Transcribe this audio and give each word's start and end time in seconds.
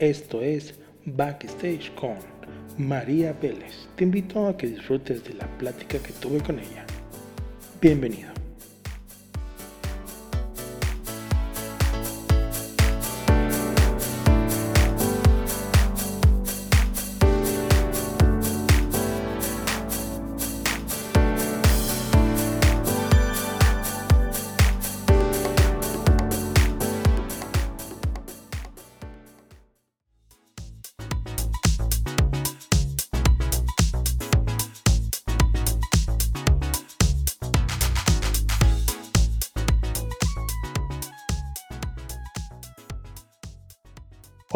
Esto 0.00 0.40
es 0.40 0.72
Backstage 1.04 1.94
con 1.94 2.16
María 2.78 3.34
Vélez. 3.34 3.86
Te 3.96 4.04
invito 4.04 4.46
a 4.46 4.56
que 4.56 4.68
disfrutes 4.68 5.22
de 5.24 5.34
la 5.34 5.46
plática 5.58 5.98
que 5.98 6.14
tuve 6.14 6.40
con 6.40 6.58
ella. 6.58 6.86
Bienvenido. 7.82 8.39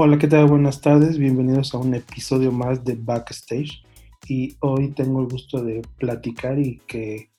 Hola, 0.07 0.19
¿qué 0.19 0.29
tal? 0.29 0.49
Buenas 0.49 0.83
tardes, 0.83 1.17
bienvenidos 1.17 1.73
a 1.73 1.79
un 1.79 1.95
episodio 1.95 2.53
más 2.53 2.85
de 2.85 2.95
Backstage. 2.95 3.83
Y 4.29 4.55
hoy 4.61 4.91
tengo 4.91 5.23
el 5.23 5.29
gusto 5.29 5.65
de 5.65 5.81
platicar 5.97 6.59
y 6.59 6.77
que 6.87 7.31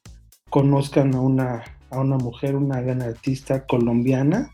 conozcan 0.50 1.14
a 1.14 1.22
una, 1.22 1.64
a 1.92 2.00
una 2.00 2.18
mujer, 2.18 2.56
una 2.56 2.82
gran 2.82 3.04
artista 3.04 3.68
colombiana 3.68 4.50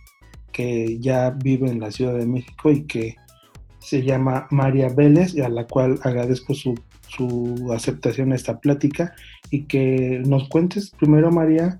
que 0.51 0.99
ya 0.99 1.29
vive 1.29 1.69
en 1.69 1.79
la 1.79 1.89
Ciudad 1.89 2.13
de 2.15 2.25
México 2.25 2.69
y 2.69 2.83
que 2.83 3.15
se 3.79 4.03
llama 4.03 4.45
María 4.51 4.89
Vélez 4.89 5.33
y 5.33 5.39
a 5.39 5.47
la 5.47 5.65
cual 5.65 5.97
agradezco 6.03 6.53
su, 6.53 6.77
su 7.07 7.71
aceptación 7.73 8.33
a 8.33 8.35
esta 8.35 8.59
plática 8.59 9.15
y 9.51 9.67
que 9.67 10.21
nos 10.25 10.49
cuentes 10.49 10.91
primero, 10.99 11.31
María, 11.31 11.79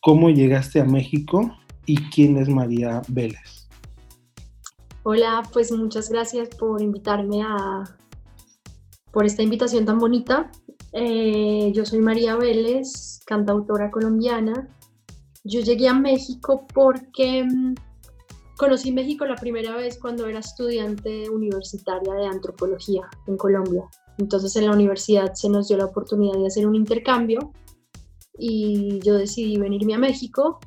cómo 0.00 0.30
llegaste 0.30 0.80
a 0.80 0.84
México 0.84 1.56
y 1.86 1.94
quién 2.10 2.38
es 2.38 2.48
María 2.48 3.02
Vélez. 3.06 3.63
Hola, 5.06 5.42
pues 5.52 5.70
muchas 5.70 6.08
gracias 6.08 6.48
por 6.56 6.80
invitarme 6.80 7.42
a, 7.42 7.84
por 9.12 9.26
esta 9.26 9.42
invitación 9.42 9.84
tan 9.84 9.98
bonita. 9.98 10.50
Eh, 10.92 11.70
yo 11.74 11.84
soy 11.84 11.98
María 11.98 12.36
Vélez, 12.36 13.20
cantautora 13.26 13.90
colombiana. 13.90 14.66
Yo 15.44 15.60
llegué 15.60 15.88
a 15.88 15.92
México 15.92 16.66
porque 16.72 17.44
mm, 17.44 17.74
conocí 18.56 18.92
México 18.92 19.26
la 19.26 19.36
primera 19.36 19.76
vez 19.76 19.98
cuando 20.00 20.26
era 20.26 20.38
estudiante 20.38 21.28
universitaria 21.28 22.14
de 22.14 22.26
antropología 22.26 23.02
en 23.26 23.36
Colombia. 23.36 23.84
Entonces 24.16 24.56
en 24.56 24.64
la 24.64 24.72
universidad 24.72 25.34
se 25.34 25.50
nos 25.50 25.68
dio 25.68 25.76
la 25.76 25.84
oportunidad 25.84 26.38
de 26.38 26.46
hacer 26.46 26.66
un 26.66 26.76
intercambio 26.76 27.52
y 28.38 29.00
yo 29.00 29.18
decidí 29.18 29.58
venirme 29.58 29.96
a 29.96 29.98
México 29.98 30.60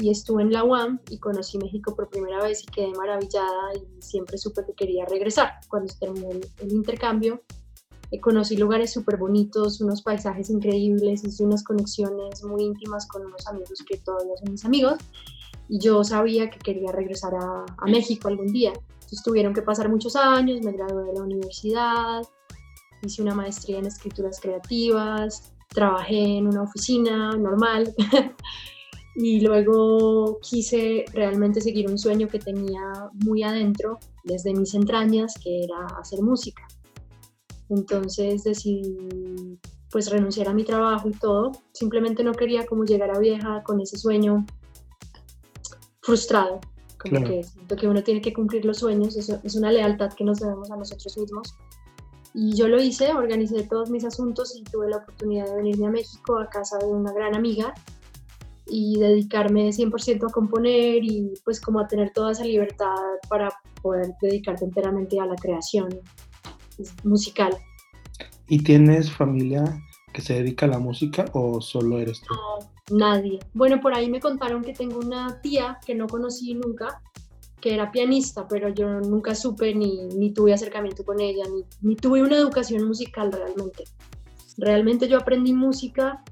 y 0.00 0.10
estuve 0.10 0.42
en 0.42 0.52
la 0.52 0.64
UAM 0.64 1.00
y 1.10 1.18
conocí 1.18 1.58
México 1.58 1.94
por 1.94 2.08
primera 2.08 2.42
vez 2.42 2.62
y 2.62 2.66
quedé 2.66 2.92
maravillada 2.92 3.74
y 3.74 4.02
siempre 4.02 4.38
supe 4.38 4.64
que 4.66 4.74
quería 4.74 5.04
regresar. 5.06 5.52
Cuando 5.68 5.92
terminó 5.98 6.28
el, 6.30 6.72
intercambio, 6.72 7.42
eh, 8.10 8.20
conocí 8.20 8.56
lugares 8.56 8.92
súper 8.92 9.16
bonitos, 9.16 9.80
unos 9.80 10.02
paisajes 10.02 10.50
increíbles, 10.50 11.24
hice 11.24 11.44
unas 11.44 11.64
conexiones 11.64 12.42
muy 12.44 12.64
íntimas 12.64 13.06
con 13.06 13.26
unos 13.26 13.46
amigos 13.46 13.84
que 13.88 13.98
todavía 13.98 14.36
son 14.36 14.52
mis 14.52 14.64
amigos 14.64 14.98
y 15.68 15.78
yo 15.80 16.02
sabía 16.04 16.50
que 16.50 16.58
quería 16.58 16.92
regresar 16.92 17.34
a, 17.34 17.64
a 17.76 17.86
México 17.86 18.28
algún 18.28 18.52
día. 18.52 18.72
Entonces 18.72 19.22
tuvieron 19.22 19.54
que 19.54 19.62
pasar 19.62 19.88
muchos 19.88 20.16
años, 20.16 20.60
me 20.62 20.72
gradué 20.72 21.04
de 21.04 21.14
la 21.14 21.22
universidad, 21.22 22.22
hice 23.02 23.22
una 23.22 23.34
maestría 23.34 23.78
en 23.78 23.86
escrituras 23.86 24.40
creativas, 24.40 25.52
trabajé 25.68 26.38
en 26.38 26.46
una 26.46 26.62
oficina 26.62 27.36
normal 27.36 27.94
y 29.20 29.40
luego 29.40 30.38
quise 30.40 31.04
realmente 31.12 31.60
seguir 31.60 31.90
un 31.90 31.98
sueño 31.98 32.28
que 32.28 32.38
tenía 32.38 33.10
muy 33.14 33.42
adentro 33.42 33.98
desde 34.22 34.54
mis 34.54 34.74
entrañas, 34.74 35.34
que 35.42 35.64
era 35.64 35.86
hacer 36.00 36.22
música. 36.22 36.62
Entonces 37.68 38.44
decidí 38.44 39.58
pues 39.90 40.08
renunciar 40.08 40.46
a 40.46 40.54
mi 40.54 40.62
trabajo 40.62 41.08
y 41.08 41.12
todo. 41.12 41.50
Simplemente 41.72 42.22
no 42.22 42.32
quería 42.32 42.64
como 42.64 42.84
llegar 42.84 43.10
a 43.10 43.18
vieja 43.18 43.64
con 43.64 43.80
ese 43.80 43.98
sueño 43.98 44.46
frustrado. 46.00 46.60
Como 46.96 47.24
que 47.24 47.42
siento 47.42 47.74
que 47.74 47.88
uno 47.88 48.04
tiene 48.04 48.20
que 48.20 48.32
cumplir 48.32 48.64
los 48.64 48.78
sueños, 48.78 49.16
eso 49.16 49.40
es 49.42 49.56
una 49.56 49.72
lealtad 49.72 50.12
que 50.12 50.22
nos 50.22 50.38
debemos 50.38 50.70
a 50.70 50.76
nosotros 50.76 51.18
mismos. 51.18 51.56
Y 52.34 52.54
yo 52.54 52.68
lo 52.68 52.80
hice, 52.80 53.12
organicé 53.12 53.64
todos 53.64 53.90
mis 53.90 54.04
asuntos 54.04 54.54
y 54.54 54.62
tuve 54.62 54.88
la 54.90 54.98
oportunidad 54.98 55.46
de 55.46 55.56
venirme 55.56 55.88
a 55.88 55.90
México 55.90 56.38
a 56.38 56.48
casa 56.48 56.78
de 56.78 56.86
una 56.86 57.12
gran 57.12 57.34
amiga 57.34 57.74
y 58.68 58.98
dedicarme 58.98 59.70
100% 59.70 60.28
a 60.28 60.32
componer 60.32 61.02
y 61.04 61.32
pues 61.44 61.60
como 61.60 61.80
a 61.80 61.88
tener 61.88 62.12
toda 62.12 62.32
esa 62.32 62.44
libertad 62.44 62.94
para 63.28 63.50
poder 63.82 64.14
dedicarte 64.20 64.64
enteramente 64.64 65.18
a 65.20 65.26
la 65.26 65.36
creación 65.36 65.88
musical. 67.04 67.56
¿Y 68.48 68.62
tienes 68.62 69.10
familia 69.10 69.64
que 70.12 70.22
se 70.22 70.34
dedica 70.34 70.66
a 70.66 70.70
la 70.70 70.78
música 70.78 71.26
o 71.32 71.60
solo 71.60 71.98
eres 71.98 72.20
tú? 72.22 72.34
No, 72.34 72.98
nadie. 72.98 73.38
Bueno, 73.54 73.80
por 73.80 73.94
ahí 73.94 74.08
me 74.08 74.20
contaron 74.20 74.62
que 74.62 74.72
tengo 74.72 74.98
una 74.98 75.40
tía 75.42 75.78
que 75.84 75.94
no 75.94 76.06
conocí 76.06 76.54
nunca, 76.54 77.02
que 77.60 77.74
era 77.74 77.90
pianista, 77.90 78.46
pero 78.48 78.68
yo 78.68 79.00
nunca 79.00 79.34
supe 79.34 79.74
ni, 79.74 80.06
ni 80.08 80.32
tuve 80.32 80.54
acercamiento 80.54 81.04
con 81.04 81.20
ella, 81.20 81.44
ni, 81.52 81.64
ni 81.82 81.96
tuve 81.96 82.22
una 82.22 82.36
educación 82.36 82.86
musical 82.86 83.32
realmente. 83.32 83.84
Realmente 84.56 85.08
yo 85.08 85.18
aprendí 85.18 85.52
música 85.52 86.24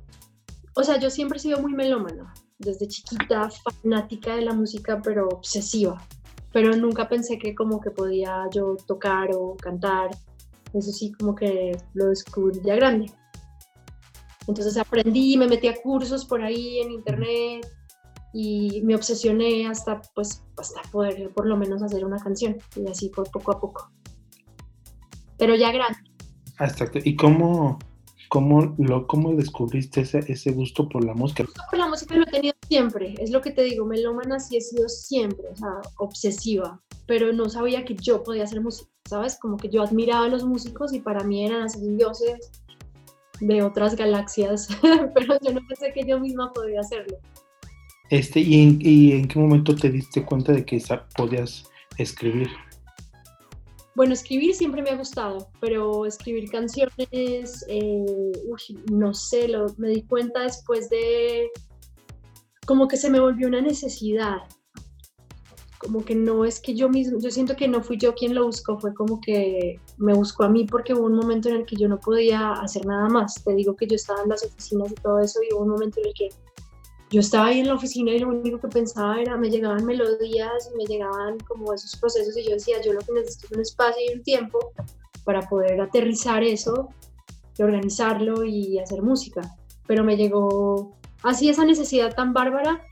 o 0.77 0.85
sea, 0.85 0.99
yo 0.99 1.09
siempre 1.09 1.39
he 1.39 1.41
sido 1.41 1.61
muy 1.61 1.73
melómana, 1.73 2.35
desde 2.59 2.87
chiquita, 2.87 3.49
fanática 3.83 4.37
de 4.37 4.43
la 4.43 4.53
música, 4.53 5.01
pero 5.03 5.27
obsesiva. 5.29 6.07
Pero 6.53 6.77
nunca 6.77 7.09
pensé 7.09 7.39
que 7.39 7.55
como 7.55 7.81
que 7.81 7.91
podía 7.91 8.45
yo 8.53 8.77
tocar 8.87 9.31
o 9.35 9.57
cantar. 9.57 10.11
Eso 10.75 10.93
sí, 10.93 11.13
como 11.13 11.35
que 11.35 11.77
lo 11.95 12.09
descubrí 12.09 12.61
ya 12.63 12.77
grande. 12.77 13.11
Entonces 14.47 14.77
aprendí, 14.77 15.39
me 15.39 15.49
metí 15.49 15.67
a 15.67 15.81
cursos 15.81 16.27
por 16.27 16.43
ahí 16.43 16.81
en 16.81 16.93
internet 16.93 17.67
y 18.35 18.83
me 18.85 18.95
obsesioné 18.95 19.67
hasta, 19.67 20.03
pues, 20.15 20.45
hasta 20.59 20.83
poder 20.91 21.33
por 21.33 21.47
lo 21.47 21.57
menos 21.57 21.83
hacer 21.83 22.05
una 22.05 22.19
canción 22.19 22.59
y 22.77 22.87
así 22.87 23.09
por 23.09 23.31
poco 23.31 23.53
a 23.53 23.61
poco. 23.61 23.91
Pero 25.39 25.55
ya 25.55 25.73
grande. 25.73 25.99
Exacto. 26.61 26.99
¿Y 27.03 27.17
cómo, 27.17 27.79
¿Cómo, 28.29 28.75
lo, 28.79 29.07
cómo 29.07 29.35
descubriste 29.35 30.01
ese, 30.01 30.21
ese 30.27 30.51
gusto 30.53 30.89
por 30.89 31.05
la 31.05 31.15
música? 31.15 31.43
El 31.43 31.47
gusto 31.47 31.63
por 31.71 31.79
la 31.79 31.89
música 31.89 32.17
lo 32.17 32.23
he 32.23 32.31
tenido 32.31 32.55
siempre, 32.69 33.15
es 33.19 33.31
lo 33.31 33.41
que 33.41 33.53
te 33.53 33.63
digo, 33.63 33.87
melómana 33.87 34.41
sí 34.41 34.57
he 34.57 34.61
sido 34.61 34.89
siempre, 34.89 35.49
o 35.51 35.57
sea, 35.57 35.81
obsesiva, 35.99 36.81
pero 37.07 37.33
no 37.33 37.49
sabía 37.49 37.85
que 37.85 37.95
yo 37.95 38.23
podía 38.23 38.45
hacer 38.45 38.61
música, 38.61 38.91
¿sabes? 39.09 39.39
Como 39.41 39.57
que 39.57 39.69
yo 39.69 39.83
admiraba 39.83 40.27
a 40.27 40.29
los 40.29 40.45
músicos 40.45 40.93
y 40.93 41.01
para 41.01 41.23
mí 41.23 41.45
eran 41.45 41.63
así 41.63 41.81
dioses 41.97 42.51
de 43.41 43.63
otras 43.63 43.97
galaxias, 43.97 44.69
pero 45.15 45.39
yo 45.43 45.53
no 45.53 45.61
pensé 45.67 45.93
que 45.93 46.05
yo 46.07 46.19
misma 46.19 46.53
podía 46.53 46.81
hacerlo. 46.81 47.19
Este, 48.11 48.41
¿y 48.41 48.63
en, 48.63 48.79
¿Y 48.81 49.13
en 49.13 49.29
qué 49.29 49.39
momento 49.39 49.75
te 49.75 49.91
diste 49.91 50.25
cuenta 50.25 50.53
de 50.53 50.65
que 50.65 50.83
podías 51.17 51.65
escribir? 51.99 52.49
Bueno, 53.97 54.13
escribir 54.13 54.55
siempre 54.55 54.83
me 54.83 54.91
ha 54.91 54.97
gustado, 54.97 55.49
pero 55.59 56.05
escribir 56.05 56.51
canciones, 56.51 57.65
eh, 57.67 58.05
no 58.93 59.15
sé, 59.15 59.49
lo, 59.49 59.65
me 59.79 59.89
di 59.89 60.03
cuenta 60.03 60.43
después 60.43 60.91
de 60.91 61.49
como 62.67 62.89
que 62.89 62.99
se 62.99 63.09
me 63.09 63.21
volvió 63.21 63.49
una 63.49 63.63
necesidad. 63.63 64.37
Como 65.79 66.05
que 66.05 66.15
no 66.15 66.45
es 66.45 66.61
que 66.61 66.75
yo 66.75 66.91
mismo, 66.91 67.19
yo 67.21 67.31
siento 67.31 67.57
que 67.57 67.69
no 67.69 67.83
fui 67.83 67.97
yo 67.97 68.15
quien 68.15 68.35
lo 68.35 68.45
buscó, 68.45 68.79
fue 68.79 68.93
como 68.93 69.19
que 69.19 69.81
me 69.97 70.13
buscó 70.13 70.45
a 70.45 70.51
mí 70.51 70.67
porque 70.67 70.93
hubo 70.93 71.07
un 71.07 71.17
momento 71.17 71.49
en 71.49 71.57
el 71.57 71.65
que 71.65 71.77
yo 71.77 71.89
no 71.89 71.99
podía 71.99 72.53
hacer 72.53 72.85
nada 72.85 73.09
más. 73.09 73.43
Te 73.45 73.55
digo 73.55 73.77
que 73.77 73.87
yo 73.87 73.97
estaba 73.97 74.23
en 74.23 74.29
las 74.29 74.45
oficinas 74.45 74.93
y 74.93 74.95
todo 74.97 75.21
eso 75.21 75.41
y 75.43 75.55
hubo 75.55 75.63
un 75.63 75.71
momento 75.71 76.01
en 76.01 76.09
el 76.09 76.13
que 76.13 76.29
yo 77.11 77.21
estaba 77.21 77.47
ahí 77.47 77.61
en 77.61 77.69
la 77.69 77.75
oficina 77.75 78.13
y 78.13 78.19
lo 78.19 78.29
único 78.29 78.61
que 78.61 78.69
pensaba 78.69 79.21
era, 79.21 79.37
me 79.37 79.49
llegaban 79.49 79.85
melodías 79.85 80.71
y 80.73 80.77
me 80.77 80.85
llegaban 80.85 81.39
como 81.41 81.73
esos 81.73 81.97
procesos 81.97 82.37
y 82.37 82.45
yo 82.45 82.51
decía, 82.51 82.81
yo 82.85 82.93
lo 82.93 83.01
que 83.01 83.13
necesito 83.13 83.47
es 83.47 83.53
un 83.53 83.61
espacio 83.61 84.03
y 84.11 84.17
un 84.17 84.23
tiempo 84.23 84.73
para 85.25 85.43
poder 85.43 85.81
aterrizar 85.81 86.43
eso, 86.43 86.89
y 87.59 87.63
organizarlo 87.63 88.45
y 88.45 88.79
hacer 88.79 89.03
música. 89.03 89.57
Pero 89.87 90.05
me 90.05 90.17
llegó 90.17 90.97
así 91.23 91.49
esa 91.49 91.65
necesidad 91.65 92.15
tan 92.15 92.33
bárbara, 92.33 92.83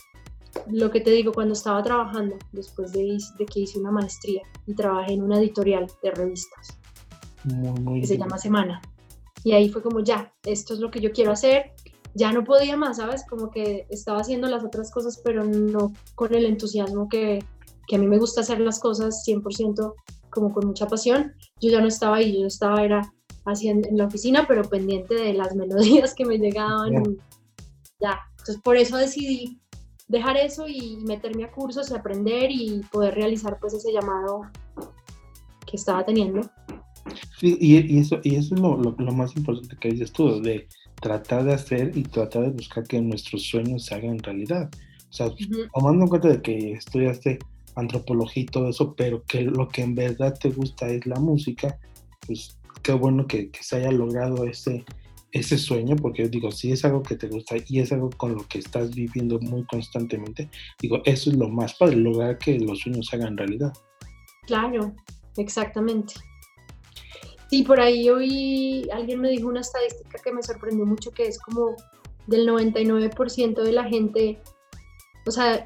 lo 0.70 0.90
que 0.90 1.00
te 1.00 1.10
digo, 1.10 1.32
cuando 1.32 1.54
estaba 1.54 1.82
trabajando, 1.82 2.36
después 2.52 2.92
de, 2.92 3.18
de 3.38 3.46
que 3.46 3.60
hice 3.60 3.78
una 3.78 3.90
maestría 3.90 4.42
y 4.66 4.74
trabajé 4.74 5.14
en 5.14 5.22
una 5.22 5.38
editorial 5.38 5.86
de 6.02 6.10
revistas 6.12 6.78
que 8.00 8.06
se 8.06 8.16
llama 8.16 8.38
Semana. 8.38 8.80
Y 9.42 9.52
ahí 9.52 9.68
fue 9.68 9.82
como, 9.82 10.00
ya, 10.00 10.32
esto 10.44 10.72
es 10.72 10.80
lo 10.80 10.90
que 10.90 11.00
yo 11.00 11.12
quiero 11.12 11.32
hacer, 11.32 11.72
ya 12.14 12.32
no 12.32 12.44
podía 12.44 12.76
más, 12.76 12.98
¿sabes? 12.98 13.24
Como 13.28 13.50
que 13.50 13.86
estaba 13.90 14.20
haciendo 14.20 14.48
las 14.48 14.64
otras 14.64 14.90
cosas, 14.90 15.20
pero 15.24 15.44
no 15.44 15.92
con 16.14 16.34
el 16.34 16.46
entusiasmo 16.46 17.08
que, 17.08 17.44
que 17.86 17.96
a 17.96 17.98
mí 17.98 18.06
me 18.06 18.18
gusta 18.18 18.42
hacer 18.42 18.60
las 18.60 18.78
cosas 18.78 19.24
100% 19.26 19.94
como 20.30 20.52
con 20.52 20.66
mucha 20.66 20.86
pasión. 20.86 21.32
Yo 21.60 21.70
ya 21.70 21.80
no 21.80 21.88
estaba 21.88 22.16
ahí, 22.16 22.40
yo 22.40 22.46
estaba 22.46 22.84
era 22.84 23.12
haciendo 23.46 23.88
en 23.88 23.98
la 23.98 24.06
oficina, 24.06 24.46
pero 24.46 24.62
pendiente 24.62 25.14
de 25.14 25.34
las 25.34 25.54
melodías 25.56 26.14
que 26.14 26.24
me 26.24 26.38
llegaban. 26.38 27.18
Ya, 28.00 28.20
entonces 28.30 28.60
por 28.62 28.76
eso 28.76 28.96
decidí 28.96 29.60
dejar 30.08 30.36
eso 30.36 30.68
y 30.68 30.98
meterme 31.06 31.44
a 31.44 31.52
cursos 31.52 31.90
y 31.90 31.94
aprender 31.94 32.50
y 32.50 32.80
poder 32.92 33.14
realizar 33.14 33.58
pues 33.60 33.74
ese 33.74 33.92
llamado 33.92 34.42
que 35.66 35.76
estaba 35.76 36.04
teniendo. 36.04 36.42
Sí, 37.38 37.56
y, 37.60 37.98
eso, 37.98 38.20
y 38.22 38.36
eso 38.36 38.54
es 38.54 38.60
lo, 38.60 38.76
lo, 38.76 39.12
más 39.12 39.36
importante 39.36 39.76
que 39.76 39.90
dices 39.90 40.12
tú, 40.12 40.40
de 40.40 40.66
tratar 41.04 41.44
de 41.44 41.52
hacer 41.52 41.92
y 41.94 42.02
tratar 42.02 42.44
de 42.44 42.48
buscar 42.48 42.82
que 42.84 42.98
nuestros 42.98 43.42
sueños 43.42 43.84
se 43.84 43.94
hagan 43.94 44.18
realidad. 44.20 44.70
O 45.10 45.12
sea, 45.12 45.30
tomando 45.74 46.04
en 46.04 46.08
cuenta 46.08 46.28
de 46.28 46.40
que 46.40 46.72
estudiaste 46.72 47.40
antropología 47.74 48.44
y 48.44 48.46
todo 48.46 48.70
eso, 48.70 48.94
pero 48.96 49.22
que 49.24 49.42
lo 49.42 49.68
que 49.68 49.82
en 49.82 49.94
verdad 49.94 50.34
te 50.40 50.48
gusta 50.48 50.88
es 50.88 51.04
la 51.04 51.20
música, 51.20 51.78
pues 52.26 52.58
qué 52.82 52.92
bueno 52.94 53.26
que, 53.26 53.50
que 53.50 53.62
se 53.62 53.76
haya 53.76 53.92
logrado 53.92 54.46
ese, 54.46 54.82
ese 55.32 55.58
sueño, 55.58 55.94
porque 55.94 56.26
digo, 56.30 56.50
si 56.50 56.72
es 56.72 56.86
algo 56.86 57.02
que 57.02 57.16
te 57.16 57.28
gusta 57.28 57.56
y 57.68 57.80
es 57.80 57.92
algo 57.92 58.08
con 58.08 58.34
lo 58.34 58.48
que 58.48 58.60
estás 58.60 58.94
viviendo 58.94 59.38
muy 59.40 59.62
constantemente, 59.64 60.48
digo, 60.80 61.02
eso 61.04 61.28
es 61.28 61.36
lo 61.36 61.50
más 61.50 61.74
padre, 61.74 61.96
lograr 61.96 62.38
que 62.38 62.58
los 62.58 62.78
sueños 62.78 63.08
se 63.08 63.16
hagan 63.16 63.36
realidad. 63.36 63.74
Claro, 64.46 64.94
exactamente. 65.36 66.14
Sí, 67.54 67.62
por 67.62 67.78
ahí 67.78 68.10
hoy 68.10 68.90
alguien 68.92 69.20
me 69.20 69.28
dijo 69.28 69.46
una 69.46 69.60
estadística 69.60 70.18
que 70.18 70.32
me 70.32 70.42
sorprendió 70.42 70.84
mucho, 70.84 71.12
que 71.12 71.28
es 71.28 71.38
como 71.38 71.76
del 72.26 72.48
99% 72.48 73.62
de 73.62 73.70
la 73.70 73.84
gente, 73.84 74.42
o 75.24 75.30
sea, 75.30 75.64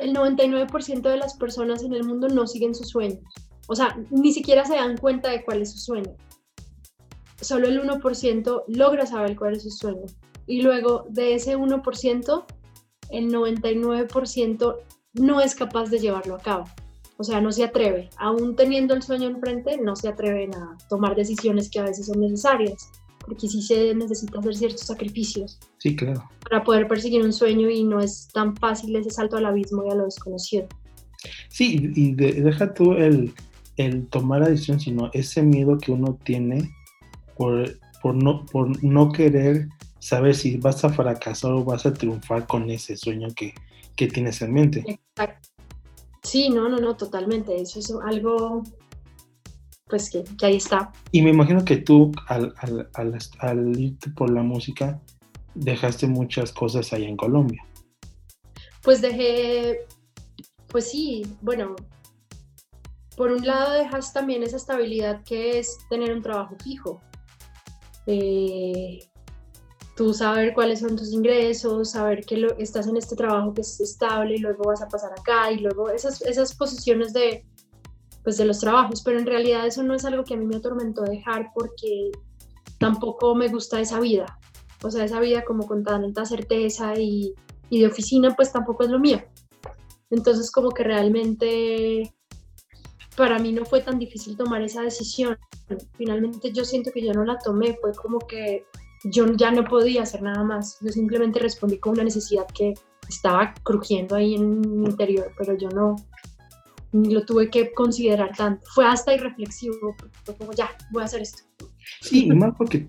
el 0.00 0.12
99% 0.12 1.02
de 1.02 1.16
las 1.16 1.34
personas 1.34 1.84
en 1.84 1.92
el 1.92 2.02
mundo 2.02 2.26
no 2.26 2.48
siguen 2.48 2.74
sus 2.74 2.88
sueños. 2.88 3.22
O 3.68 3.76
sea, 3.76 3.96
ni 4.10 4.32
siquiera 4.32 4.64
se 4.64 4.74
dan 4.74 4.96
cuenta 4.96 5.30
de 5.30 5.44
cuál 5.44 5.62
es 5.62 5.70
su 5.70 5.78
sueño. 5.78 6.16
Solo 7.40 7.68
el 7.68 7.80
1% 7.80 8.64
logra 8.66 9.06
saber 9.06 9.36
cuál 9.36 9.54
es 9.54 9.62
su 9.62 9.70
sueño. 9.70 10.06
Y 10.48 10.62
luego 10.62 11.06
de 11.08 11.36
ese 11.36 11.56
1%, 11.56 12.44
el 13.10 13.32
99% 13.32 14.76
no 15.12 15.40
es 15.40 15.54
capaz 15.54 15.90
de 15.90 16.00
llevarlo 16.00 16.34
a 16.34 16.40
cabo. 16.40 16.64
O 17.22 17.24
sea, 17.24 17.40
no 17.40 17.52
se 17.52 17.62
atreve, 17.62 18.10
aún 18.16 18.56
teniendo 18.56 18.94
el 18.94 19.02
sueño 19.02 19.28
enfrente, 19.28 19.78
no 19.78 19.94
se 19.94 20.08
atreven 20.08 20.52
a 20.56 20.76
tomar 20.88 21.14
decisiones 21.14 21.70
que 21.70 21.78
a 21.78 21.84
veces 21.84 22.06
son 22.06 22.18
necesarias, 22.20 22.90
porque 23.24 23.46
sí 23.48 23.62
se 23.62 23.94
necesita 23.94 24.40
hacer 24.40 24.56
ciertos 24.56 24.80
sacrificios. 24.80 25.60
Sí, 25.78 25.94
claro. 25.94 26.28
Para 26.40 26.64
poder 26.64 26.88
perseguir 26.88 27.22
un 27.22 27.32
sueño 27.32 27.70
y 27.70 27.84
no 27.84 28.00
es 28.00 28.26
tan 28.34 28.56
fácil 28.56 28.96
ese 28.96 29.10
salto 29.10 29.36
al 29.36 29.46
abismo 29.46 29.86
y 29.86 29.90
a 29.92 29.94
lo 29.94 30.06
desconocido. 30.06 30.66
Sí, 31.48 31.92
y 31.94 32.10
deja 32.10 32.74
tú 32.74 32.94
el, 32.94 33.32
el 33.76 34.04
tomar 34.08 34.40
la 34.40 34.48
decisión, 34.48 34.80
sino 34.80 35.08
ese 35.12 35.44
miedo 35.44 35.78
que 35.78 35.92
uno 35.92 36.18
tiene 36.24 36.74
por, 37.36 37.78
por, 38.02 38.16
no, 38.16 38.44
por 38.46 38.82
no 38.82 39.12
querer 39.12 39.68
saber 40.00 40.34
si 40.34 40.56
vas 40.56 40.84
a 40.84 40.88
fracasar 40.88 41.52
o 41.52 41.62
vas 41.62 41.86
a 41.86 41.94
triunfar 41.94 42.48
con 42.48 42.68
ese 42.68 42.96
sueño 42.96 43.28
que, 43.36 43.54
que 43.94 44.08
tienes 44.08 44.42
en 44.42 44.52
mente. 44.52 44.82
Exacto. 44.88 45.51
Sí, 46.22 46.50
no, 46.50 46.68
no, 46.68 46.78
no, 46.78 46.96
totalmente. 46.96 47.60
Eso 47.60 47.78
es 47.78 47.92
algo, 48.04 48.62
pues 49.86 50.10
que, 50.10 50.24
ahí 50.42 50.56
está. 50.56 50.92
Y 51.10 51.22
me 51.22 51.30
imagino 51.30 51.64
que 51.64 51.78
tú, 51.78 52.12
al, 52.28 52.54
al, 52.94 53.80
irte 53.80 54.10
por 54.10 54.30
la 54.30 54.42
música, 54.42 55.00
dejaste 55.54 56.06
muchas 56.06 56.52
cosas 56.52 56.92
ahí 56.92 57.04
en 57.04 57.16
Colombia. 57.16 57.64
Pues 58.82 59.00
dejé, 59.00 59.86
pues 60.68 60.90
sí, 60.90 61.26
bueno, 61.40 61.76
por 63.16 63.30
un 63.30 63.46
lado 63.46 63.72
dejas 63.72 64.12
también 64.12 64.42
esa 64.42 64.56
estabilidad 64.56 65.22
que 65.24 65.58
es 65.58 65.78
tener 65.90 66.12
un 66.12 66.22
trabajo 66.22 66.56
fijo. 66.62 67.00
Eh, 68.06 69.00
tú 70.02 70.12
saber 70.12 70.52
cuáles 70.52 70.80
son 70.80 70.96
tus 70.96 71.12
ingresos, 71.12 71.92
saber 71.92 72.24
que 72.24 72.36
lo, 72.36 72.58
estás 72.58 72.88
en 72.88 72.96
este 72.96 73.14
trabajo 73.14 73.54
que 73.54 73.60
es 73.60 73.80
estable 73.80 74.34
y 74.34 74.38
luego 74.38 74.64
vas 74.64 74.82
a 74.82 74.88
pasar 74.88 75.12
acá 75.12 75.52
y 75.52 75.58
luego 75.58 75.90
esas, 75.90 76.20
esas 76.22 76.56
posiciones 76.56 77.12
de, 77.12 77.46
pues 78.24 78.36
de 78.36 78.44
los 78.44 78.58
trabajos, 78.58 79.00
pero 79.04 79.20
en 79.20 79.26
realidad 79.26 79.64
eso 79.64 79.84
no 79.84 79.94
es 79.94 80.04
algo 80.04 80.24
que 80.24 80.34
a 80.34 80.36
mí 80.36 80.44
me 80.44 80.56
atormentó 80.56 81.02
dejar 81.02 81.52
porque 81.54 82.10
tampoco 82.78 83.36
me 83.36 83.46
gusta 83.46 83.80
esa 83.80 84.00
vida, 84.00 84.40
o 84.82 84.90
sea, 84.90 85.04
esa 85.04 85.20
vida 85.20 85.44
como 85.44 85.68
con 85.68 85.84
tanta 85.84 86.24
certeza 86.24 86.98
y, 86.98 87.32
y 87.70 87.80
de 87.80 87.86
oficina 87.86 88.34
pues 88.34 88.50
tampoco 88.50 88.82
es 88.82 88.90
lo 88.90 88.98
mío. 88.98 89.22
Entonces 90.10 90.50
como 90.50 90.70
que 90.70 90.82
realmente 90.82 92.12
para 93.16 93.38
mí 93.38 93.52
no 93.52 93.64
fue 93.64 93.80
tan 93.82 94.00
difícil 94.00 94.36
tomar 94.36 94.62
esa 94.62 94.82
decisión. 94.82 95.38
Finalmente 95.96 96.50
yo 96.50 96.64
siento 96.64 96.90
que 96.90 97.06
yo 97.06 97.12
no 97.12 97.24
la 97.24 97.38
tomé, 97.38 97.78
fue 97.80 97.92
como 97.94 98.18
que 98.18 98.66
yo 99.04 99.26
ya 99.34 99.50
no 99.50 99.64
podía 99.64 100.02
hacer 100.02 100.22
nada 100.22 100.44
más. 100.44 100.78
Yo 100.80 100.90
simplemente 100.90 101.38
respondí 101.38 101.78
con 101.78 101.94
una 101.94 102.04
necesidad 102.04 102.46
que 102.54 102.74
estaba 103.08 103.54
crujiendo 103.62 104.14
ahí 104.14 104.34
en 104.34 104.60
mi 104.60 104.88
interior, 104.88 105.32
pero 105.36 105.56
yo 105.56 105.68
no 105.70 105.96
ni 106.92 107.12
lo 107.12 107.24
tuve 107.24 107.48
que 107.50 107.72
considerar 107.72 108.36
tanto. 108.36 108.62
Fue 108.74 108.84
hasta 108.86 109.14
irreflexivo, 109.14 109.96
fue 110.24 110.36
como 110.36 110.52
ya, 110.52 110.70
voy 110.90 111.02
a 111.02 111.06
hacer 111.06 111.22
esto. 111.22 111.42
Sí, 112.00 112.26
y 112.26 112.30
más 112.30 112.54
porque 112.56 112.86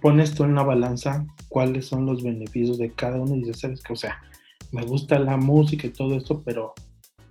pones 0.00 0.34
tú 0.34 0.44
en 0.44 0.54
la 0.54 0.62
balanza 0.62 1.26
cuáles 1.48 1.86
son 1.86 2.06
los 2.06 2.22
beneficios 2.22 2.78
de 2.78 2.92
cada 2.92 3.20
uno 3.20 3.34
y 3.34 3.40
dices, 3.40 3.60
sabes 3.60 3.82
que, 3.82 3.92
o 3.92 3.96
sea, 3.96 4.22
me 4.70 4.82
gusta 4.82 5.18
la 5.18 5.36
música 5.36 5.88
y 5.88 5.90
todo 5.90 6.16
esto, 6.16 6.42
pero 6.44 6.74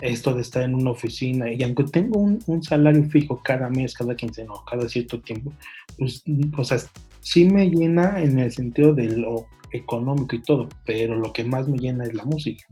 esto 0.02 0.34
de 0.34 0.42
estar 0.42 0.64
en 0.64 0.76
una 0.76 0.92
oficina 0.92 1.52
y 1.52 1.64
aunque 1.64 1.84
tengo 1.86 2.20
un, 2.20 2.40
un 2.48 2.64
salario 2.64 3.04
fijo 3.06 3.42
cada 3.44 3.70
mes, 3.70 3.94
cada 3.94 4.16
quincena 4.16 4.54
o 4.54 4.66
cada 4.66 4.88
cierto 4.88 5.20
tiempo, 5.22 5.54
pues, 5.98 6.24
o 6.58 6.64
sea, 6.64 6.80
sí 7.22 7.46
me 7.46 7.70
llena 7.70 8.22
en 8.22 8.40
el 8.40 8.52
sentido 8.52 8.94
de 8.94 9.18
lo 9.18 9.48
económico 9.72 10.36
y 10.36 10.42
todo, 10.42 10.70
pero 10.86 11.16
lo 11.16 11.32
que 11.34 11.44
más 11.44 11.68
me 11.68 11.78
llena 11.78 12.06
es 12.06 12.14
la 12.14 12.26
música. 12.26 12.66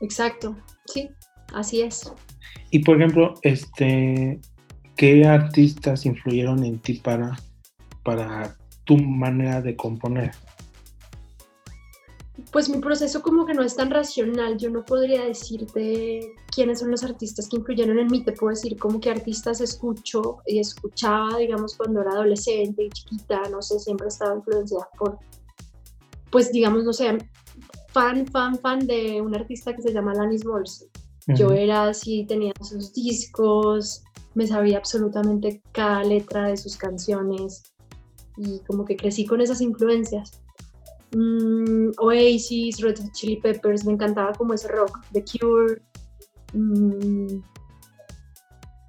Exacto, 0.00 0.56
sí, 0.86 1.10
así 1.52 1.82
es. 1.82 2.12
Y 2.70 2.80
por 2.80 2.96
ejemplo, 2.96 3.34
este, 3.42 4.40
¿qué 4.96 5.26
artistas 5.26 6.06
influyeron 6.06 6.64
en 6.64 6.78
ti 6.78 6.94
para, 6.94 7.38
para 8.02 8.56
tu 8.84 8.96
manera 8.96 9.62
de 9.62 9.76
componer? 9.76 10.32
Pues 12.52 12.68
mi 12.68 12.78
proceso 12.78 13.20
como 13.20 13.44
que 13.44 13.52
no 13.52 13.62
es 13.62 13.76
tan 13.76 13.90
racional, 13.90 14.56
yo 14.58 14.70
no 14.70 14.84
podría 14.84 15.24
decirte 15.24 16.34
quiénes 16.54 16.78
son 16.78 16.90
los 16.90 17.02
artistas 17.02 17.48
que 17.48 17.56
influyeron 17.56 17.98
en 17.98 18.06
mí, 18.06 18.22
te 18.22 18.32
puedo 18.32 18.50
decir 18.50 18.78
como 18.78 19.00
que 19.00 19.10
artistas 19.10 19.60
escucho 19.60 20.38
y 20.46 20.58
escuchaba, 20.58 21.36
digamos, 21.38 21.76
cuando 21.76 22.00
era 22.00 22.12
adolescente 22.12 22.84
y 22.84 22.90
chiquita, 22.90 23.42
no 23.50 23.60
sé, 23.60 23.78
siempre 23.80 24.08
estaba 24.08 24.36
influenciada 24.36 24.88
por, 24.96 25.18
pues 26.30 26.52
digamos, 26.52 26.84
no 26.84 26.92
sé, 26.92 27.18
fan, 27.88 28.26
fan, 28.26 28.58
fan 28.58 28.86
de 28.86 29.20
un 29.20 29.34
artista 29.34 29.74
que 29.74 29.82
se 29.82 29.92
llama 29.92 30.12
Alanis 30.12 30.44
Morissette. 30.46 30.98
Yo 31.36 31.52
era 31.52 31.88
así, 31.88 32.24
tenía 32.26 32.54
sus 32.62 32.94
discos, 32.94 34.02
me 34.34 34.46
sabía 34.46 34.78
absolutamente 34.78 35.60
cada 35.72 36.02
letra 36.02 36.46
de 36.46 36.56
sus 36.56 36.76
canciones 36.76 37.64
y 38.38 38.60
como 38.60 38.84
que 38.84 38.96
crecí 38.96 39.26
con 39.26 39.40
esas 39.40 39.60
influencias. 39.60 40.30
Mm, 41.12 41.92
Oasis, 41.98 42.80
Red 42.80 42.98
Hot 42.98 43.12
Chili 43.12 43.36
Peppers, 43.36 43.84
me 43.84 43.92
encantaba 43.92 44.32
como 44.32 44.54
ese 44.54 44.68
rock, 44.68 45.00
The 45.12 45.24
Cure, 45.24 45.80
mm, 46.52 47.40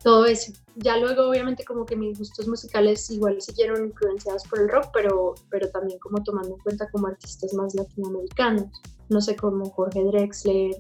todo 0.04 0.26
eso. 0.26 0.52
Ya 0.76 0.98
luego 0.98 1.30
obviamente 1.30 1.64
como 1.66 1.86
que 1.86 1.96
mis 1.96 2.18
gustos 2.18 2.48
musicales 2.48 3.10
igual 3.10 3.42
siguieron 3.42 3.86
influenciados 3.86 4.44
por 4.44 4.60
el 4.60 4.70
rock, 4.70 4.88
pero, 4.94 5.36
pero 5.50 5.70
también 5.70 6.00
como 6.00 6.24
tomando 6.24 6.56
en 6.56 6.60
cuenta 6.60 6.90
como 6.92 7.08
artistas 7.08 7.54
más 7.54 7.76
latinoamericanos, 7.76 8.68
no 9.10 9.22
sé, 9.22 9.36
como 9.36 9.70
Jorge 9.72 10.04
Drexler, 10.04 10.72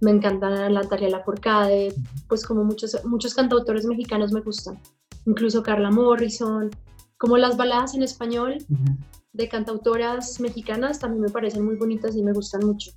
me 0.00 0.10
encanta 0.10 0.68
Natalia 0.68 1.08
Lafourcade, 1.08 1.94
pues 2.28 2.44
como 2.44 2.64
muchos, 2.64 3.02
muchos 3.04 3.34
cantautores 3.34 3.86
mexicanos 3.86 4.32
me 4.32 4.40
gustan, 4.40 4.78
incluso 5.24 5.62
Carla 5.62 5.90
Morrison, 5.90 6.70
como 7.18 7.38
las 7.38 7.56
baladas 7.56 7.94
en 7.94 8.02
español, 8.02 8.58
de 9.36 9.48
cantautoras 9.48 10.40
mexicanas 10.40 10.98
también 10.98 11.22
me 11.22 11.30
parecen 11.30 11.64
muy 11.64 11.76
bonitas 11.76 12.16
y 12.16 12.22
me 12.22 12.32
gustan 12.32 12.64
mucho. 12.64 12.90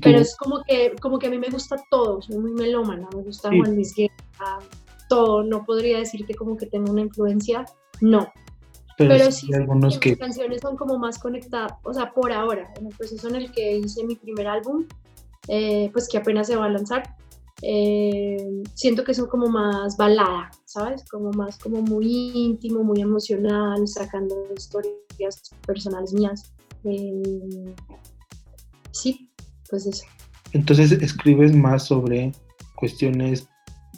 Pero 0.00 0.18
es 0.18 0.36
como 0.36 0.62
que, 0.62 0.94
como 1.00 1.18
que 1.18 1.26
a 1.26 1.30
mí 1.30 1.38
me 1.38 1.48
gusta 1.48 1.76
todo, 1.90 2.22
soy 2.22 2.38
muy 2.38 2.52
melómana, 2.52 3.08
me 3.14 3.22
gusta 3.22 3.48
Juan 3.48 3.74
Luis 3.74 3.92
Guerra, 3.94 4.60
todo, 5.08 5.42
no 5.42 5.64
podría 5.64 5.98
decirte 5.98 6.34
como 6.34 6.56
que 6.56 6.66
tengo 6.66 6.92
una 6.92 7.02
influencia, 7.02 7.64
no. 8.00 8.32
Pero, 8.96 9.32
sí, 9.32 9.52
algunos 9.52 9.98
que... 9.98 10.16
canciones 10.16 10.60
son 10.60 10.76
como 10.76 10.96
más 10.98 11.18
conectadas, 11.18 11.72
o 11.82 11.92
sea, 11.92 12.12
por 12.12 12.32
ahora, 12.32 12.72
en 12.78 12.86
el 12.86 12.94
proceso 12.94 13.28
en 13.28 13.34
el 13.34 13.50
que 13.50 13.78
hice 13.78 14.04
mi 14.04 14.14
primer 14.14 14.46
álbum, 14.46 14.86
eh, 15.48 15.90
pues 15.92 16.08
que 16.08 16.18
apenas 16.18 16.46
se 16.46 16.54
va 16.54 16.66
a 16.66 16.70
lanzar, 16.70 17.16
eh, 17.62 18.62
siento 18.74 19.04
que 19.04 19.14
son 19.14 19.28
como 19.28 19.48
más 19.48 19.96
balada, 19.96 20.50
¿sabes? 20.64 21.04
Como 21.10 21.30
más 21.32 21.58
como 21.58 21.82
muy 21.82 22.32
íntimo, 22.34 22.82
muy 22.82 23.00
emocional, 23.00 23.86
sacando 23.86 24.48
historias 24.56 25.50
personales 25.66 26.12
mías. 26.12 26.52
Eh, 26.84 27.74
sí, 28.90 29.30
pues 29.70 29.86
eso. 29.86 30.04
Entonces 30.52 30.92
escribes 30.92 31.54
más 31.54 31.84
sobre 31.84 32.32
cuestiones 32.76 33.48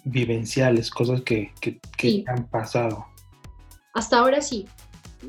vivenciales, 0.04 0.90
cosas 0.90 1.22
que, 1.22 1.52
que, 1.60 2.24
han 2.28 2.48
pasado. 2.48 3.04
Hasta 3.94 4.18
ahora 4.18 4.40
sí. 4.40 4.66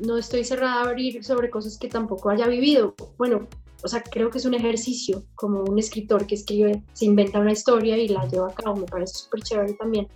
No 0.04 0.16
estoy 0.16 0.44
cerrada 0.44 0.82
a 0.82 0.88
abrir 0.88 1.24
sobre 1.24 1.50
cosas 1.50 1.76
que 1.78 1.88
tampoco 1.88 2.30
haya 2.30 2.46
vivido. 2.46 2.94
Bueno, 3.16 3.48
o 3.82 3.88
sea, 3.88 4.02
creo 4.02 4.30
que 4.30 4.38
es 4.38 4.44
un 4.44 4.54
ejercicio, 4.54 5.24
como 5.34 5.62
un 5.62 5.78
escritor 5.78 6.26
que 6.26 6.34
escribe, 6.34 6.82
se 6.92 7.04
inventa 7.04 7.38
una 7.38 7.52
historia 7.52 7.96
y 7.96 8.08
la 8.08 8.26
lleva 8.26 8.48
a 8.48 8.54
cabo, 8.54 8.76
me 8.76 8.86
parece 8.86 9.14
súper 9.14 9.42
chévere 9.42 9.74
también. 9.74 10.08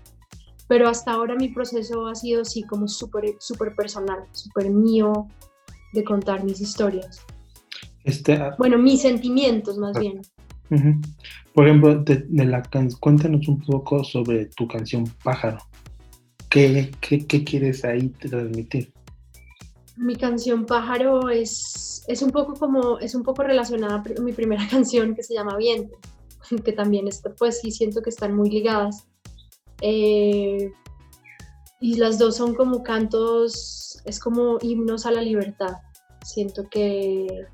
Pero 0.68 0.88
hasta 0.88 1.12
ahora 1.12 1.34
mi 1.36 1.48
proceso 1.48 2.06
ha 2.06 2.14
sido 2.14 2.42
así 2.42 2.62
como 2.64 2.88
súper 2.88 3.36
super 3.38 3.74
personal, 3.76 4.20
súper 4.32 4.70
mío 4.70 5.28
de 5.92 6.02
contar 6.02 6.44
mis 6.44 6.60
historias. 6.60 7.24
Este, 8.04 8.34
ah, 8.34 8.54
bueno, 8.58 8.78
mis 8.78 9.02
sentimientos 9.02 9.78
más 9.78 9.98
bien. 9.98 10.22
Por 11.52 11.66
ejemplo, 11.66 12.02
de, 12.02 12.24
la 12.30 12.62
cuéntanos 12.98 13.46
un 13.46 13.60
poco 13.60 14.02
sobre 14.02 14.46
tu 14.46 14.66
canción 14.66 15.04
Pájaro. 15.22 15.58
¿Qué, 16.48 16.90
qué, 17.00 17.26
qué 17.26 17.44
quieres 17.44 17.84
ahí 17.84 18.08
transmitir? 18.08 18.92
Mi 20.02 20.16
canción 20.16 20.66
Pájaro 20.66 21.28
es, 21.28 22.04
es, 22.08 22.22
un 22.22 22.30
poco 22.30 22.54
como, 22.54 22.98
es 22.98 23.14
un 23.14 23.22
poco 23.22 23.44
relacionada 23.44 24.02
a 24.02 24.20
mi 24.20 24.32
primera 24.32 24.66
canción 24.70 25.14
que 25.14 25.22
se 25.22 25.34
llama 25.34 25.56
Viento, 25.56 25.96
que 26.64 26.72
también 26.72 27.06
está, 27.06 27.32
pues 27.36 27.60
sí 27.60 27.70
siento 27.70 28.02
que 28.02 28.10
están 28.10 28.34
muy 28.34 28.50
ligadas. 28.50 29.06
Eh, 29.80 30.72
y 31.80 31.94
las 31.96 32.18
dos 32.18 32.36
son 32.36 32.54
como 32.54 32.82
cantos, 32.82 34.02
es 34.04 34.18
como 34.18 34.58
himnos 34.60 35.06
a 35.06 35.12
la 35.12 35.22
libertad. 35.22 35.76
Siento 36.24 36.68
que 36.68 37.46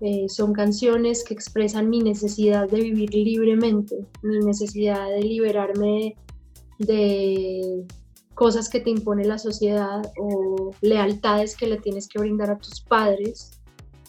eh, 0.00 0.28
son 0.28 0.54
canciones 0.54 1.22
que 1.22 1.34
expresan 1.34 1.90
mi 1.90 2.00
necesidad 2.00 2.66
de 2.66 2.80
vivir 2.80 3.14
libremente, 3.14 4.06
mi 4.22 4.38
necesidad 4.38 5.06
de 5.10 5.20
liberarme 5.20 6.16
de 6.78 7.86
cosas 8.42 8.68
que 8.68 8.80
te 8.80 8.90
impone 8.90 9.24
la 9.24 9.38
sociedad 9.38 10.02
o 10.18 10.72
lealtades 10.80 11.56
que 11.56 11.68
le 11.68 11.76
tienes 11.76 12.08
que 12.08 12.18
brindar 12.18 12.50
a 12.50 12.58
tus 12.58 12.80
padres 12.80 13.60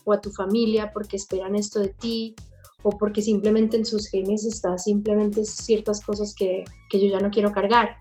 o 0.06 0.12
a 0.12 0.20
tu 0.20 0.32
familia 0.32 0.92
porque 0.92 1.18
esperan 1.18 1.56
esto 1.56 1.80
de 1.80 1.90
ti 1.90 2.34
o 2.82 2.90
porque 2.90 3.22
simplemente 3.22 3.78
en 3.78 3.86
sus 3.86 4.08
genes 4.08 4.44
está 4.44 4.76
simplemente 4.80 5.46
ciertas 5.46 6.04
cosas 6.04 6.34
que, 6.34 6.64
que 6.90 7.00
yo 7.00 7.12
ya 7.12 7.20
no 7.20 7.30
quiero 7.30 7.52
cargar. 7.52 7.96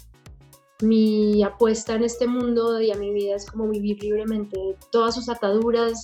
Mi 0.81 1.43
apuesta 1.43 1.97
en 1.97 2.05
este 2.05 2.27
mundo 2.27 2.81
y 2.81 2.91
a 2.91 2.97
mi 2.97 3.13
vida 3.13 3.37
es 3.37 3.45
como 3.45 3.69
vivir 3.69 4.03
libremente 4.03 4.57
todas 4.91 5.15
sus 5.15 5.29
ataduras, 5.29 6.01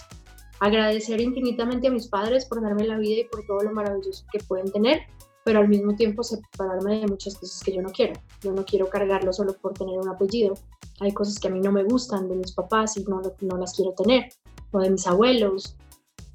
agradecer 0.61 1.23
infinitamente 1.23 1.88
a 1.88 1.90
mis 1.90 2.06
padres 2.06 2.44
por 2.44 2.61
darme 2.61 2.87
la 2.87 2.99
vida 2.99 3.20
y 3.20 3.25
por 3.25 3.47
todo 3.47 3.61
lo 3.62 3.73
maravilloso 3.73 4.26
que 4.30 4.40
pueden 4.40 4.70
tener, 4.73 5.06
pero 5.49 5.61
al 5.61 5.69
mismo 5.69 5.97
tiempo 5.97 6.23
separarme 6.23 7.00
de 7.00 7.07
muchas 7.07 7.35
cosas 7.37 7.62
que 7.64 7.73
yo 7.73 7.81
no 7.81 7.88
quiero. 7.88 8.21
Yo 8.43 8.52
no 8.52 8.67
quiero 8.67 8.90
cargarlo 8.90 9.33
solo 9.33 9.55
por 9.55 9.73
tener 9.73 9.99
un 9.99 10.07
apellido. 10.07 10.52
Hay 11.00 11.12
cosas 11.12 11.38
que 11.38 11.49
a 11.49 11.50
mí 11.50 11.59
no 11.59 11.73
me 11.73 11.85
gustan 11.85 12.28
de 12.28 12.37
mis 12.37 12.52
papás 12.52 12.99
y 12.99 13.05
no, 13.05 13.23
no 13.40 13.57
las 13.57 13.73
quiero 13.73 13.93
tener, 13.93 14.28
o 14.73 14.81
de 14.81 14.90
mis 14.90 15.07
abuelos. 15.07 15.75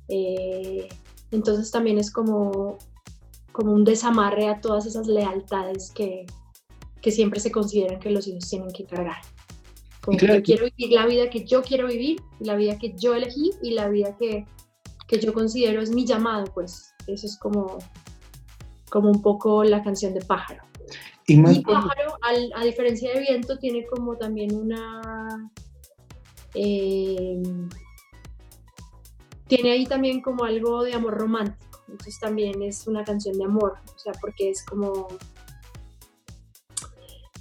Eh, 0.08 0.89
entonces 1.29 1.70
también 1.70 2.00
es 2.00 2.10
como, 2.10 2.79
como 3.51 3.72
un 3.74 3.84
desamarre 3.84 4.50
a 4.50 4.60
todas 4.62 4.88
esas 4.88 5.05
lealtades 5.05 5.91
que, 5.91 6.25
que 7.00 7.12
siempre 7.12 7.39
se 7.39 7.51
consideran 7.51 8.00
que 8.00 8.10
los 8.10 8.27
hijos 8.27 8.50
tienen 8.50 8.72
que 8.72 8.86
cargar. 8.86 9.22
Como 10.01 10.17
que 10.17 10.41
quiero 10.41 10.65
vivir 10.75 10.91
la 10.91 11.05
vida 11.05 11.29
que 11.29 11.46
yo 11.46 11.62
quiero 11.62 11.86
vivir, 11.86 12.20
la 12.39 12.55
vida 12.55 12.79
que 12.79 12.96
yo 12.98 13.13
elegí 13.13 13.51
y 13.62 13.75
la 13.75 13.89
vida 13.89 14.17
que, 14.17 14.48
que 15.08 15.20
yo 15.20 15.36
considero 15.36 15.84
es 15.84 15.91
mi 15.91 16.03
llamado, 16.03 16.46
pues 16.51 16.96
eso 17.05 17.27
es 17.27 17.38
como, 17.38 17.77
como 18.93 19.09
un 19.09 19.23
poco 19.23 19.63
la 19.63 19.81
canción 19.81 20.13
de 20.13 20.21
Pájaro. 20.21 20.62
Y, 21.25 21.41
Pájaro, 21.63 22.15
a 22.21 22.63
diferencia 22.63 23.12
de 23.12 23.21
Viento, 23.21 23.57
tiene 23.57 23.88
como 23.88 24.15
también 24.17 24.55
una... 24.55 25.50
Eh, 26.53 27.41
tiene 29.47 29.71
ahí 29.71 29.88
también 29.88 30.21
como 30.21 30.43
algo 30.43 30.83
de 30.83 30.93
amor 30.93 31.15
romántico, 31.15 31.83
entonces 31.88 32.19
también 32.19 32.62
es 32.62 32.85
una 32.85 33.03
canción 33.03 33.35
de 33.35 33.45
amor, 33.45 33.79
o 33.95 33.97
sea, 33.97 34.13
porque 34.21 34.51
es 34.51 34.63
como 34.63 35.07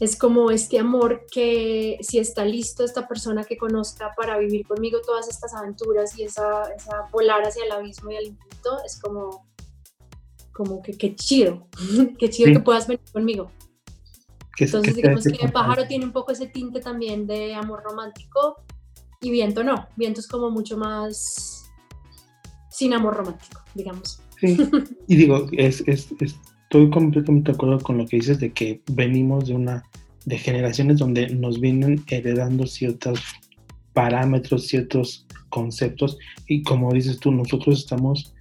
es 0.00 0.18
como 0.18 0.50
este 0.50 0.78
amor 0.78 1.26
que 1.30 1.98
si 2.00 2.18
está 2.18 2.44
listo 2.44 2.82
esta 2.82 3.06
persona 3.06 3.44
que 3.44 3.56
conozca 3.56 4.14
para 4.16 4.36
vivir 4.38 4.66
conmigo 4.66 5.00
todas 5.02 5.28
estas 5.28 5.54
aventuras 5.54 6.18
y 6.18 6.24
esa, 6.24 6.62
esa 6.74 7.08
volar 7.12 7.42
hacia 7.42 7.64
el 7.66 7.72
abismo 7.72 8.10
y 8.10 8.16
al 8.16 8.24
infinito, 8.24 8.78
es 8.84 8.98
como, 9.00 9.46
como 10.52 10.82
que 10.82 10.92
qué 10.92 11.14
chido, 11.14 11.66
qué 12.18 12.30
chido 12.30 12.52
que 12.52 12.60
puedas 12.60 12.86
venir 12.86 13.02
conmigo. 13.12 13.50
Entonces 14.58 14.94
digamos 14.94 15.24
que 15.24 15.44
el 15.44 15.52
pájaro 15.52 15.86
tiene 15.86 16.04
un 16.04 16.12
poco 16.12 16.32
ese 16.32 16.46
tinte 16.46 16.80
también 16.80 17.26
de 17.26 17.54
amor 17.54 17.82
romántico 17.82 18.62
y 19.20 19.30
viento 19.30 19.64
no, 19.64 19.88
viento 19.96 20.20
es 20.20 20.28
como 20.28 20.50
mucho 20.50 20.76
más 20.76 21.70
sin 22.70 22.92
amor 22.92 23.16
romántico, 23.16 23.62
digamos. 23.74 24.20
Sí, 24.40 24.56
y 25.08 25.16
digo, 25.16 25.48
es, 25.52 25.82
es, 25.86 26.14
estoy 26.20 26.90
completamente 26.90 27.52
de 27.52 27.56
acuerdo 27.56 27.80
con 27.80 27.98
lo 27.98 28.06
que 28.06 28.16
dices 28.16 28.40
de 28.40 28.52
que 28.52 28.82
venimos 28.92 29.46
de 29.46 29.54
una 29.54 29.84
de 30.24 30.38
generaciones 30.38 30.98
donde 30.98 31.28
nos 31.28 31.60
vienen 31.60 32.04
heredando 32.08 32.66
ciertos 32.66 33.20
parámetros, 33.92 34.66
ciertos 34.68 35.26
conceptos 35.48 36.18
y 36.46 36.62
como 36.62 36.92
dices 36.92 37.18
tú, 37.18 37.30
nosotros 37.30 37.80
estamos 37.80 38.34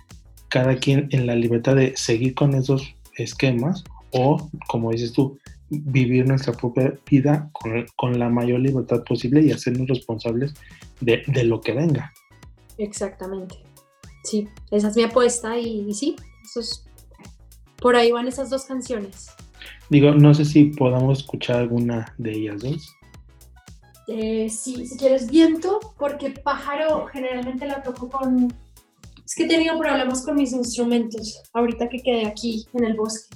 cada 0.51 0.75
quien 0.75 1.08
en 1.12 1.25
la 1.25 1.36
libertad 1.36 1.75
de 1.75 1.93
seguir 1.96 2.36
con 2.36 2.53
esos 2.53 2.93
esquemas 3.17 3.84
o, 4.12 4.50
como 4.67 4.91
dices 4.91 5.13
tú, 5.13 5.39
vivir 5.70 6.27
nuestra 6.27 6.53
propia 6.53 6.93
vida 7.10 7.50
con, 7.53 7.86
con 7.96 8.20
la 8.20 8.29
mayor 8.29 8.60
libertad 8.60 9.03
posible 9.03 9.41
y 9.41 9.51
hacernos 9.51 9.88
responsables 9.88 10.53
de, 11.00 11.24
de 11.27 11.43
lo 11.46 11.62
que 11.62 11.72
venga. 11.72 12.12
Exactamente. 12.77 13.55
Sí, 14.24 14.48
esa 14.70 14.89
es 14.89 14.98
mi 14.98 15.03
apuesta 15.03 15.58
y, 15.58 15.93
sí, 15.93 16.15
por 17.77 17.96
ahí 17.96 18.12
van 18.12 18.27
esas 18.27 18.50
dos 18.50 18.65
canciones. 18.65 19.27
Digo, 19.89 20.12
no 20.12 20.34
sé 20.34 20.46
si 20.46 20.65
podamos 20.65 21.20
escuchar 21.20 21.58
alguna 21.58 22.13
de 22.17 22.31
ellas 22.31 22.62
dos. 22.62 22.96
Eh, 24.08 24.50
sí, 24.50 24.86
si 24.86 24.98
quieres 24.98 25.29
viento, 25.29 25.79
porque 25.98 26.31
pájaro 26.31 27.08
generalmente 27.08 27.65
la 27.65 27.81
toco 27.81 28.10
con... 28.10 28.53
Es 29.31 29.35
que 29.35 29.43
he 29.45 29.47
tenido 29.47 29.79
problemas 29.79 30.25
con 30.25 30.35
mis 30.35 30.51
instrumentos 30.51 31.41
ahorita 31.53 31.88
que 31.88 32.03
quedé 32.03 32.25
aquí 32.25 32.67
en 32.73 32.83
el 32.83 32.97
bosque. 32.97 33.33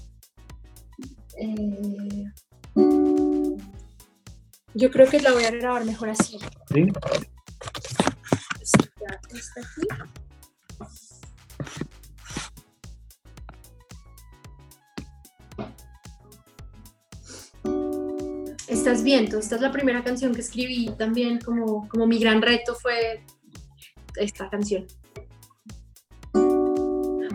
Eh, 1.39 2.25
yo 4.73 4.91
creo 4.91 5.09
que 5.09 5.21
la 5.21 5.31
voy 5.31 5.45
a 5.45 5.51
grabar 5.51 5.85
mejor 5.85 6.09
así. 6.09 6.37
Sí. 6.69 6.91
Aquí. 9.07 9.39
Estás 18.67 19.01
viendo, 19.01 19.39
esta 19.39 19.55
es 19.55 19.61
la 19.61 19.71
primera 19.71 20.03
canción 20.03 20.35
que 20.35 20.41
escribí 20.41 20.89
también 20.97 21.39
como, 21.39 21.87
como 21.87 22.05
mi 22.05 22.19
gran 22.19 22.41
reto 22.41 22.75
fue 22.75 23.23
esta 24.17 24.49
canción. 24.49 24.85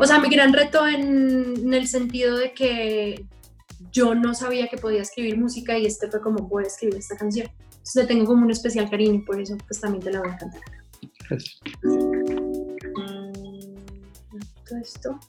O 0.00 0.06
sea, 0.06 0.18
mi 0.18 0.30
gran 0.30 0.54
reto 0.54 0.86
en, 0.86 1.74
el 1.74 1.86
sentido 1.86 2.38
de 2.38 2.54
que 2.54 3.26
yo 3.92 4.14
no 4.14 4.34
sabía 4.34 4.68
que 4.68 4.78
podía 4.78 5.02
escribir 5.02 5.36
música 5.36 5.76
y 5.76 5.84
este 5.84 6.10
fue 6.10 6.22
como 6.22 6.48
puedo 6.48 6.66
escribir 6.66 6.96
esta 6.96 7.18
canción. 7.18 7.48
Entonces 7.68 7.94
le 7.96 8.06
tengo 8.06 8.24
como 8.24 8.44
un 8.44 8.50
especial 8.50 8.88
cariño 8.88 9.16
y 9.16 9.18
por 9.20 9.38
eso 9.38 9.58
pues 9.66 9.78
también 9.78 10.02
te 10.02 10.10
la 10.10 10.20
voy 10.20 10.30
a 10.30 10.38
cantar. 10.38 10.60
Gracias. 11.28 11.60
Todo 14.66 14.78
esto. 14.82 15.20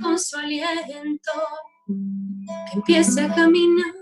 Con 0.00 0.18
su 0.18 0.36
aliento 0.36 1.32
que 1.86 2.76
empiece 2.76 3.22
a 3.22 3.34
caminar. 3.34 3.94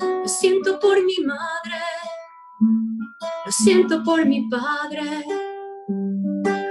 Lo 0.00 0.28
siento 0.28 0.78
por 0.80 1.02
mi 1.04 1.16
madre, 1.24 1.80
lo 3.44 3.52
siento 3.52 4.02
por 4.02 4.24
mi 4.26 4.48
padre. 4.48 5.24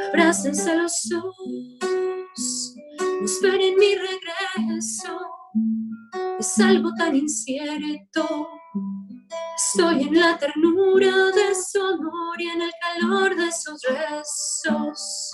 Abrácense 0.10 0.76
los 0.76 0.94
dos, 1.10 2.76
esperen 3.24 3.76
mi 3.78 3.96
regreso. 3.96 5.20
Es 6.40 6.60
algo 6.60 6.92
tan 6.98 7.16
incierto 7.16 8.48
Estoy 9.56 10.04
en 10.04 10.20
la 10.20 10.38
ternura 10.38 11.32
de 11.32 11.56
su 11.56 11.80
amor 11.80 12.40
y 12.40 12.48
en 12.48 12.62
el 12.62 12.72
calor 12.82 13.36
de 13.36 13.52
sus 13.52 13.82
rezos. 13.84 15.32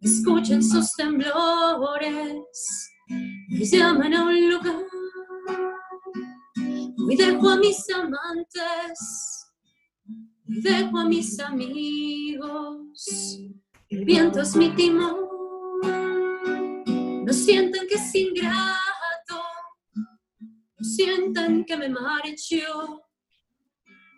Escuchen 0.00 0.62
sus 0.62 0.92
temblores, 0.92 2.90
me 3.48 3.64
llaman 3.64 4.14
a 4.14 4.24
un 4.24 4.50
lugar. 4.50 4.86
Hoy 7.06 7.16
dejo 7.16 7.50
a 7.50 7.56
mis 7.56 7.90
amantes, 7.90 9.46
dejo 10.44 10.98
a 10.98 11.04
mis 11.04 11.38
amigos, 11.40 12.98
el 13.88 14.04
viento 14.04 14.40
es 14.40 14.56
mi 14.56 14.70
timón. 14.70 15.28
No 17.24 17.32
sientan 17.32 17.86
que 17.86 17.94
es 17.94 18.14
ingrato, 18.14 19.42
no 20.78 20.84
sientan 20.84 21.64
que 21.64 21.76
me 21.76 21.88
marcho. 21.88 23.02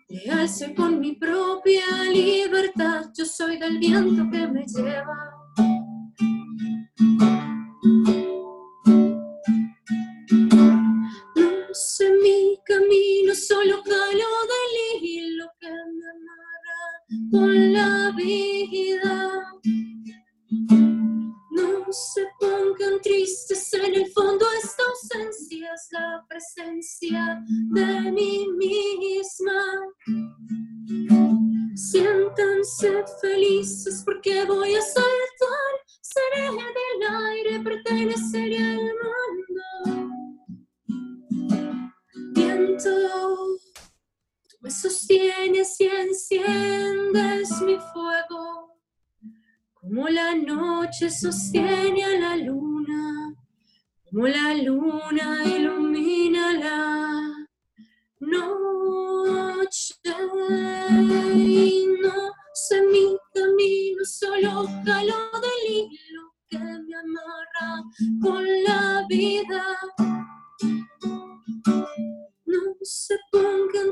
Leal 0.09 0.47
soy 0.47 0.75
con 0.75 0.99
mi 0.99 1.15
propia 1.15 2.03
libertad, 2.11 3.05
yo 3.17 3.25
soy 3.25 3.57
del 3.57 3.79
viento 3.79 4.29
que 4.31 4.47
me 4.47 4.63
lleva. 4.65 5.42
Bye. 17.33 17.62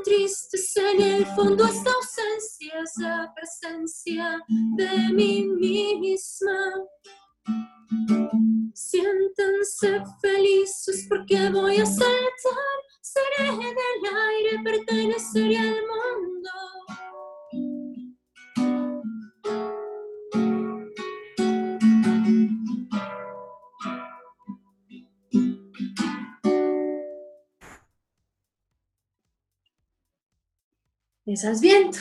Tristes, 0.02 0.76
en 0.76 1.00
el 1.00 1.26
fondo 1.26 1.64
esta 1.66 1.90
Esas 31.32 31.62
viento. 31.62 31.98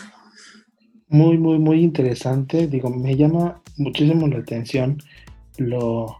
Muy, 1.07 1.37
muy, 1.37 1.57
muy 1.57 1.81
interesante. 1.81 2.67
Digo, 2.67 2.89
me 2.89 3.15
llama 3.15 3.61
muchísimo 3.77 4.27
la 4.27 4.39
atención 4.39 4.97
lo, 5.57 6.17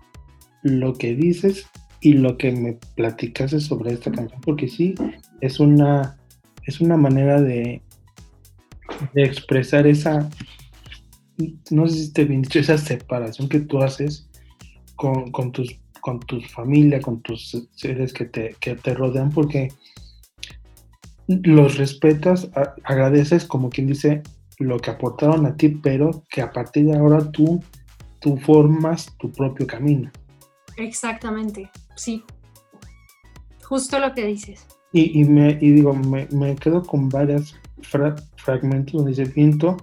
lo 0.64 0.94
que 0.94 1.14
dices 1.14 1.68
y 2.00 2.14
lo 2.14 2.38
que 2.38 2.54
me 2.54 2.78
platicaste 2.96 3.60
sobre 3.60 3.92
esta 3.92 4.12
canción, 4.14 4.40
porque 4.40 4.70
sí, 4.70 4.96
es 5.42 5.60
una, 5.60 6.18
es 6.66 6.80
una 6.80 6.96
manera 6.96 7.42
de, 7.42 7.82
de 9.14 9.24
expresar 9.24 9.88
esa, 9.88 10.30
no 11.70 11.88
sé 11.88 11.96
si 11.96 12.04
esté 12.04 12.24
bien 12.24 12.44
dicho, 12.44 12.60
esa 12.60 12.78
separación 12.78 13.50
que 13.50 13.60
tú 13.60 13.82
haces 13.82 14.30
con, 14.96 15.32
con 15.32 15.52
tus 15.52 15.78
con 16.00 16.20
tu 16.22 16.42
familia, 16.42 17.00
con 17.00 17.22
tus 17.22 17.68
seres 17.76 18.12
que 18.12 18.26
te, 18.26 18.56
que 18.60 18.76
te 18.76 18.96
rodean, 18.96 19.30
porque 19.30 19.68
los 21.28 21.78
respetas, 21.78 22.50
agradeces 22.84 23.46
como 23.46 23.70
quien 23.70 23.88
dice 23.88 24.22
lo 24.60 24.80
que 24.80 24.92
aportaron 24.92 25.46
a 25.46 25.56
ti, 25.56 25.70
pero 25.70 26.24
que 26.30 26.42
a 26.42 26.52
partir 26.52 26.86
de 26.86 26.98
ahora 26.98 27.32
tú, 27.32 27.64
tú 28.20 28.38
formas 28.38 29.16
tu 29.18 29.32
propio 29.32 29.66
camino. 29.66 30.12
Exactamente, 30.78 31.70
sí. 31.96 32.24
Justo 33.64 34.00
lo 34.00 34.14
que 34.14 34.26
dices. 34.26 34.68
Y, 34.92 35.22
y 35.22 35.24
me, 35.26 35.58
y 35.62 35.72
digo, 35.72 35.94
me, 35.94 36.28
me 36.32 36.56
quedo 36.56 36.84
con 36.84 37.08
varios 37.10 37.56
fra- 37.82 38.16
fragmentos 38.36 38.94
donde 38.94 39.12
dice, 39.12 39.26
viento, 39.26 39.78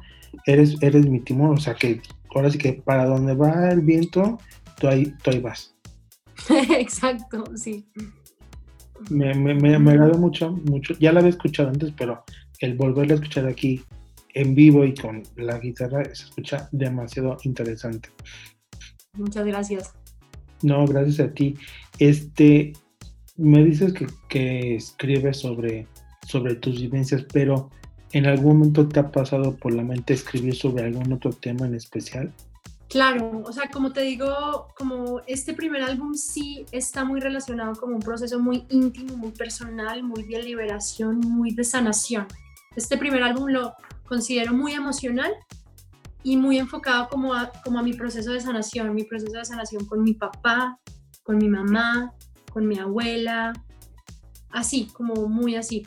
eres, 0.47 0.77
eres 0.83 1.07
mi 1.07 1.21
timón, 1.21 1.53
o 1.57 1.59
sea 1.59 1.75
que 1.75 2.01
ahora 2.35 2.51
sí 2.51 2.59
que 2.59 2.75
para 2.75 3.07
donde 3.07 3.35
va 3.35 3.71
el 3.71 3.81
viento, 3.81 4.39
tú 4.79 4.89
ahí, 4.89 5.15
tú 5.23 5.31
ahí 5.31 5.41
vas. 5.41 5.75
Exacto, 6.79 7.45
sí. 7.57 7.87
Me, 9.11 9.35
me, 9.35 9.55
me, 9.55 9.79
me 9.79 9.91
agradó 9.93 10.19
mucho, 10.19 10.53
mucho, 10.53 10.95
ya 10.99 11.13
la 11.13 11.21
había 11.21 11.31
escuchado 11.31 11.69
antes, 11.69 11.93
pero 11.97 12.25
el 12.61 12.75
volverla 12.75 13.15
a 13.15 13.17
escuchar 13.17 13.47
aquí 13.47 13.83
en 14.35 14.55
vivo 14.55 14.85
y 14.85 14.95
con 14.95 15.23
la 15.37 15.59
guitarra 15.59 16.05
se 16.05 16.25
escucha 16.25 16.69
demasiado 16.73 17.37
interesante. 17.45 18.11
Muchas 19.15 19.47
gracias. 19.47 19.95
No, 20.63 20.87
gracias 20.87 21.21
a 21.21 21.33
ti. 21.33 21.57
Este, 21.99 22.73
me 23.37 23.65
dices 23.65 23.93
que, 23.93 24.07
que 24.29 24.77
escribes 24.77 25.39
sobre, 25.39 25.87
sobre 26.27 26.57
tus 26.57 26.81
vivencias, 26.81 27.25
pero 27.33 27.71
¿en 28.13 28.27
algún 28.27 28.59
momento 28.59 28.89
te 28.89 29.01
ha 29.01 29.11
pasado 29.11 29.57
por 29.57 29.75
la 29.75 29.83
mente 29.83 30.15
escribir 30.15 30.55
sobre 30.55 30.85
algún 30.85 31.13
otro 31.13 31.33
tema 31.33 31.67
en 31.67 31.75
especial? 31.75 32.33
Claro, 32.89 33.43
o 33.45 33.53
sea, 33.53 33.69
como 33.69 33.93
te 33.93 34.01
digo, 34.01 34.69
como 34.75 35.21
este 35.27 35.53
primer 35.53 35.83
álbum 35.83 36.15
sí 36.15 36.65
está 36.73 37.05
muy 37.05 37.21
relacionado 37.21 37.75
como 37.75 37.97
un 37.97 38.03
proceso 38.03 38.39
muy 38.39 38.65
íntimo, 38.71 39.15
muy 39.15 39.31
personal, 39.31 40.03
muy 40.03 40.23
de 40.23 40.43
liberación, 40.43 41.21
muy 41.21 41.51
de 41.51 41.65
sanación. 41.65 42.27
Este 42.75 42.97
primer 42.97 43.23
álbum 43.23 43.49
lo 43.51 43.75
considero 44.07 44.55
muy 44.55 44.73
emocional 44.73 45.35
y 46.23 46.39
muy 46.39 46.59
enfocado 46.59 47.09
como 47.11 47.35
a, 47.35 47.53
como 47.63 47.79
a 47.79 47.83
mi 47.83 47.93
proceso 47.93 48.33
de 48.33 48.41
sanación, 48.41 48.95
mi 48.95 49.05
proceso 49.05 49.33
de 49.33 49.45
sanación 49.45 49.85
con 49.85 50.03
mi 50.03 50.15
papá, 50.15 50.79
con 51.23 51.37
mi 51.37 51.49
mamá, 51.49 52.15
con 52.51 52.67
mi 52.67 52.79
abuela, 52.79 53.53
así, 54.49 54.87
como 54.95 55.29
muy 55.29 55.57
así. 55.57 55.87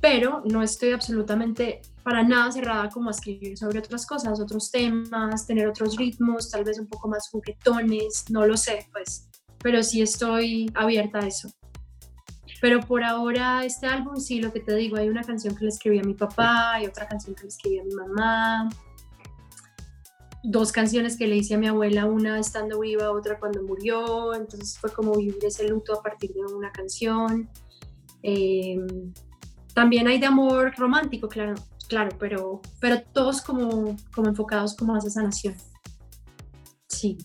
Pero 0.00 0.42
no 0.46 0.62
estoy 0.62 0.92
absolutamente 0.92 1.82
para 2.08 2.22
nada 2.22 2.50
cerrada 2.50 2.88
como 2.88 3.10
a 3.10 3.12
escribir 3.12 3.58
sobre 3.58 3.80
otras 3.80 4.06
cosas, 4.06 4.40
otros 4.40 4.70
temas, 4.70 5.46
tener 5.46 5.68
otros 5.68 5.94
ritmos, 5.94 6.50
tal 6.50 6.64
vez 6.64 6.78
un 6.78 6.86
poco 6.86 7.06
más 7.06 7.28
juguetones, 7.28 8.24
no 8.30 8.46
lo 8.46 8.56
sé, 8.56 8.88
pues 8.92 9.28
pero 9.62 9.82
sí 9.82 10.00
estoy 10.00 10.72
abierta 10.74 11.18
a 11.18 11.26
eso. 11.26 11.50
Pero 12.62 12.80
por 12.80 13.04
ahora 13.04 13.62
este 13.62 13.86
álbum, 13.86 14.16
sí, 14.16 14.40
lo 14.40 14.50
que 14.54 14.60
te 14.60 14.74
digo, 14.74 14.96
hay 14.96 15.10
una 15.10 15.22
canción 15.22 15.54
que 15.54 15.64
le 15.64 15.68
escribí 15.68 15.98
a 15.98 16.02
mi 16.02 16.14
papá, 16.14 16.76
hay 16.76 16.86
otra 16.86 17.06
canción 17.06 17.34
que 17.34 17.42
le 17.42 17.48
escribí 17.48 17.78
a 17.78 17.84
mi 17.84 17.94
mamá, 17.94 18.70
dos 20.42 20.72
canciones 20.72 21.18
que 21.18 21.26
le 21.26 21.36
hice 21.36 21.56
a 21.56 21.58
mi 21.58 21.66
abuela, 21.66 22.06
una 22.06 22.38
estando 22.38 22.80
viva, 22.80 23.10
otra 23.10 23.38
cuando 23.38 23.62
murió, 23.62 24.34
entonces 24.34 24.78
fue 24.78 24.90
como 24.94 25.14
vivir 25.14 25.44
ese 25.44 25.68
luto 25.68 25.92
a 25.92 26.02
partir 26.02 26.32
de 26.32 26.40
una 26.54 26.72
canción. 26.72 27.50
Em, 28.22 29.12
también 29.74 30.08
hay 30.08 30.18
de 30.18 30.24
amor 30.24 30.72
romántico, 30.78 31.28
claro, 31.28 31.54
claro, 31.88 32.16
pero, 32.18 32.60
pero 32.80 33.02
todos 33.12 33.40
como, 33.40 33.96
como 34.14 34.28
enfocados 34.28 34.76
como 34.76 34.94
a 34.94 34.98
esa 34.98 35.10
sanación. 35.10 35.54
Sí. 36.88 37.18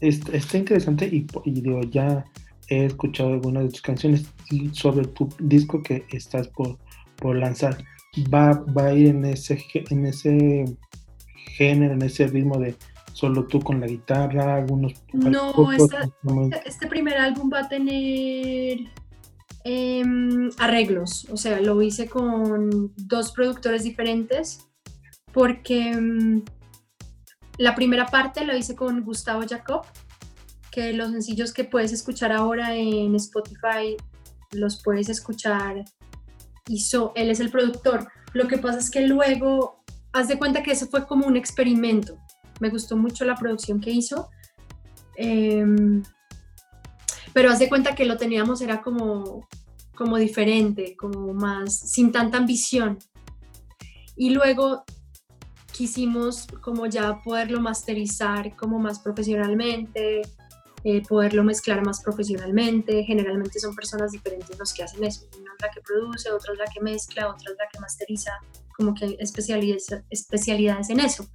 Está, 0.00 0.56
interesante 0.56 1.06
y, 1.06 1.26
y 1.44 1.60
digo, 1.60 1.80
ya 1.82 2.24
he 2.68 2.86
escuchado 2.86 3.34
algunas 3.34 3.64
de 3.64 3.70
tus 3.70 3.82
canciones 3.82 4.26
sobre 4.72 5.06
tu 5.08 5.28
disco 5.38 5.82
que 5.82 6.04
estás 6.10 6.48
por, 6.48 6.78
por 7.16 7.36
lanzar. 7.36 7.84
Va, 8.32 8.52
va 8.76 8.86
a 8.86 8.94
ir 8.94 9.08
en 9.08 9.24
ese, 9.24 9.62
en 9.90 10.06
ese 10.06 10.64
género, 11.56 11.94
en 11.94 12.02
ese 12.02 12.26
ritmo 12.26 12.58
de 12.58 12.76
solo 13.12 13.46
tú 13.46 13.60
con 13.60 13.80
la 13.80 13.86
guitarra, 13.86 14.56
algunos... 14.56 14.94
No, 15.12 15.70
este 16.64 16.86
primer 16.86 17.18
álbum 17.18 17.50
va 17.52 17.60
a 17.60 17.68
tener 17.68 18.78
em, 19.64 20.50
arreglos, 20.58 21.26
o 21.30 21.36
sea, 21.36 21.60
lo 21.60 21.80
hice 21.82 22.08
con 22.08 22.92
dos 22.96 23.32
productores 23.32 23.84
diferentes 23.84 24.66
porque 25.32 25.90
em, 25.90 26.42
la 27.58 27.74
primera 27.74 28.06
parte 28.06 28.44
lo 28.44 28.56
hice 28.56 28.74
con 28.74 29.02
Gustavo 29.04 29.42
Jacob, 29.48 29.84
que 30.70 30.92
los 30.92 31.10
sencillos 31.10 31.52
que 31.52 31.64
puedes 31.64 31.92
escuchar 31.92 32.32
ahora 32.32 32.74
en 32.74 33.14
Spotify 33.16 33.96
los 34.52 34.82
puedes 34.82 35.08
escuchar 35.08 35.84
y 36.70 36.84
él 37.16 37.30
es 37.30 37.40
el 37.40 37.50
productor. 37.50 38.08
Lo 38.32 38.46
que 38.46 38.58
pasa 38.58 38.78
es 38.78 38.90
que 38.90 39.06
luego, 39.06 39.82
haz 40.12 40.28
de 40.28 40.38
cuenta 40.38 40.62
que 40.62 40.72
eso 40.72 40.86
fue 40.86 41.06
como 41.06 41.26
un 41.26 41.36
experimento. 41.36 42.16
Me 42.60 42.70
gustó 42.70 42.96
mucho 42.96 43.24
la 43.24 43.34
producción 43.34 43.80
que 43.80 43.90
hizo. 43.90 44.30
Em, 45.16 46.02
pero 47.32 47.50
haz 47.50 47.58
de 47.58 47.68
cuenta 47.68 47.94
que 47.94 48.04
lo 48.04 48.16
teníamos, 48.16 48.60
era 48.60 48.82
como, 48.82 49.48
como 49.94 50.16
diferente, 50.16 50.96
como 50.96 51.32
más, 51.32 51.78
sin 51.78 52.12
tanta 52.12 52.38
ambición. 52.38 52.98
Y 54.16 54.30
luego 54.30 54.84
quisimos 55.72 56.46
como 56.60 56.86
ya 56.86 57.22
poderlo 57.22 57.60
masterizar 57.60 58.54
como 58.56 58.78
más 58.78 58.98
profesionalmente, 58.98 60.22
eh, 60.82 61.02
poderlo 61.06 61.44
mezclar 61.44 61.84
más 61.84 62.02
profesionalmente. 62.02 63.04
Generalmente 63.04 63.60
son 63.60 63.74
personas 63.74 64.12
diferentes 64.12 64.58
los 64.58 64.72
que 64.72 64.82
hacen 64.82 65.04
eso. 65.04 65.26
Una 65.38 65.52
es 65.54 65.62
la 65.62 65.70
que 65.70 65.80
produce, 65.80 66.30
otra 66.32 66.52
es 66.52 66.58
la 66.58 66.66
que 66.66 66.80
mezcla, 66.80 67.28
otra 67.28 67.52
es 67.52 67.58
la 67.58 67.68
que 67.72 67.78
masteriza, 67.80 68.32
como 68.76 68.94
que 68.94 69.04
hay 69.04 69.16
especialidades, 69.20 69.86
especialidades 70.10 70.90
en 70.90 71.00
eso. 71.00 71.28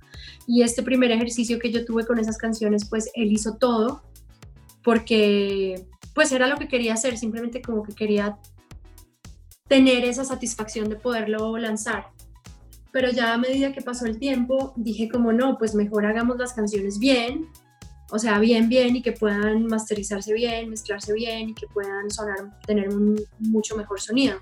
Y 0.47 0.63
este 0.63 0.84
primer 0.84 1.12
ejercicio 1.12 1.60
que 1.60 1.71
yo 1.71 1.86
tuve 1.86 2.05
con 2.05 2.19
esas 2.19 2.38
canciones, 2.38 2.86
pues 2.89 3.10
él 3.13 3.31
hizo 3.31 3.58
todo 3.58 4.03
porque 4.86 5.84
pues 6.13 6.32
era 6.32 6.48
lo 6.48 6.58
que 6.58 6.69
quería 6.69 6.93
hacer, 6.93 7.17
simplemente 7.17 7.62
como 7.62 7.84
que 7.84 7.93
quería 7.93 8.38
tener 9.67 10.06
esa 10.06 10.24
satisfacción 10.24 10.88
de 10.88 10.95
poderlo 10.95 11.58
lanzar. 11.58 12.12
Pero 12.93 13.10
ya 13.10 13.34
a 13.34 13.38
medida 13.38 13.74
que 13.74 13.82
pasó 13.82 14.06
el 14.06 14.19
tiempo, 14.19 14.74
dije 14.78 15.10
como 15.10 15.34
no, 15.34 15.58
pues 15.58 15.74
mejor 15.74 16.06
hagamos 16.06 16.38
las 16.38 16.54
canciones 16.54 17.00
bien, 17.00 17.50
o 18.12 18.19
sea, 18.19 18.38
bien, 18.38 18.69
bien 18.69 18.95
y 18.95 19.02
que 19.02 19.12
puedan 19.12 19.65
masterizarse 19.65 20.32
bien, 20.34 20.69
mezclarse 20.69 21.12
bien 21.13 21.50
y 21.50 21.54
que 21.56 21.65
puedan 21.67 22.12
sonar, 22.12 22.58
tener 22.67 22.89
un 22.89 23.19
mucho 23.39 23.76
mejor 23.76 24.00
sonido. 24.00 24.39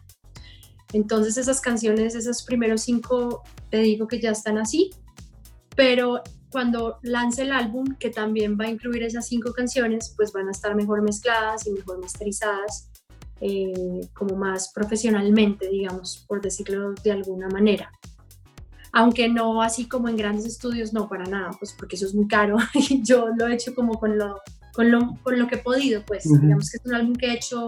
Entonces 0.92 1.38
esas 1.38 1.62
canciones, 1.62 2.16
esos 2.16 2.44
primeros 2.44 2.82
cinco, 2.82 3.44
te 3.72 3.78
digo 3.78 4.08
que 4.08 4.20
ya 4.20 4.32
están 4.32 4.58
así, 4.58 4.92
pero 5.76 6.22
cuando 6.54 7.00
lance 7.02 7.42
el 7.42 7.52
álbum, 7.52 7.96
que 8.00 8.10
también 8.10 8.58
va 8.58 8.66
a 8.66 8.70
incluir 8.70 9.04
esas 9.04 9.28
cinco 9.28 9.52
canciones, 9.52 10.14
pues 10.16 10.32
van 10.32 10.48
a 10.48 10.52
estar 10.52 10.76
mejor 10.76 11.02
mezcladas 11.02 11.68
y 11.68 11.72
mejor 11.72 12.00
masterizadas, 12.00 12.90
eh, 13.42 14.08
como 14.14 14.38
más 14.38 14.72
profesionalmente, 14.72 15.68
digamos, 15.68 16.24
por 16.28 16.42
decirlo 16.42 16.94
de 17.04 17.12
alguna 17.12 17.50
manera. 17.50 17.92
Aunque 18.94 19.28
no 19.28 19.62
así 19.62 19.88
como 19.88 20.08
en 20.08 20.16
grandes 20.16 20.46
estudios, 20.46 20.94
no, 20.94 21.10
para 21.10 21.26
nada, 21.26 21.50
pues 21.58 21.74
porque 21.78 21.96
eso 21.96 22.06
es 22.06 22.14
muy 22.14 22.28
caro. 22.28 22.58
Y 22.76 23.04
yo 23.04 23.30
lo 23.36 23.48
he 23.48 23.56
hecho 23.56 23.74
como 23.74 24.00
con 24.00 24.18
lo, 24.18 24.40
con 24.74 24.92
lo, 24.92 25.18
con 25.24 25.40
lo 25.40 25.48
que 25.48 25.56
he 25.56 25.58
podido, 25.58 26.04
pues. 26.06 26.24
Digamos 26.24 26.70
que 26.70 26.78
es 26.78 26.86
un 26.86 26.94
álbum 26.94 27.16
que 27.16 27.26
he 27.26 27.34
hecho 27.34 27.68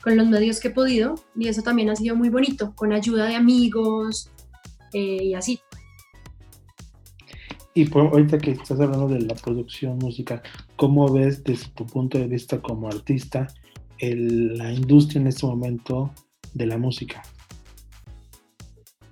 con 0.00 0.16
los 0.16 0.28
medios 0.28 0.60
que 0.60 0.68
he 0.68 0.70
podido 0.70 1.14
y 1.34 1.48
eso 1.48 1.62
también 1.62 1.90
ha 1.90 1.96
sido 1.96 2.14
muy 2.14 2.28
bonito, 2.28 2.74
con 2.76 2.92
ayuda 2.92 3.24
de 3.24 3.34
amigos 3.34 4.30
eh, 4.92 5.24
y 5.24 5.34
así. 5.34 5.60
Y 7.74 7.86
por, 7.86 8.06
ahorita 8.06 8.38
que 8.38 8.52
estás 8.52 8.80
hablando 8.80 9.08
de 9.08 9.20
la 9.20 9.34
producción 9.34 9.98
musical, 9.98 10.40
¿cómo 10.76 11.12
ves 11.12 11.42
desde 11.42 11.68
tu 11.70 11.84
punto 11.84 12.18
de 12.18 12.28
vista 12.28 12.62
como 12.62 12.86
artista 12.88 13.48
la 14.00 14.72
industria 14.72 15.20
en 15.20 15.26
este 15.26 15.46
momento 15.46 16.12
de 16.52 16.66
la 16.66 16.78
música? 16.78 17.22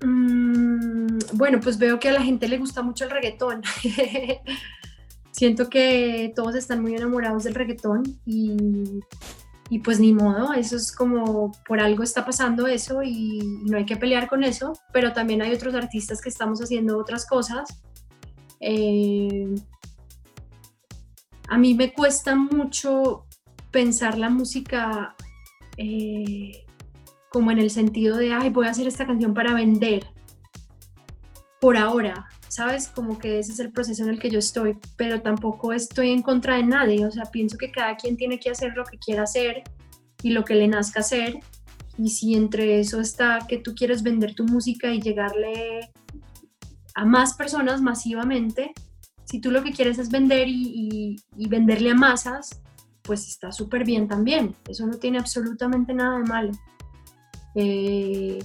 Mm, 0.04 1.18
bueno, 1.34 1.60
pues 1.60 1.78
veo 1.78 1.98
que 1.98 2.08
a 2.08 2.12
la 2.12 2.22
gente 2.22 2.48
le 2.48 2.58
gusta 2.58 2.82
mucho 2.82 3.04
el 3.04 3.10
reggaetón. 3.10 3.62
Siento 5.32 5.68
que 5.68 6.32
todos 6.36 6.54
están 6.54 6.82
muy 6.82 6.94
enamorados 6.94 7.44
del 7.44 7.54
reggaetón 7.54 8.02
y, 8.24 9.00
pues 9.82 9.98
ni 9.98 10.12
modo, 10.12 10.52
eso 10.52 10.76
es 10.76 10.94
como 10.94 11.52
por 11.66 11.80
algo 11.80 12.02
está 12.02 12.24
pasando 12.24 12.66
eso 12.66 13.02
y, 13.02 13.40
no 13.64 13.78
hay 13.78 13.86
que 13.86 13.96
pelear 13.96 14.28
con 14.28 14.44
eso, 14.44 14.74
pero 14.92 15.12
también 15.12 15.40
hay 15.42 15.52
otros 15.52 15.74
artistas 15.74 16.20
que 16.20 16.28
estamos 16.28 16.60
haciendo 16.60 16.98
otras 16.98 17.26
cosas. 17.26 17.82
Eh, 18.62 19.54
a 21.48 21.58
mí 21.58 21.74
me 21.74 21.92
cuesta 21.92 22.34
mucho 22.34 23.26
pensar 23.70 24.16
la 24.16 24.30
música 24.30 25.14
eh, 25.76 26.64
como 27.28 27.50
en 27.50 27.58
el 27.58 27.70
sentido 27.70 28.16
de, 28.16 28.32
ay, 28.32 28.50
voy 28.50 28.66
a 28.66 28.70
hacer 28.70 28.86
esta 28.86 29.06
canción 29.06 29.34
para 29.34 29.52
vender. 29.52 30.06
Por 31.60 31.76
ahora, 31.76 32.28
¿sabes? 32.48 32.88
Como 32.88 33.18
que 33.18 33.38
ese 33.38 33.52
es 33.52 33.58
el 33.58 33.72
proceso 33.72 34.02
en 34.04 34.10
el 34.10 34.18
que 34.18 34.30
yo 34.30 34.38
estoy, 34.38 34.78
pero 34.96 35.22
tampoco 35.22 35.72
estoy 35.72 36.10
en 36.10 36.22
contra 36.22 36.56
de 36.56 36.64
nadie, 36.64 37.06
o 37.06 37.10
sea, 37.10 37.24
pienso 37.24 37.56
que 37.58 37.70
cada 37.70 37.96
quien 37.96 38.16
tiene 38.16 38.38
que 38.38 38.50
hacer 38.50 38.72
lo 38.76 38.84
que 38.84 38.98
quiera 38.98 39.22
hacer 39.24 39.62
y 40.22 40.30
lo 40.30 40.44
que 40.44 40.54
le 40.54 40.68
nazca 40.68 41.00
hacer. 41.00 41.38
Y 41.98 42.10
si 42.10 42.34
entre 42.34 42.80
eso 42.80 43.00
está 43.00 43.40
que 43.48 43.58
tú 43.58 43.74
quieres 43.74 44.02
vender 44.02 44.34
tu 44.34 44.44
música 44.44 44.92
y 44.92 45.00
llegarle 45.00 45.91
a 46.94 47.04
más 47.04 47.34
personas 47.34 47.80
masivamente, 47.80 48.72
si 49.24 49.40
tú 49.40 49.50
lo 49.50 49.62
que 49.62 49.72
quieres 49.72 49.98
es 49.98 50.10
vender 50.10 50.46
y, 50.48 51.16
venderle 51.48 51.92
a 51.92 51.94
masas, 51.94 52.60
pues 53.02 53.28
está 53.28 53.50
súper 53.52 53.84
bien 53.84 54.08
también. 54.08 54.54
Eso 54.68 54.86
no 54.86 54.98
tiene 54.98 55.18
absolutamente 55.18 55.94
nada 55.94 56.18
de 56.18 56.24
malo. 56.24 56.52
Eh, 57.54 58.38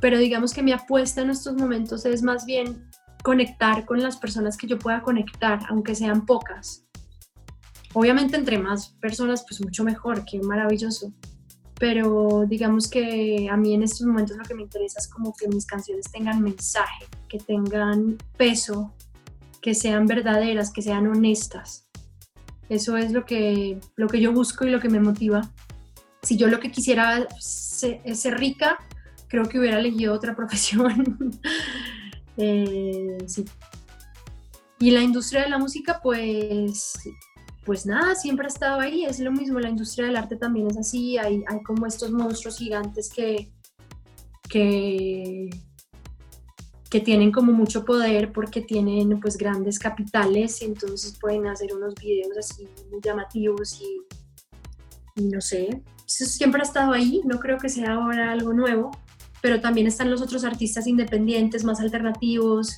pero 0.00 0.18
digamos 0.18 0.52
que 0.52 0.62
mi 0.62 0.72
apuesta 0.72 1.22
en 1.22 1.30
estos 1.30 1.54
momentos 1.54 2.04
es 2.04 2.22
más 2.22 2.44
bien 2.44 2.88
conectar 3.22 3.84
con 3.86 4.02
las 4.02 4.16
personas 4.16 4.56
que 4.56 4.66
yo 4.66 4.78
pueda 4.78 5.02
conectar, 5.02 5.60
aunque 5.68 5.94
sean 5.94 6.26
pocas. 6.26 6.84
Obviamente 7.94 8.36
entre 8.36 8.58
más 8.58 8.90
personas, 9.00 9.44
pues 9.48 9.60
mucho 9.62 9.84
mejor, 9.84 10.24
qué 10.24 10.38
maravilloso. 10.40 11.12
Pero 11.78 12.44
digamos 12.48 12.88
que 12.88 13.48
a 13.50 13.56
mí 13.56 13.74
en 13.74 13.82
estos 13.82 14.06
momentos 14.06 14.36
lo 14.36 14.44
que 14.44 14.54
me 14.54 14.62
interesa 14.62 14.98
es 14.98 15.08
como 15.08 15.34
que 15.34 15.48
mis 15.48 15.66
canciones 15.66 16.10
tengan 16.10 16.42
mensaje, 16.42 17.04
que 17.28 17.38
tengan 17.38 18.16
peso, 18.36 18.94
que 19.60 19.74
sean 19.74 20.06
verdaderas, 20.06 20.72
que 20.72 20.82
sean 20.82 21.06
honestas. 21.06 21.86
Eso 22.68 22.96
es 22.96 23.12
lo 23.12 23.24
que, 23.24 23.78
lo 23.96 24.08
que 24.08 24.20
yo 24.20 24.32
busco 24.32 24.66
y 24.66 24.70
lo 24.70 24.80
que 24.80 24.88
me 24.88 25.00
motiva 25.00 25.52
si 26.26 26.36
yo 26.36 26.48
lo 26.48 26.58
que 26.58 26.72
quisiera 26.72 27.28
es 27.38 28.20
ser 28.20 28.36
rica, 28.36 28.78
creo 29.28 29.48
que 29.48 29.60
hubiera 29.60 29.78
elegido 29.78 30.12
otra 30.12 30.34
profesión. 30.36 31.16
Eh, 32.36 33.16
sí. 33.26 33.44
Y 34.80 34.90
la 34.90 35.02
industria 35.02 35.42
de 35.42 35.50
la 35.50 35.58
música, 35.58 36.00
pues, 36.02 36.98
pues 37.66 37.84
nada, 37.84 38.14
siempre 38.14 38.46
ha 38.46 38.48
estado 38.48 38.80
ahí, 38.80 39.04
es 39.04 39.18
lo 39.18 39.32
mismo, 39.32 39.58
la 39.58 39.68
industria 39.68 40.06
del 40.06 40.16
arte 40.16 40.36
también 40.36 40.68
es 40.68 40.78
así, 40.78 41.18
hay, 41.18 41.42
hay 41.48 41.62
como 41.64 41.84
estos 41.84 42.12
monstruos 42.12 42.58
gigantes 42.58 43.10
que, 43.12 43.52
que, 44.48 45.50
que 46.88 47.00
tienen 47.00 47.32
como 47.32 47.52
mucho 47.52 47.84
poder 47.84 48.32
porque 48.32 48.60
tienen 48.60 49.18
pues 49.18 49.36
grandes 49.36 49.80
capitales 49.80 50.62
y 50.62 50.66
entonces 50.66 51.18
pueden 51.20 51.48
hacer 51.48 51.74
unos 51.74 51.94
videos 51.96 52.38
así 52.38 52.68
muy 52.88 53.00
llamativos 53.02 53.80
y, 53.80 55.22
no 55.22 55.40
sé, 55.40 55.82
siempre 56.06 56.60
ha 56.60 56.64
estado 56.64 56.92
ahí, 56.92 57.20
no 57.24 57.40
creo 57.40 57.58
que 57.58 57.68
sea 57.68 57.94
ahora 57.94 58.30
algo 58.30 58.52
nuevo, 58.52 58.92
pero 59.42 59.60
también 59.60 59.88
están 59.88 60.08
los 60.08 60.22
otros 60.22 60.44
artistas 60.44 60.86
independientes, 60.86 61.64
más 61.64 61.80
alternativos, 61.80 62.76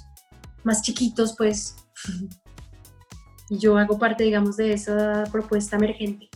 más 0.64 0.80
chiquitos, 0.80 1.34
pues. 1.36 1.76
Yo 3.50 3.78
hago 3.78 3.98
parte, 3.98 4.24
digamos, 4.24 4.56
de 4.56 4.72
esa 4.72 5.24
propuesta 5.32 5.76
emergente. 5.76 6.28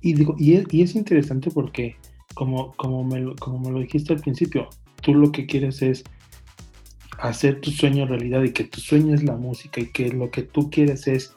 y, 0.00 0.14
digo, 0.14 0.34
y, 0.38 0.54
es, 0.54 0.66
y 0.70 0.82
es 0.82 0.94
interesante 0.94 1.50
porque, 1.50 1.96
como, 2.34 2.72
como, 2.72 3.04
me 3.04 3.34
como 3.36 3.58
me 3.58 3.70
lo 3.70 3.80
dijiste 3.80 4.12
al 4.12 4.20
principio, 4.20 4.68
tú 5.02 5.14
lo 5.14 5.30
que 5.32 5.46
quieres 5.46 5.82
es 5.82 6.04
hacer 7.18 7.60
tu 7.60 7.70
sueño 7.70 8.06
realidad 8.06 8.42
y 8.42 8.52
que 8.52 8.64
tu 8.64 8.80
sueño 8.80 9.14
es 9.14 9.22
la 9.22 9.36
música 9.36 9.80
y 9.80 9.90
que 9.92 10.10
lo 10.10 10.30
que 10.30 10.42
tú 10.42 10.70
quieres 10.70 11.06
es, 11.06 11.34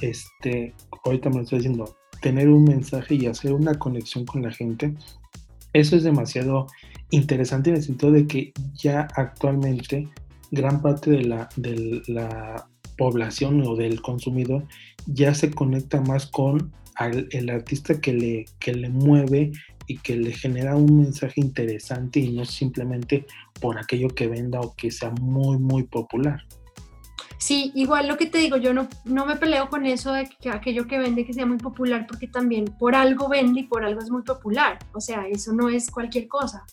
este, 0.00 0.74
ahorita 1.04 1.28
me 1.30 1.36
lo 1.36 1.42
estoy 1.42 1.58
diciendo, 1.58 1.96
tener 2.20 2.48
un 2.48 2.64
mensaje 2.64 3.14
y 3.14 3.26
hacer 3.26 3.52
una 3.52 3.74
conexión 3.74 4.24
con 4.24 4.42
la 4.42 4.50
gente, 4.50 4.94
eso 5.72 5.96
es 5.96 6.02
demasiado 6.02 6.66
interesante 7.10 7.70
en 7.70 7.76
el 7.76 7.82
sentido 7.82 8.12
de 8.12 8.26
que 8.26 8.52
ya 8.74 9.08
actualmente 9.14 10.08
gran 10.50 10.80
parte 10.82 11.10
de 11.10 11.24
la, 11.24 11.48
de 11.56 12.02
la 12.08 12.68
población 12.98 13.62
o 13.66 13.76
del 13.76 14.02
consumidor 14.02 14.66
ya 15.06 15.34
se 15.34 15.50
conecta 15.50 16.02
más 16.02 16.26
con 16.26 16.72
el 17.30 17.48
artista 17.48 18.00
que 18.00 18.12
le, 18.12 18.44
que 18.58 18.74
le 18.74 18.90
mueve 18.90 19.52
y 19.86 19.98
que 19.98 20.16
le 20.16 20.32
genera 20.32 20.76
un 20.76 21.00
mensaje 21.00 21.40
interesante 21.40 22.20
y 22.20 22.32
no 22.32 22.44
simplemente 22.44 23.24
por 23.60 23.78
aquello 23.78 24.08
que 24.08 24.26
venda 24.26 24.60
o 24.60 24.74
que 24.74 24.90
sea 24.90 25.10
muy, 25.10 25.58
muy 25.58 25.84
popular. 25.84 26.42
Sí, 27.38 27.70
igual 27.76 28.08
lo 28.08 28.16
que 28.16 28.26
te 28.26 28.38
digo, 28.38 28.56
yo 28.56 28.74
no, 28.74 28.88
no 29.04 29.24
me 29.24 29.36
peleo 29.36 29.68
con 29.68 29.86
eso 29.86 30.12
de 30.12 30.28
que 30.40 30.50
aquello 30.50 30.88
que 30.88 30.98
vende 30.98 31.24
que 31.24 31.32
sea 31.32 31.46
muy 31.46 31.58
popular, 31.58 32.04
porque 32.06 32.26
también 32.26 32.64
por 32.64 32.96
algo 32.96 33.28
vende 33.28 33.60
y 33.60 33.62
por 33.62 33.84
algo 33.84 34.00
es 34.00 34.10
muy 34.10 34.22
popular. 34.22 34.78
O 34.92 35.00
sea, 35.00 35.26
eso 35.28 35.52
no 35.52 35.68
es 35.68 35.88
cualquier 35.90 36.26
cosa. 36.26 36.64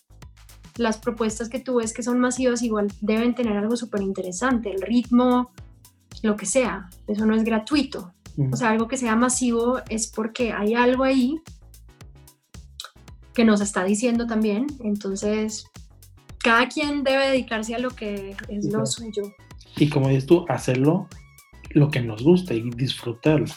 Las 0.78 0.98
propuestas 0.98 1.50
que 1.50 1.60
tú 1.60 1.76
ves 1.76 1.94
que 1.94 2.04
son 2.04 2.20
masivas 2.20 2.64
igual 2.64 2.88
deben 3.00 3.36
tener 3.36 3.56
algo 3.56 3.78
súper 3.78 4.02
interesante, 4.02 4.72
el 4.72 4.82
ritmo, 4.82 5.52
lo 6.26 6.36
que 6.36 6.46
sea. 6.46 6.90
Eso 7.08 7.26
no 7.26 7.36
es 7.36 7.44
gratuito. 7.44 8.14
O 8.52 8.58
sea, 8.58 8.72
algo 8.72 8.88
que 8.90 8.98
sea 8.98 9.16
masivo 9.16 9.80
es 9.90 10.08
porque 10.08 10.52
hay 10.52 10.74
algo 10.74 11.06
ahí 11.06 11.40
que 13.34 13.46
nos 13.46 13.62
está 13.62 13.84
diciendo 13.84 14.28
también. 14.28 14.68
Entonces, 14.82 15.66
cada 16.40 16.68
quien 16.68 17.04
debe 17.04 17.28
dedicarse 17.28 17.76
a 17.76 17.80
lo 17.80 17.92
que 17.92 18.36
es 18.50 18.66
lo 18.66 18.86
suyo. 18.86 19.24
Y 19.78 19.90
como 19.90 20.10
dices 20.10 20.26
tú, 20.26 20.46
hacerlo 20.50 21.08
lo 21.72 21.90
que 21.90 22.02
nos 22.02 22.24
gusta 22.24 22.54
y 22.54 22.70
disfrutarlo. 22.72 23.54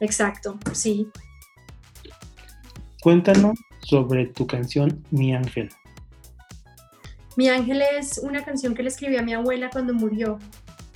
Exacto, 0.00 0.58
sí. 0.72 1.08
Cuéntanos 3.02 3.58
sobre 3.82 4.26
tu 4.26 4.46
canción 4.46 5.04
Mi 5.10 5.34
Ángel. 5.34 5.68
Mi 7.36 7.48
Ángel 7.48 7.82
es 7.98 8.18
una 8.18 8.44
canción 8.44 8.74
que 8.74 8.82
le 8.82 8.88
escribí 8.88 9.16
a 9.16 9.22
mi 9.22 9.32
abuela 9.34 9.70
cuando 9.70 9.94
murió. 9.94 10.38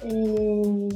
Eh, 0.04 0.88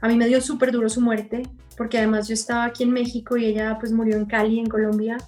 a 0.00 0.08
mí 0.08 0.16
me 0.16 0.28
dio 0.28 0.40
súper 0.40 0.72
duro 0.72 0.88
su 0.88 1.00
muerte, 1.00 1.42
porque 1.76 1.98
además 1.98 2.28
yo 2.28 2.34
estaba 2.34 2.64
aquí 2.64 2.84
en 2.84 2.92
México 2.92 3.36
y 3.36 3.46
ella 3.46 3.76
pues 3.78 3.92
murió 3.92 4.16
en 4.16 4.26
Cali, 4.26 4.58
en 4.58 4.66
Colombia. 4.66 5.18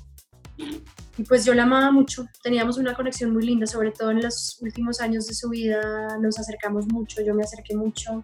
Y 1.19 1.25
pues 1.25 1.45
yo 1.45 1.53
la 1.55 1.65
amaba 1.65 1.91
mucho, 1.91 2.27
teníamos 2.43 2.79
una 2.79 2.95
conexión 2.95 3.33
muy 3.33 3.45
linda, 3.45 3.67
sobre 3.67 3.91
todo 3.91 4.11
en 4.11 4.23
los 4.23 4.59
últimos 4.63 5.01
años 5.01 5.27
de 5.27 5.35
su 5.35 5.51
vida 5.51 6.17
nos 6.19 6.39
acercamos 6.39 6.87
mucho, 6.87 7.21
yo 7.23 7.35
me 7.35 7.43
acerqué 7.43 7.77
mucho. 7.77 8.23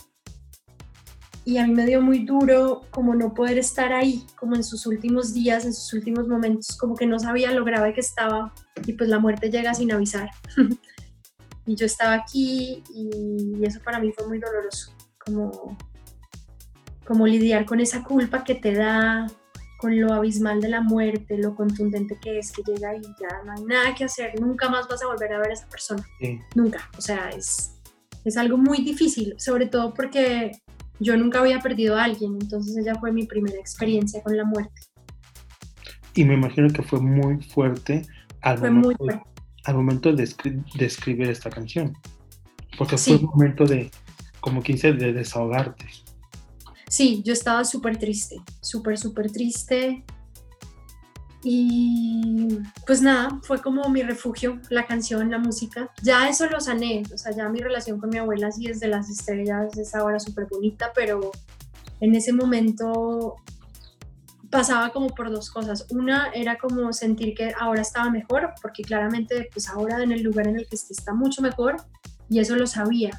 Y 1.45 1.59
a 1.59 1.67
mí 1.67 1.73
me 1.75 1.87
dio 1.87 2.01
muy 2.01 2.25
duro 2.25 2.83
como 2.91 3.15
no 3.15 3.35
poder 3.35 3.59
estar 3.59 3.93
ahí, 3.93 4.27
como 4.37 4.55
en 4.55 4.65
sus 4.65 4.87
últimos 4.87 5.33
días, 5.33 5.65
en 5.65 5.75
sus 5.75 5.93
últimos 5.93 6.29
momentos, 6.29 6.77
como 6.77 6.95
que 6.95 7.07
no 7.07 7.19
sabía 7.19 7.53
lo 7.53 7.65
grave 7.65 7.95
que 7.95 8.01
estaba 8.01 8.55
y 8.87 8.93
pues 8.95 9.09
la 9.09 9.19
muerte 9.19 9.51
llega 9.51 9.75
sin 9.75 9.93
avisar. 9.93 10.31
y 11.69 11.77
yo 11.77 11.85
estaba 11.85 12.15
aquí 12.15 12.83
y 12.95 13.63
eso 13.63 13.79
para 13.85 14.01
mí 14.01 14.11
fue 14.13 14.27
muy 14.27 14.39
doloroso, 14.39 14.91
como, 15.19 15.77
como 17.05 17.27
lidiar 17.27 17.67
con 17.67 17.79
esa 17.79 18.03
culpa 18.03 18.43
que 18.43 18.55
te 18.55 18.73
da 18.73 19.27
con 19.79 20.01
lo 20.01 20.15
abismal 20.15 20.63
de 20.63 20.71
la 20.71 20.81
muerte, 20.81 21.37
lo 21.37 21.55
contundente 21.55 22.19
que 22.21 22.39
es, 22.39 22.53
que 22.53 22.63
llega 22.63 22.97
y 22.97 23.03
ya 23.03 23.43
no 23.45 23.53
hay 23.53 23.65
nada 23.65 23.95
que 23.95 24.05
hacer, 24.05 24.41
nunca 24.41 24.71
más 24.71 24.89
vas 24.89 25.03
a 25.03 25.09
volver 25.09 25.31
a 25.35 25.39
ver 25.39 25.51
a 25.51 25.53
esa 25.53 25.69
persona. 25.69 26.03
Nunca. 26.55 26.89
O 26.97 27.03
sea, 27.03 27.29
es, 27.29 27.79
es 28.25 28.37
algo 28.39 28.57
muy 28.57 28.79
difícil, 28.79 29.35
sobre 29.37 29.67
todo 29.67 29.93
porque 29.93 30.53
yo 31.01 31.19
nunca 31.19 31.41
había 31.41 31.61
perdido 31.61 31.97
a 31.97 32.05
alguien, 32.05 32.39
entonces 32.41 32.79
ella 32.79 32.95
fue 32.99 33.13
mi 33.13 33.27
primera 33.27 33.59
experiencia 33.59 34.23
con 34.23 34.35
la 34.37 34.45
muerte. 34.45 34.81
Y 36.15 36.25
me 36.25 36.33
imagino 36.33 36.69
que 36.71 36.83
fue 36.83 36.99
muy 36.99 37.43
fuerte 37.43 38.07
al, 38.41 38.59
momento, 38.73 39.23
al 39.69 39.75
momento 39.75 40.15
de, 40.15 40.23
escribir 40.79 41.29
esta 41.29 41.51
canción, 41.51 41.95
porque 42.79 42.97
fue 42.97 43.17
un 43.17 43.27
momento 43.27 43.67
de, 43.67 43.91
como 44.41 44.63
quise, 44.63 44.95
de 44.95 45.13
desahogarte. 45.13 45.87
Sí, 46.89 47.23
yo 47.23 47.35
estaba 47.35 47.67
súper 47.67 47.99
triste, 47.99 48.41
súper, 48.63 48.97
súper 48.97 49.31
triste. 49.31 50.05
Y 51.43 52.61
pues 52.87 53.03
nada, 53.03 53.41
fue 53.43 53.61
como 53.61 53.87
mi 53.91 54.03
refugio, 54.03 54.59
la 54.71 54.87
canción, 54.87 55.31
la 55.31 55.39
música. 55.39 55.93
Ya 56.03 56.31
eso 56.31 56.47
lo 56.47 56.61
sané, 56.61 57.03
o 57.13 57.19
sea, 57.19 57.33
ya 57.33 57.47
mi 57.51 57.61
relación 57.61 58.01
con 58.01 58.09
mi 58.09 58.17
abuela 58.17 58.51
sí 58.51 58.67
desde 58.69 58.89
las 58.89 59.11
estrellas 59.11 59.77
es 59.77 59.95
ahora 59.95 60.19
súper 60.19 60.47
bonita, 60.47 60.93
pero 60.95 61.31
en 62.01 62.15
ese 62.15 62.33
momento 62.33 63.37
pasaba 64.51 64.91
como 64.91 65.09
por 65.09 65.31
dos 65.31 65.51
cosas. 65.51 65.87
Una 65.91 66.31
era 66.35 66.57
como 66.57 66.93
sentir 66.93 67.35
que 67.35 67.55
ahora 67.59 67.83
estaba 67.83 68.11
mejor, 68.11 68.55
porque 68.63 68.83
claramente 68.83 69.49
pues 69.53 69.69
ahora 69.69 70.03
en 70.03 70.13
el 70.13 70.23
lugar 70.23 70.47
en 70.47 70.57
el 70.57 70.67
que 70.69 70.77
esté 70.77 70.93
está 70.93 71.15
mucho 71.15 71.43
mejor 71.43 71.77
y 72.29 72.41
eso 72.41 72.57
lo 72.57 72.67
sabía 72.67 73.11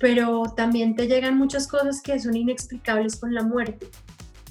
pero 0.00 0.44
también 0.56 0.96
te 0.96 1.06
llegan 1.06 1.36
muchas 1.36 1.68
cosas 1.68 2.00
que 2.00 2.18
son 2.18 2.34
inexplicables 2.34 3.16
con 3.16 3.34
la 3.34 3.42
muerte. 3.42 3.86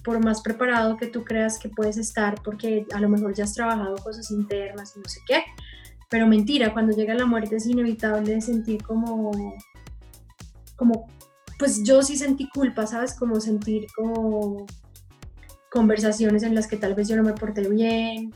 Por 0.03 0.23
más 0.23 0.41
preparado 0.41 0.95
que 0.95 1.07
tú 1.07 1.25
creas 1.25 1.57
que 1.57 1.69
puedes 1.69 1.97
estar, 1.97 2.39
porque 2.43 2.85
a 2.93 2.99
lo 3.01 3.09
mejor 3.09 3.33
ya 3.33 3.45
has 3.45 3.55
trabajado 3.55 3.97
cosas 3.97 4.29
internas 4.29 4.93
y 4.95 4.99
no 4.99 5.09
sé 5.09 5.19
qué, 5.27 5.43
pero 6.07 6.27
mentira, 6.27 6.71
cuando 6.71 6.95
llega 6.95 7.15
la 7.15 7.25
muerte 7.25 7.55
es 7.55 7.65
inevitable 7.65 8.39
sentir 8.41 8.83
como, 8.83 9.31
como, 10.75 11.07
pues 11.57 11.83
yo 11.83 12.03
sí 12.03 12.15
sentí 12.15 12.47
culpa, 12.49 12.85
¿sabes? 12.85 13.15
Como 13.15 13.39
sentir 13.41 13.87
como 13.95 14.67
conversaciones 15.71 16.43
en 16.43 16.55
las 16.55 16.67
que 16.67 16.77
tal 16.77 16.95
vez 16.95 17.07
yo 17.07 17.15
no 17.15 17.23
me 17.23 17.33
porté 17.33 17.67
bien, 17.67 18.33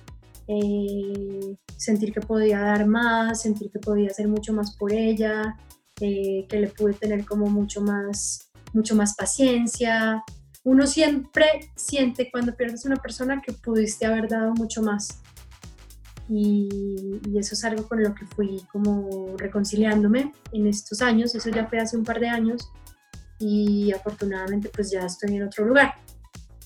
eh, 0.48 1.56
sentir 1.78 2.14
que 2.14 2.22
podía 2.22 2.60
dar 2.60 2.86
más, 2.86 3.42
sentir 3.42 3.72
que 3.72 3.80
podía 3.80 4.10
hacer 4.10 4.28
mucho 4.28 4.54
más 4.54 4.76
por 4.76 4.92
ella, 4.94 5.58
eh, 6.00 6.46
que 6.50 6.60
le 6.60 6.68
pude 6.68 6.94
tener 6.94 7.26
como 7.26 7.48
mucho 7.48 7.82
más, 7.82 8.52
mucho 8.74 8.96
más 8.96 9.16
paciencia. 9.16 10.24
Uno 10.64 10.88
siempre 10.88 11.46
siente 11.76 12.30
cuando 12.32 12.56
pierdes 12.56 12.86
una 12.86 12.96
persona 12.98 13.42
que 13.42 13.54
pudiste 13.54 14.06
haber 14.06 14.28
dado 14.30 14.54
mucho 14.54 14.82
más. 14.82 15.22
Y, 16.30 17.20
y, 17.28 17.38
eso 17.38 17.54
es 17.54 17.66
algo 17.66 17.86
con 17.86 18.02
lo 18.02 18.16
que 18.16 18.26
fui 18.26 18.66
como 18.72 19.36
reconciliándome 19.38 20.32
en 20.54 20.68
estos 20.68 21.02
años. 21.02 21.36
Eso 21.36 21.50
ya 21.50 21.68
fue 21.68 21.80
hace 21.80 21.98
un 21.98 22.06
par 22.06 22.20
de 22.22 22.30
años 22.30 22.72
y 23.40 23.92
afortunadamente 23.92 24.70
pues 24.70 24.90
ya 24.90 25.06
estoy 25.06 25.36
en 25.36 25.44
otro 25.44 25.66
lugar. 25.66 25.96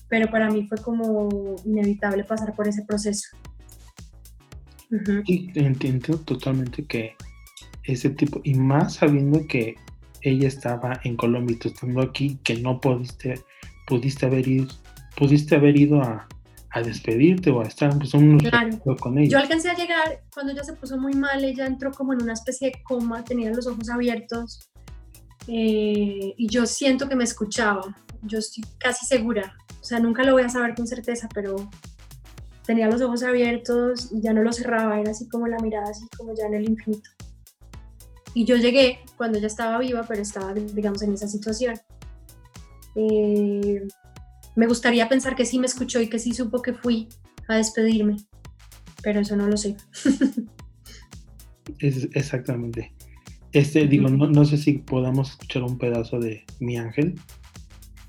Pero 0.08 0.30
para 0.30 0.50
mí 0.50 0.66
fue 0.66 0.78
como 0.78 1.56
inevitable 1.64 2.24
pasar 2.24 2.54
por 2.54 2.66
ese 2.66 2.82
proceso. 2.84 3.28
Y 5.26 5.50
entiendo 5.58 6.18
totalmente 6.20 6.84
que 6.86 7.14
ese 7.84 8.10
tipo, 8.10 8.40
y 8.42 8.54
más 8.54 8.94
sabiendo 8.94 9.46
que 9.46 9.76
ella 10.22 10.48
estaba 10.48 11.00
en 11.04 11.16
Colombia 11.16 11.54
y 11.54 11.58
tú 11.58 11.68
estando 11.68 12.00
aquí, 12.00 12.38
que 12.42 12.56
no 12.56 12.80
pudiste, 12.80 13.42
pudiste 13.86 14.26
haber 14.26 14.48
ido, 14.48 14.66
pudiste 15.16 15.56
haber 15.56 15.76
ido 15.76 16.02
a, 16.02 16.26
a 16.70 16.82
despedirte 16.82 17.50
o 17.50 17.60
a 17.60 17.64
estar 17.64 17.96
pues, 17.98 18.14
un 18.14 18.38
claro. 18.38 18.78
con 19.00 19.18
ella. 19.18 19.30
Yo 19.30 19.38
alcancé 19.38 19.70
a 19.70 19.74
llegar 19.74 20.22
cuando 20.32 20.52
ella 20.52 20.64
se 20.64 20.74
puso 20.74 20.98
muy 20.98 21.14
mal, 21.14 21.44
ella 21.44 21.66
entró 21.66 21.90
como 21.92 22.12
en 22.12 22.22
una 22.22 22.32
especie 22.32 22.70
de 22.70 22.82
coma, 22.82 23.24
tenía 23.24 23.50
los 23.50 23.66
ojos 23.66 23.88
abiertos 23.90 24.70
eh, 25.46 26.34
y 26.36 26.48
yo 26.48 26.66
siento 26.66 27.08
que 27.08 27.16
me 27.16 27.24
escuchaba, 27.24 27.82
yo 28.22 28.38
estoy 28.38 28.64
casi 28.78 29.06
segura, 29.06 29.56
sea, 29.88 30.00
nunca 30.00 30.22
lo 30.22 30.32
voy 30.32 30.42
a 30.42 30.48
saber 30.48 30.74
con 30.74 30.86
certeza, 30.86 31.28
pero 31.34 31.56
tenía 32.66 32.88
los 32.88 33.00
ojos 33.00 33.22
abiertos 33.22 34.10
y 34.12 34.20
ya 34.20 34.34
no 34.34 34.42
los 34.42 34.56
cerraba, 34.56 35.00
era 35.00 35.12
así 35.12 35.26
como 35.28 35.46
la 35.46 35.58
mirada, 35.58 35.90
así 35.90 36.06
como 36.16 36.34
ya 36.34 36.46
en 36.46 36.54
el 36.54 36.68
infinito. 36.68 37.08
Y 38.34 38.44
yo 38.44 38.56
llegué 38.56 39.00
cuando 39.16 39.38
ella 39.38 39.46
estaba 39.46 39.78
viva, 39.78 40.04
pero 40.06 40.20
estaba, 40.20 40.52
digamos, 40.52 41.00
en 41.02 41.14
esa 41.14 41.26
situación. 41.26 41.80
Eh, 42.94 43.86
me 44.54 44.66
gustaría 44.66 45.08
pensar 45.08 45.34
que 45.34 45.46
sí 45.46 45.58
me 45.58 45.66
escuchó 45.66 46.00
y 46.00 46.08
que 46.08 46.18
sí 46.18 46.34
supo 46.34 46.60
que 46.60 46.74
fui 46.74 47.08
a 47.48 47.56
despedirme, 47.56 48.16
pero 49.02 49.20
eso 49.20 49.36
no 49.36 49.48
lo 49.48 49.56
sé. 49.56 49.76
es, 51.78 52.08
exactamente. 52.12 52.92
Este, 53.52 53.86
digo, 53.86 54.08
no, 54.08 54.26
no, 54.26 54.44
sé 54.44 54.58
si 54.58 54.74
podamos 54.74 55.30
escuchar 55.30 55.62
un 55.62 55.78
pedazo 55.78 56.18
de 56.18 56.44
Mi 56.60 56.76
Ángel. 56.76 57.14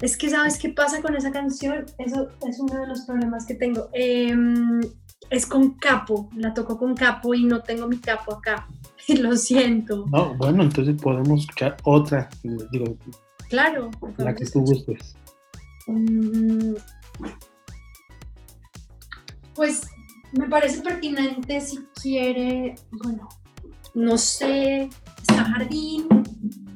Es 0.01 0.15
que, 0.15 0.29
¿sabes 0.29 0.57
qué 0.57 0.69
pasa 0.69 1.01
con 1.01 1.15
esa 1.15 1.31
canción? 1.31 1.85
Eso 1.97 2.29
es 2.47 2.59
uno 2.59 2.79
de 2.79 2.87
los 2.87 3.01
problemas 3.01 3.45
que 3.45 3.55
tengo. 3.55 3.89
Em, 3.93 4.81
es 5.29 5.45
con 5.45 5.71
capo, 5.71 6.29
la 6.35 6.53
toco 6.53 6.77
con 6.77 6.95
capo 6.95 7.33
y 7.33 7.43
no 7.43 7.61
tengo 7.61 7.87
mi 7.87 7.97
capo 7.97 8.35
acá. 8.35 8.67
Lo 9.19 9.35
siento. 9.35 10.05
No, 10.11 10.35
bueno, 10.35 10.63
entonces 10.63 10.95
podemos 11.01 11.41
escuchar 11.41 11.77
otra, 11.83 12.29
digo. 12.71 12.97
Claro. 13.49 13.91
La 14.17 14.33
que 14.33 14.45
tú 14.45 14.61
gustes. 14.61 15.15
Mm, 15.87 16.75
pues 19.55 19.81
me 20.31 20.47
parece 20.47 20.81
pertinente 20.81 21.59
si 21.59 21.79
quiere, 22.01 22.75
bueno, 22.91 23.27
no 23.95 24.17
sé, 24.17 24.89
está 25.19 25.43
Jardín, 25.43 26.07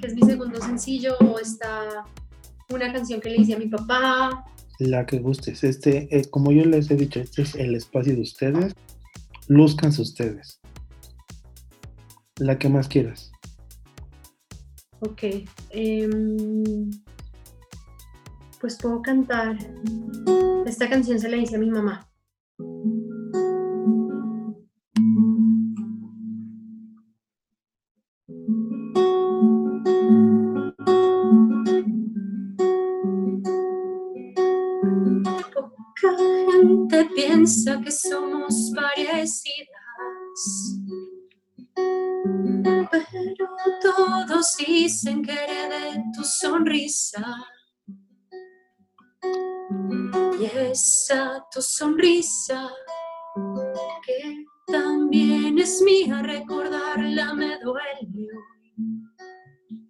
que 0.01 0.07
es 0.07 0.15
mi 0.15 0.23
segundo 0.23 0.59
sencillo, 0.59 1.15
o 1.19 1.39
está 1.39 2.03
una 2.75 2.91
canción 2.91 3.21
que 3.21 3.29
le 3.29 3.37
hice 3.37 3.53
a 3.53 3.59
mi 3.59 3.67
papá. 3.67 4.45
La 4.79 5.05
que 5.05 5.19
gustes. 5.19 5.63
Este, 5.63 6.07
eh, 6.15 6.29
como 6.29 6.51
yo 6.51 6.65
les 6.65 6.89
he 6.91 6.95
dicho, 6.95 7.19
este 7.19 7.43
es 7.43 7.55
el 7.55 7.75
espacio 7.75 8.15
de 8.15 8.21
ustedes. 8.21 8.73
Luzcanse 9.47 10.01
ustedes. 10.01 10.59
La 12.37 12.57
que 12.57 12.69
más 12.69 12.87
quieras. 12.87 13.31
Ok. 14.99 15.23
em, 15.69 16.89
pues 18.59 18.77
puedo 18.77 19.01
cantar. 19.01 19.57
Esta 20.65 20.89
canción 20.89 21.19
se 21.19 21.29
la 21.29 21.37
hice 21.37 21.57
a 21.57 21.59
mi 21.59 21.69
mamá. 21.69 22.09
Gente 36.63 37.05
piensa 37.15 37.81
que 37.81 37.91
somos 37.91 38.71
parecidas. 38.75 39.67
Pero 42.91 43.47
todos 43.81 44.55
dicen 44.57 45.23
que 45.23 45.31
heredé 45.31 46.03
tu 46.15 46.23
sonrisa. 46.23 47.23
Y 50.39 50.45
esa 50.45 51.45
tu 51.51 51.61
sonrisa, 51.61 52.69
que 54.05 54.45
también 54.67 55.57
es 55.57 55.81
mía, 55.81 56.21
recordarla 56.21 57.33
me 57.33 57.57
duele. 57.59 58.27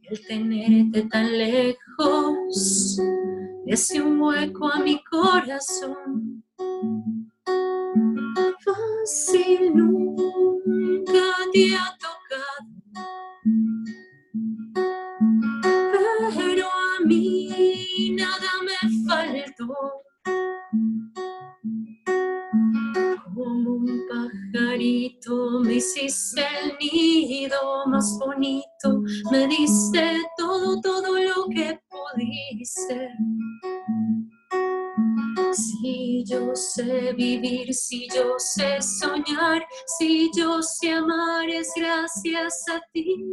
El 0.03 0.27
tenerte 0.27 1.03
tan 1.03 1.37
lejos, 1.37 2.97
le 3.65 3.73
hace 3.73 4.01
un 4.01 4.21
hueco 4.21 4.69
a 4.69 4.79
mi 4.79 5.01
corazón. 5.03 6.32
Fácil 9.03 9.92
vivir, 37.13 37.73
si 37.73 38.07
yo 38.13 38.35
sé 38.37 38.81
soñar, 38.81 39.65
si 39.97 40.29
yo 40.35 40.61
sé 40.61 40.91
amar, 40.91 41.49
es 41.49 41.71
gracias 41.75 42.65
a 42.69 42.81
ti. 42.91 43.23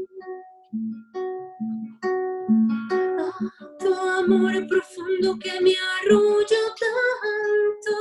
A 3.19 3.79
tu 3.79 3.95
amor 3.95 4.67
profundo 4.69 5.39
que 5.39 5.61
me 5.61 5.75
arrulla 6.01 6.75
tanto. 6.81 7.97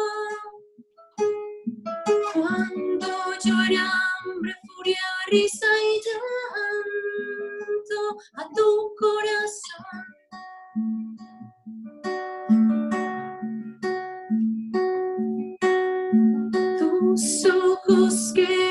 Cuando 2.33 3.07
llora 3.43 3.91
hambre, 4.25 4.53
furia, 4.67 5.07
risa 5.29 5.67
y 5.67 6.01
llanto 6.05 7.99
a 8.35 8.43
tu 8.55 8.67
corazón. 8.97 10.09
Ojos 18.37 18.68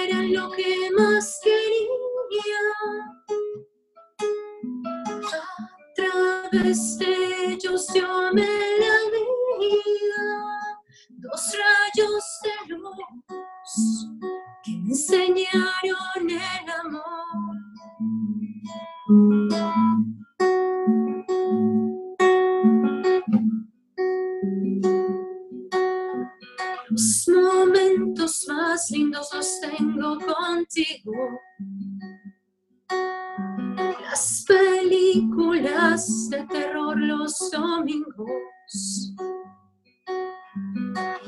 los 37.19 37.51
domingos. 37.51 39.15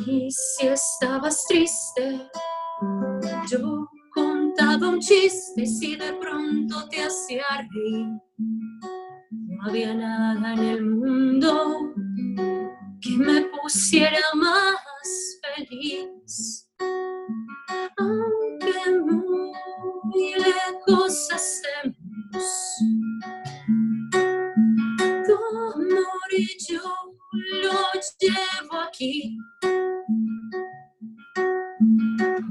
Y 0.07 0.31
si 0.31 0.67
estabas 0.67 1.45
triste, 1.47 2.29
yo 3.49 3.89
contaba 4.15 4.89
un 4.89 5.01
chiste 5.01 5.67
si 5.67 5.97
de 5.97 6.13
pronto 6.15 6.89
te 6.89 7.03
hacía 7.03 7.45
reír. 7.59 8.07
No 9.21 9.67
había 9.67 9.95
nada 9.95 10.53
en 10.55 10.59
el 10.61 10.85
mundo 10.85 11.93
que 13.01 13.11
me 13.17 13.43
pusiera 13.43 14.21
más 14.35 14.77
feliz. 15.57 16.69
Aunque 17.99 18.91
muy 20.05 20.35
lejos 20.35 21.31
estemos, 21.31 21.60
aquí. 29.01 29.39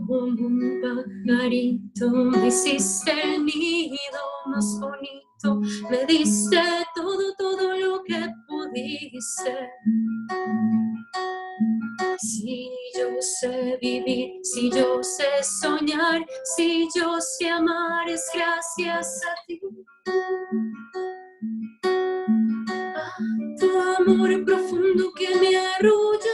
Como 0.07 0.47
un 0.47 0.81
pajarito 0.81 2.09
me 2.09 2.47
hiciste 2.47 3.11
el 3.11 3.45
nido 3.45 4.19
más 4.47 4.79
bonito, 4.79 5.61
me 5.89 6.05
diste 6.05 6.57
todo, 6.95 7.35
todo 7.37 7.77
lo 7.77 8.03
que 8.03 8.27
pudiste. 8.47 9.69
Si 12.17 12.71
yo 12.97 13.09
sé 13.21 13.77
vivir, 13.81 14.31
si 14.43 14.71
yo 14.71 15.03
sé 15.03 15.43
soñar, 15.61 16.25
si 16.55 16.87
yo 16.95 17.19
sé 17.21 17.49
amar, 17.49 18.09
es 18.09 18.25
gracias 18.33 19.21
a 19.23 19.45
ti. 19.45 19.61
Amor 23.99 24.45
profundo 24.45 25.11
que 25.13 25.27
me 25.35 25.55
arrulla 25.57 26.31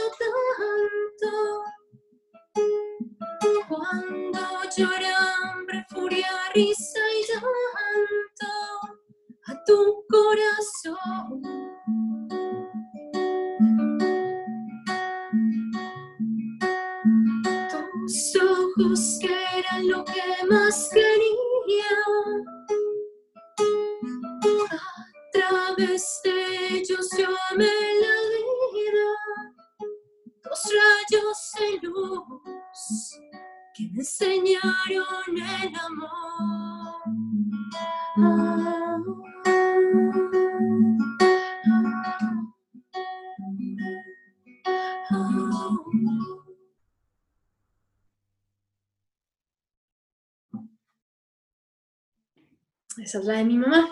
Esa 53.06 53.20
es 53.20 53.24
la 53.24 53.34
de 53.34 53.44
mi 53.44 53.56
mamá. 53.56 53.88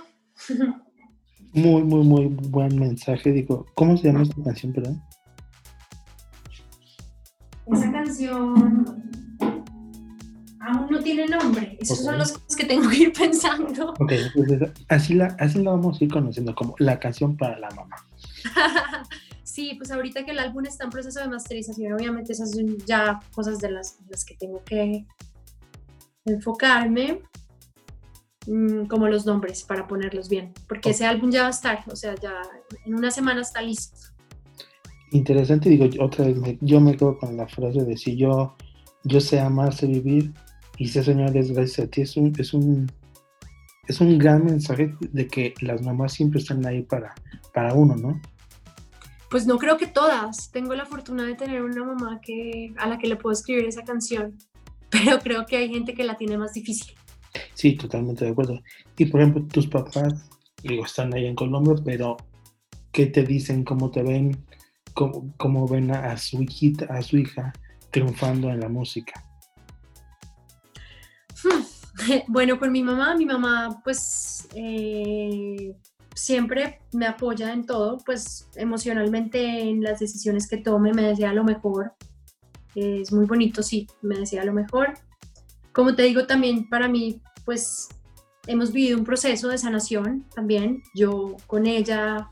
Muy, 1.52 1.84
muy, 1.84 2.04
muy 2.04 2.26
buen 2.26 2.76
mensaje. 2.80 3.30
Digo, 3.30 3.64
¿cómo 3.74 3.96
se 3.96 4.08
llama 4.08 4.22
esta 4.24 4.42
canción, 4.42 4.72
perdón? 4.72 5.00
Esa 7.72 7.92
canción 7.92 9.04
Aún 10.58 10.88
no 10.90 10.98
tiene 10.98 11.28
nombre. 11.28 11.78
Esos 11.80 12.02
son 12.02 12.18
los 12.18 12.32
que 12.56 12.64
tengo 12.64 12.88
que 12.90 12.96
ir 12.96 13.12
pensando. 13.12 13.92
Ok, 14.00 14.10
entonces 14.10 14.72
así 14.88 15.14
la, 15.14 15.26
así 15.38 15.62
la 15.62 15.70
vamos 15.70 16.00
a 16.00 16.04
ir 16.04 16.10
conociendo 16.10 16.52
como 16.56 16.74
la 16.80 16.98
canción 16.98 17.36
para 17.36 17.56
la 17.60 17.70
mamá. 17.70 17.94
sí, 19.44 19.76
pues 19.78 19.92
ahorita 19.92 20.24
que 20.24 20.32
el 20.32 20.40
álbum 20.40 20.66
está 20.66 20.82
en 20.82 20.90
proceso 20.90 21.20
de 21.20 21.28
masterización, 21.28 21.92
obviamente 21.92 22.32
esas 22.32 22.50
son 22.50 22.78
ya 22.78 23.20
cosas 23.32 23.60
de 23.60 23.70
las, 23.70 24.00
las 24.08 24.24
que 24.24 24.34
tengo 24.34 24.60
que 24.64 25.06
enfocarme, 26.24 27.22
mm, 28.46 28.86
como 28.86 29.08
los 29.08 29.26
nombres 29.26 29.62
para 29.62 29.86
ponerlos 29.86 30.28
bien, 30.28 30.52
porque 30.68 30.90
ese 30.90 31.06
álbum 31.06 31.30
ya 31.30 31.42
va 31.42 31.48
a 31.48 31.50
estar, 31.50 31.84
o 31.90 31.96
sea, 31.96 32.14
ya 32.16 32.34
en 32.84 32.94
una 32.94 33.10
semana 33.10 33.40
está 33.40 33.62
listo. 33.62 33.98
Interesante, 35.10 35.68
digo, 35.68 35.86
otra 36.02 36.26
vez, 36.26 36.36
yo 36.60 36.80
me 36.80 36.96
quedo 36.96 37.18
con 37.18 37.36
la 37.36 37.46
frase 37.46 37.84
de 37.84 37.96
si 37.96 38.16
yo, 38.16 38.56
yo 39.04 39.20
sé 39.20 39.38
amar, 39.38 39.72
sé 39.72 39.86
vivir, 39.86 40.32
y 40.78 40.88
sé 40.88 41.04
señores 41.04 41.52
gracias 41.52 41.86
a 41.86 41.90
ti, 41.90 42.02
es 42.02 42.16
un, 42.16 42.32
es 42.38 42.52
un, 42.52 42.90
es 43.86 44.00
un 44.00 44.18
gran 44.18 44.44
mensaje 44.44 44.94
de 45.00 45.28
que 45.28 45.54
las 45.60 45.82
mamás 45.82 46.14
siempre 46.14 46.40
están 46.40 46.64
ahí 46.66 46.82
para, 46.82 47.14
para 47.52 47.74
uno, 47.74 47.94
¿no? 47.96 48.20
Pues 49.30 49.46
no 49.46 49.58
creo 49.58 49.76
que 49.76 49.86
todas. 49.86 50.50
Tengo 50.52 50.74
la 50.74 50.86
fortuna 50.86 51.24
de 51.24 51.34
tener 51.34 51.62
una 51.62 51.84
mamá 51.84 52.20
que, 52.20 52.72
a 52.76 52.86
la 52.86 52.98
que 52.98 53.08
le 53.08 53.16
puedo 53.16 53.32
escribir 53.32 53.64
esa 53.66 53.82
canción, 53.82 54.36
pero 54.90 55.18
creo 55.18 55.46
que 55.46 55.56
hay 55.56 55.68
gente 55.68 55.94
que 55.94 56.04
la 56.04 56.16
tiene 56.16 56.38
más 56.38 56.54
difícil. 56.54 56.94
Sí, 57.54 57.76
totalmente 57.76 58.24
de 58.24 58.30
acuerdo. 58.30 58.60
Y 58.96 59.06
por 59.06 59.20
ejemplo, 59.20 59.44
tus 59.46 59.66
papás, 59.66 60.28
digo, 60.62 60.84
están 60.84 61.14
ahí 61.14 61.26
en 61.26 61.34
Colombia, 61.34 61.74
pero 61.84 62.16
¿qué 62.92 63.06
te 63.06 63.24
dicen? 63.24 63.64
¿Cómo 63.64 63.90
te 63.90 64.02
ven? 64.02 64.44
¿Cómo, 64.92 65.34
cómo 65.36 65.66
ven 65.66 65.90
a, 65.90 66.16
su 66.16 66.42
hijita, 66.42 66.86
a 66.86 67.02
su 67.02 67.18
hija 67.18 67.52
triunfando 67.90 68.50
en 68.50 68.60
la 68.60 68.68
música? 68.68 69.24
Bueno, 72.26 72.58
con 72.58 72.72
mi 72.72 72.82
mamá, 72.82 73.14
mi 73.16 73.24
mamá 73.24 73.80
pues 73.82 74.48
eh, 74.54 75.76
siempre 76.14 76.80
me 76.92 77.06
apoya 77.06 77.52
en 77.52 77.66
todo, 77.66 77.98
pues 78.04 78.48
emocionalmente 78.56 79.60
en 79.60 79.82
las 79.82 80.00
decisiones 80.00 80.48
que 80.48 80.58
tome, 80.58 80.92
me 80.92 81.02
desea 81.02 81.32
lo 81.32 81.44
mejor. 81.44 81.94
es 82.74 83.12
muy 83.12 83.26
bonito, 83.26 83.62
sí, 83.62 83.86
me 84.02 84.16
desea 84.16 84.44
lo 84.44 84.52
mejor. 84.52 84.94
Como 85.74 85.94
te 85.94 86.02
digo, 86.02 86.26
también 86.26 86.68
para 86.68 86.88
mí, 86.88 87.20
pues 87.44 87.88
hemos 88.46 88.72
vivido 88.72 88.96
un 88.96 89.04
proceso 89.04 89.48
de 89.48 89.58
sanación 89.58 90.24
también. 90.34 90.82
Yo 90.94 91.36
con 91.46 91.66
ella 91.66 92.30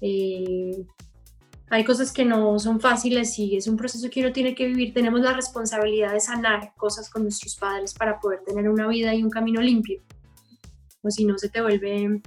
eh, 0.00 0.86
hay 1.70 1.84
cosas 1.84 2.12
que 2.12 2.24
no 2.24 2.58
son 2.58 2.78
fáciles 2.80 3.38
y 3.38 3.56
es 3.56 3.66
un 3.66 3.76
proceso 3.76 4.08
que 4.10 4.20
uno 4.20 4.32
tiene 4.32 4.54
que 4.54 4.66
vivir. 4.66 4.94
Tenemos 4.94 5.20
la 5.20 5.32
responsabilidad 5.32 6.12
de 6.12 6.20
sanar 6.20 6.72
cosas 6.76 7.10
con 7.10 7.24
nuestros 7.24 7.56
padres 7.56 7.94
para 7.94 8.20
poder 8.20 8.44
tener 8.44 8.68
una 8.68 8.86
vida 8.86 9.12
y 9.12 9.24
un 9.24 9.30
camino 9.30 9.60
limpio. 9.60 10.00
O 11.02 11.10
si 11.10 11.24
no, 11.24 11.36
se 11.36 11.48
te 11.48 11.60
vuelve 11.60 12.22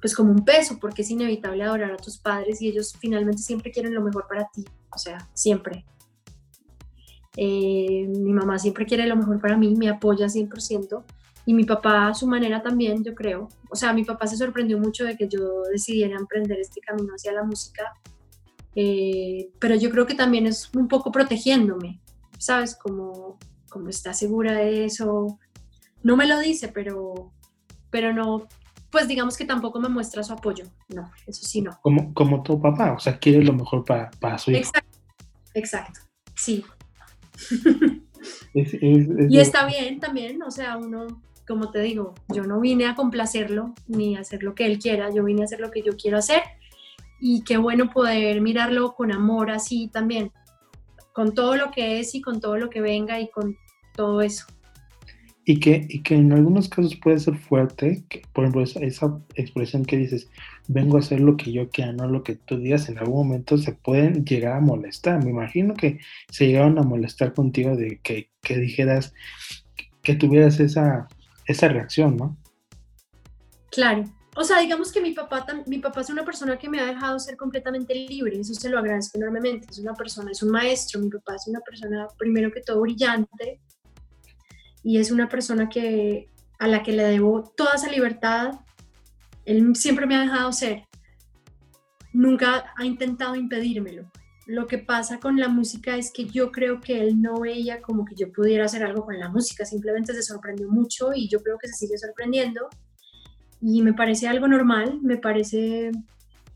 pues 0.00 0.14
como 0.14 0.32
un 0.32 0.46
peso, 0.46 0.78
porque 0.80 1.02
es 1.02 1.10
inevitable 1.10 1.62
adorar 1.62 1.92
a 1.92 1.96
tus 1.98 2.18
padres 2.18 2.62
y 2.62 2.68
ellos 2.68 2.94
finalmente 2.98 3.42
siempre 3.42 3.70
quieren 3.70 3.92
lo 3.94 4.00
mejor 4.00 4.26
para 4.26 4.48
ti, 4.48 4.64
o 4.90 4.96
sea, 4.96 5.28
siempre. 5.34 5.84
Eh, 7.36 8.06
mi 8.08 8.32
mamá 8.32 8.58
siempre 8.58 8.86
quiere 8.86 9.06
lo 9.06 9.16
mejor 9.16 9.40
para 9.40 9.56
mí, 9.56 9.74
me 9.76 9.88
apoya 9.88 10.28
100% 10.28 11.04
y 11.46 11.54
mi 11.54 11.64
papá 11.64 12.08
a 12.08 12.14
su 12.14 12.26
manera 12.26 12.62
también, 12.62 13.02
yo 13.04 13.14
creo. 13.14 13.48
O 13.70 13.76
sea, 13.76 13.92
mi 13.92 14.04
papá 14.04 14.26
se 14.26 14.36
sorprendió 14.36 14.78
mucho 14.78 15.04
de 15.04 15.16
que 15.16 15.28
yo 15.28 15.62
decidiera 15.70 16.16
emprender 16.16 16.58
este 16.58 16.80
camino 16.80 17.14
hacia 17.14 17.32
la 17.32 17.44
música 17.44 17.94
eh, 18.74 19.50
pero 19.58 19.74
yo 19.74 19.90
creo 19.90 20.06
que 20.06 20.14
también 20.14 20.46
es 20.46 20.70
un 20.74 20.88
poco 20.88 21.10
protegiéndome, 21.10 22.00
¿sabes? 22.38 22.76
Como, 22.76 23.38
como 23.68 23.88
está 23.88 24.12
segura 24.12 24.52
de 24.52 24.84
eso. 24.84 25.38
No 26.02 26.16
me 26.16 26.26
lo 26.26 26.38
dice, 26.38 26.68
pero, 26.68 27.32
pero 27.90 28.12
no, 28.12 28.46
pues 28.90 29.08
digamos 29.08 29.36
que 29.36 29.44
tampoco 29.44 29.80
me 29.80 29.88
muestra 29.88 30.22
su 30.22 30.32
apoyo. 30.32 30.64
No, 30.88 31.10
eso 31.26 31.46
sí 31.46 31.60
no. 31.62 31.78
Como, 31.82 32.14
como 32.14 32.42
tu 32.42 32.60
papá, 32.60 32.92
o 32.92 32.98
sea, 32.98 33.18
quiere 33.18 33.42
lo 33.42 33.52
mejor 33.52 33.84
para, 33.84 34.10
para 34.20 34.38
su 34.38 34.50
hijo. 34.50 34.60
Exacto, 34.60 34.98
exacto, 35.54 36.00
sí. 36.34 36.64
y 38.54 39.38
está 39.38 39.66
bien 39.66 40.00
también, 40.00 40.42
o 40.42 40.50
sea, 40.50 40.76
uno, 40.76 41.22
como 41.46 41.70
te 41.70 41.80
digo, 41.80 42.14
yo 42.28 42.44
no 42.44 42.60
vine 42.60 42.86
a 42.86 42.94
complacerlo 42.94 43.74
ni 43.88 44.16
a 44.16 44.20
hacer 44.20 44.42
lo 44.42 44.54
que 44.54 44.66
él 44.66 44.78
quiera, 44.78 45.12
yo 45.12 45.24
vine 45.24 45.42
a 45.42 45.44
hacer 45.44 45.60
lo 45.60 45.70
que 45.70 45.82
yo 45.82 45.96
quiero 45.96 46.18
hacer 46.18 46.42
y 47.20 47.42
qué 47.44 47.58
bueno 47.58 47.90
poder 47.90 48.40
mirarlo 48.40 48.94
con 48.94 49.12
amor 49.12 49.50
así 49.50 49.88
también, 49.88 50.32
con 51.12 51.34
todo 51.34 51.56
lo 51.56 51.70
que 51.70 52.00
es 52.00 52.14
y 52.14 52.20
con 52.20 52.40
todo 52.40 52.56
lo 52.56 52.70
que 52.70 52.80
venga 52.80 53.20
y 53.20 53.30
con 53.30 53.56
todo 53.94 54.22
eso. 54.22 54.46
Y 55.44 55.58
que, 55.58 55.86
y 55.88 56.02
que 56.02 56.14
en 56.14 56.32
algunos 56.32 56.68
casos 56.68 56.94
puede 56.96 57.18
ser 57.18 57.36
fuerte, 57.36 58.04
que, 58.08 58.22
por 58.32 58.44
ejemplo, 58.44 58.62
esa, 58.62 58.80
esa, 58.80 59.18
expresión 59.34 59.84
que 59.84 59.96
dices, 59.96 60.30
vengo 60.68 60.96
a 60.96 61.00
hacer 61.00 61.20
lo 61.20 61.36
que 61.36 61.52
yo 61.52 61.68
quiera, 61.68 61.92
no 61.92 62.06
lo 62.06 62.22
que 62.22 62.36
tú 62.36 62.58
digas, 62.58 62.88
en 62.88 62.98
algún 62.98 63.28
momento 63.28 63.58
se 63.58 63.72
pueden 63.72 64.24
llegar 64.24 64.56
a 64.56 64.60
molestar. 64.60 65.22
Me 65.24 65.30
imagino 65.30 65.74
que 65.74 66.00
se 66.30 66.46
llegaron 66.46 66.78
a 66.78 66.82
molestar 66.82 67.34
contigo 67.34 67.76
de 67.76 68.00
que, 68.02 68.30
que 68.42 68.56
dijeras, 68.58 69.12
que 70.02 70.14
tuvieras 70.14 70.60
esa, 70.60 71.08
esa 71.46 71.68
reacción, 71.68 72.16
¿no? 72.16 72.36
Claro, 73.70 74.04
o 74.36 74.44
sea, 74.44 74.60
digamos 74.60 74.92
que 74.92 75.00
mi 75.00 75.12
papá, 75.12 75.44
mi 75.66 75.78
papá 75.78 76.00
es 76.00 76.10
una 76.10 76.24
persona 76.24 76.56
que 76.56 76.68
me 76.68 76.80
ha 76.80 76.86
dejado 76.86 77.18
ser 77.18 77.36
completamente 77.36 77.94
libre, 77.94 78.38
eso 78.38 78.54
se 78.54 78.68
lo 78.68 78.78
agradezco 78.78 79.18
enormemente, 79.18 79.66
es 79.70 79.78
una 79.78 79.94
persona, 79.94 80.30
es 80.30 80.42
un 80.42 80.50
maestro, 80.50 81.00
mi 81.00 81.10
papá 81.10 81.34
es 81.34 81.46
una 81.48 81.60
persona 81.60 82.06
primero 82.16 82.52
que 82.52 82.60
todo 82.60 82.80
brillante 82.80 83.60
y 84.84 84.98
es 84.98 85.10
una 85.10 85.28
persona 85.28 85.68
que 85.68 86.28
a 86.58 86.68
la 86.68 86.82
que 86.82 86.92
le 86.92 87.04
debo 87.04 87.52
toda 87.56 87.74
esa 87.74 87.90
libertad, 87.90 88.52
él 89.44 89.74
siempre 89.76 90.06
me 90.06 90.16
ha 90.16 90.20
dejado 90.20 90.52
ser, 90.52 90.84
nunca 92.12 92.72
ha 92.76 92.84
intentado 92.84 93.36
impedírmelo. 93.36 94.10
Lo 94.46 94.66
que 94.66 94.78
pasa 94.78 95.20
con 95.20 95.38
la 95.38 95.48
música 95.48 95.96
es 95.96 96.10
que 96.12 96.24
yo 96.24 96.50
creo 96.50 96.80
que 96.80 97.00
él 97.00 97.20
no 97.20 97.38
veía 97.40 97.80
como 97.80 98.04
que 98.04 98.16
yo 98.16 98.32
pudiera 98.32 98.64
hacer 98.64 98.82
algo 98.82 99.04
con 99.04 99.18
la 99.18 99.28
música, 99.28 99.64
simplemente 99.64 100.12
se 100.12 100.22
sorprendió 100.22 100.68
mucho 100.68 101.12
y 101.14 101.28
yo 101.28 101.40
creo 101.40 101.56
que 101.58 101.68
se 101.68 101.74
sigue 101.74 101.98
sorprendiendo 101.98 102.68
y 103.60 103.82
me 103.82 103.92
parece 103.92 104.26
algo 104.26 104.48
normal, 104.48 104.98
me 105.02 105.18
parece, 105.18 105.90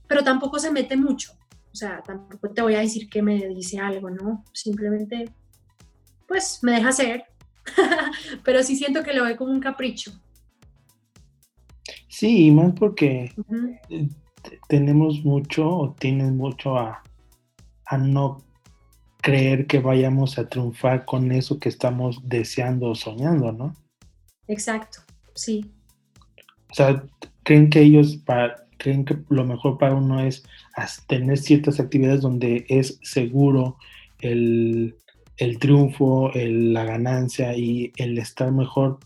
pero 0.09 0.25
tampoco 0.25 0.59
se 0.59 0.73
mete 0.73 0.97
mucho, 0.97 1.33
o 1.73 1.77
sea, 1.77 2.03
tampoco 2.03 2.51
te 2.51 2.63
voy 2.63 2.75
a 2.75 2.81
decir 2.81 3.09
que 3.09 3.23
me 3.23 3.49
dice 3.49 3.79
algo, 3.79 4.11
¿no? 4.11 4.45
Simplemente, 4.53 5.33
pues 6.27 6.61
me 6.63 6.73
deja 6.73 6.93
ser, 6.93 7.25
pero 8.45 8.63
sí 8.63 8.77
siento 8.77 9.03
que 9.03 9.13
lo 9.13 9.25
ve 9.25 9.37
como 9.37 9.53
un 9.53 9.61
capricho. 9.61 10.13
Sí, 12.25 12.51
más 12.53 12.73
porque 12.73 13.35
eh, 13.91 14.09
tenemos 14.67 15.23
mucho 15.27 15.69
o 15.69 15.93
tienen 15.93 16.39
mucho 16.39 16.79
a, 16.79 17.03
a 17.85 17.99
no 17.99 18.43
creer 19.21 19.67
que 19.67 19.79
vayamos 19.79 20.39
a 20.39 20.49
triunfar 20.49 21.05
con 21.05 21.33
eso 21.33 21.59
que 21.59 21.69
estamos 21.69 22.27
deseando 22.27 22.89
o 22.89 22.95
soñando, 22.95 23.53
¿no? 23.53 23.75
Exacto, 24.49 25.01
sí. 25.35 25.71
O 26.71 26.75
sea, 26.75 27.05
creen 27.43 27.69
que 27.69 27.81
ellos 27.83 28.17
para, 28.17 28.69
creen 28.79 29.05
que 29.05 29.19
lo 29.29 29.45
mejor 29.45 29.77
para 29.77 29.95
uno 29.95 30.19
es 30.25 30.45
tener 31.07 31.37
ciertas 31.37 31.79
actividades 31.79 32.23
donde 32.23 32.65
es 32.71 33.01
seguro 33.03 33.77
el, 34.21 34.97
triunfo, 35.61 36.31
la 36.35 36.85
ganancia 36.85 37.55
y 37.55 37.93
el 37.99 38.17
estar 38.17 38.51
mejor 38.51 38.99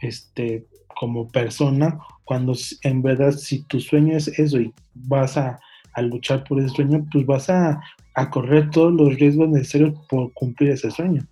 este, 0.00 0.66
como 0.98 1.28
persona, 1.28 1.98
cuando 2.24 2.54
en 2.82 3.02
verdad 3.02 3.32
si 3.32 3.62
tu 3.64 3.80
sueño 3.80 4.16
es 4.16 4.28
eso 4.28 4.60
y 4.60 4.72
vas 4.94 5.36
a, 5.36 5.60
luchar 5.98 6.42
por 6.42 6.58
ese 6.58 6.74
sueño, 6.74 7.06
pues 7.12 7.24
vas 7.24 7.48
a, 7.48 7.80
a, 8.14 8.30
correr 8.30 8.68
todos 8.70 8.92
los 8.92 9.14
riesgos 9.14 9.48
necesarios 9.48 9.94
por 10.08 10.32
cumplir 10.32 10.70
ese 10.70 10.90
sueño. 10.90 11.24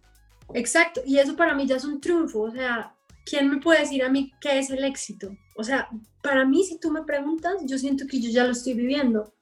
Exacto, 0.55 1.01
y 1.05 1.19
eso 1.19 1.35
para 1.35 1.55
mí 1.55 1.67
ya 1.67 1.77
es 1.77 1.85
un 1.85 2.01
triunfo, 2.01 2.43
o 2.43 2.51
sea, 2.53 2.95
¿quién 3.25 3.51
me 3.51 3.59
puede 3.59 3.81
decir 3.81 4.05
a 4.05 4.09
mí 4.09 4.33
qué 4.41 4.59
es 4.59 4.71
el 4.71 4.85
éxito? 4.85 5.37
O 5.57 5.65
sea, 5.65 5.89
para 6.23 6.45
mí, 6.45 6.65
si 6.65 6.79
tú 6.79 6.91
me 6.91 7.03
preguntas, 7.03 7.55
yo 7.67 7.79
siento 7.79 8.07
que 8.07 8.21
yo 8.21 8.31
ya 8.31 8.45
lo 8.45 8.53
estoy 8.53 8.75
viviendo, 8.75 9.35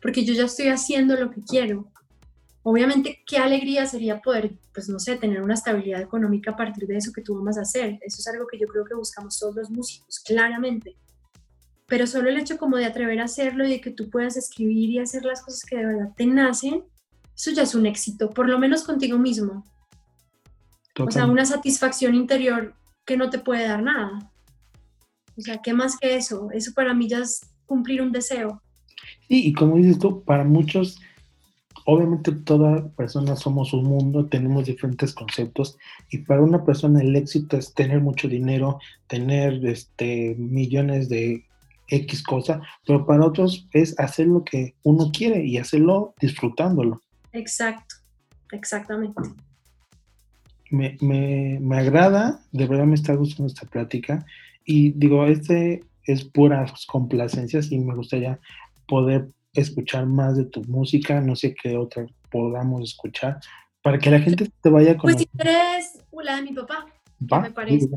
porque 0.00 0.24
yo 0.24 0.34
ya 0.34 0.44
estoy 0.44 0.68
haciendo 0.68 1.16
lo 1.16 1.30
que 1.30 1.42
quiero. 1.42 1.90
Obviamente, 2.66 3.22
qué 3.26 3.36
alegría 3.36 3.84
sería 3.84 4.22
poder, 4.22 4.54
pues 4.72 4.88
no 4.88 4.98
sé, 4.98 5.16
tener 5.16 5.42
una 5.42 5.52
estabilidad 5.52 6.00
económica 6.00 6.52
a 6.52 6.56
partir 6.56 6.86
de 6.86 6.96
eso 6.96 7.12
que 7.12 7.20
tú 7.20 7.44
vas 7.44 7.58
a 7.58 7.60
hacer. 7.60 7.98
Eso 8.00 8.20
es 8.20 8.26
algo 8.26 8.46
que 8.46 8.58
yo 8.58 8.66
creo 8.66 8.86
que 8.86 8.94
buscamos 8.94 9.38
todos 9.38 9.54
los 9.54 9.70
músicos, 9.70 10.18
claramente. 10.20 10.96
Pero 11.86 12.06
solo 12.06 12.30
el 12.30 12.38
hecho 12.38 12.56
como 12.56 12.78
de 12.78 12.86
atrever 12.86 13.20
a 13.20 13.24
hacerlo 13.24 13.66
y 13.66 13.70
de 13.70 13.80
que 13.82 13.90
tú 13.90 14.08
puedas 14.08 14.38
escribir 14.38 14.88
y 14.88 14.98
hacer 14.98 15.26
las 15.26 15.42
cosas 15.42 15.62
que 15.68 15.76
de 15.76 15.84
verdad 15.84 16.12
te 16.16 16.24
nacen, 16.24 16.84
eso 17.36 17.50
ya 17.50 17.64
es 17.64 17.74
un 17.74 17.84
éxito, 17.84 18.30
por 18.30 18.48
lo 18.48 18.58
menos 18.58 18.84
contigo 18.84 19.18
mismo. 19.18 19.62
O 20.98 21.10
sea, 21.10 21.26
una 21.26 21.44
satisfacción 21.44 22.14
interior 22.14 22.74
que 23.04 23.18
no 23.18 23.28
te 23.28 23.40
puede 23.40 23.68
dar 23.68 23.82
nada. 23.82 24.32
O 25.36 25.40
sea, 25.42 25.60
¿qué 25.62 25.74
más 25.74 25.98
que 25.98 26.16
eso? 26.16 26.48
Eso 26.52 26.72
para 26.72 26.94
mí 26.94 27.08
ya 27.08 27.18
es 27.18 27.42
cumplir 27.66 28.00
un 28.00 28.10
deseo. 28.10 28.62
Sí, 29.28 29.48
y 29.48 29.52
como 29.52 29.76
dices 29.76 29.98
tú, 29.98 30.24
para 30.24 30.44
muchos 30.44 30.98
obviamente 31.84 32.32
toda 32.32 32.88
persona 32.90 33.36
somos 33.36 33.72
un 33.72 33.84
mundo, 33.84 34.26
tenemos 34.26 34.66
diferentes 34.66 35.12
conceptos 35.12 35.76
y 36.10 36.18
para 36.18 36.42
una 36.42 36.64
persona 36.64 37.00
el 37.00 37.14
éxito 37.14 37.56
es 37.56 37.74
tener 37.74 38.00
mucho 38.00 38.28
dinero, 38.28 38.78
tener 39.06 39.64
este, 39.66 40.34
millones 40.38 41.08
de 41.08 41.44
X 41.88 42.22
cosa, 42.22 42.62
pero 42.86 43.06
para 43.06 43.26
otros 43.26 43.68
es 43.72 43.98
hacer 43.98 44.26
lo 44.26 44.44
que 44.44 44.74
uno 44.82 45.10
quiere 45.12 45.44
y 45.44 45.58
hacerlo 45.58 46.14
disfrutándolo. 46.20 47.02
Exacto, 47.32 47.96
exactamente. 48.52 49.22
Me, 50.70 50.96
me, 51.00 51.58
me 51.60 51.78
agrada, 51.78 52.40
de 52.52 52.66
verdad 52.66 52.86
me 52.86 52.94
está 52.94 53.14
gustando 53.14 53.46
esta 53.46 53.66
plática 53.66 54.24
y 54.64 54.92
digo, 54.92 55.26
este 55.26 55.84
es 56.04 56.24
puras 56.24 56.86
complacencias 56.86 57.70
y 57.70 57.78
me 57.78 57.94
gustaría 57.94 58.40
poder 58.86 59.30
escuchar 59.54 60.06
más 60.06 60.36
de 60.36 60.44
tu 60.44 60.62
música, 60.64 61.20
no 61.20 61.36
sé 61.36 61.54
qué 61.54 61.76
otra 61.76 62.06
podamos 62.30 62.82
escuchar, 62.82 63.40
para 63.82 63.98
que 63.98 64.10
la 64.10 64.20
gente 64.20 64.50
te 64.60 64.70
vaya 64.70 64.96
con... 64.96 65.10
Pues 65.10 65.18
si 65.18 65.26
quieres 65.26 66.04
la 66.24 66.36
de 66.36 66.42
mi 66.42 66.52
papá, 66.52 66.86
me 67.18 67.50
parece, 67.50 67.88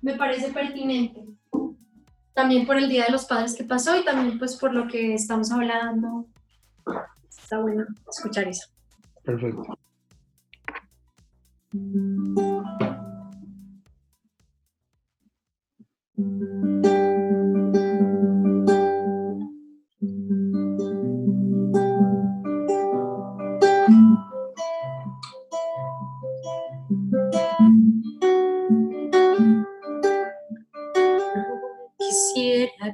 me 0.00 0.14
parece 0.14 0.52
pertinente. 0.52 1.24
También 2.32 2.66
por 2.66 2.76
el 2.76 2.88
Día 2.88 3.04
de 3.04 3.12
los 3.12 3.24
Padres 3.24 3.54
que 3.54 3.64
pasó 3.64 3.98
y 3.98 4.04
también 4.04 4.38
pues 4.38 4.56
por 4.56 4.72
lo 4.72 4.86
que 4.86 5.14
estamos 5.14 5.50
hablando. 5.50 6.26
Está 7.28 7.58
bueno 7.58 7.84
escuchar 8.08 8.48
eso. 8.48 8.68
Perfecto. 9.24 9.76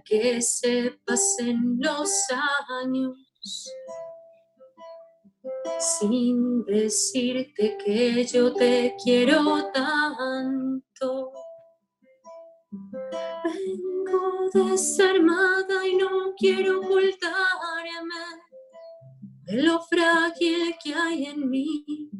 Que 0.05 0.43
se 0.43 0.99
pasen 1.05 1.79
los 1.81 2.11
años 2.83 3.17
sin 5.79 6.65
decirte 6.65 7.77
que 7.85 8.25
yo 8.25 8.53
te 8.53 8.95
quiero 9.03 9.71
tanto. 9.73 11.33
Vengo 13.45 14.51
desarmada 14.53 15.87
y 15.87 15.97
no 15.97 16.35
quiero 16.37 16.81
ocultarme 16.81 18.15
de 19.45 19.63
lo 19.63 19.81
frágil 19.83 20.75
que 20.83 20.95
hay 20.95 21.27
en 21.27 21.49
mí. 21.49 22.11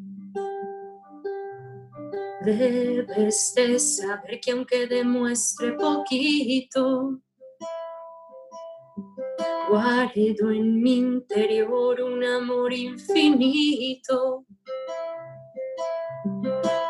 Debes 2.45 3.53
de 3.55 3.79
saber 3.79 4.39
que 4.39 4.51
aunque 4.51 4.87
demuestre 4.87 5.73
poquito, 5.73 7.19
guardo 9.67 10.51
en 10.51 10.81
mi 10.81 10.97
interior 10.97 12.01
un 12.01 12.23
amor 12.23 12.73
infinito. 12.73 14.45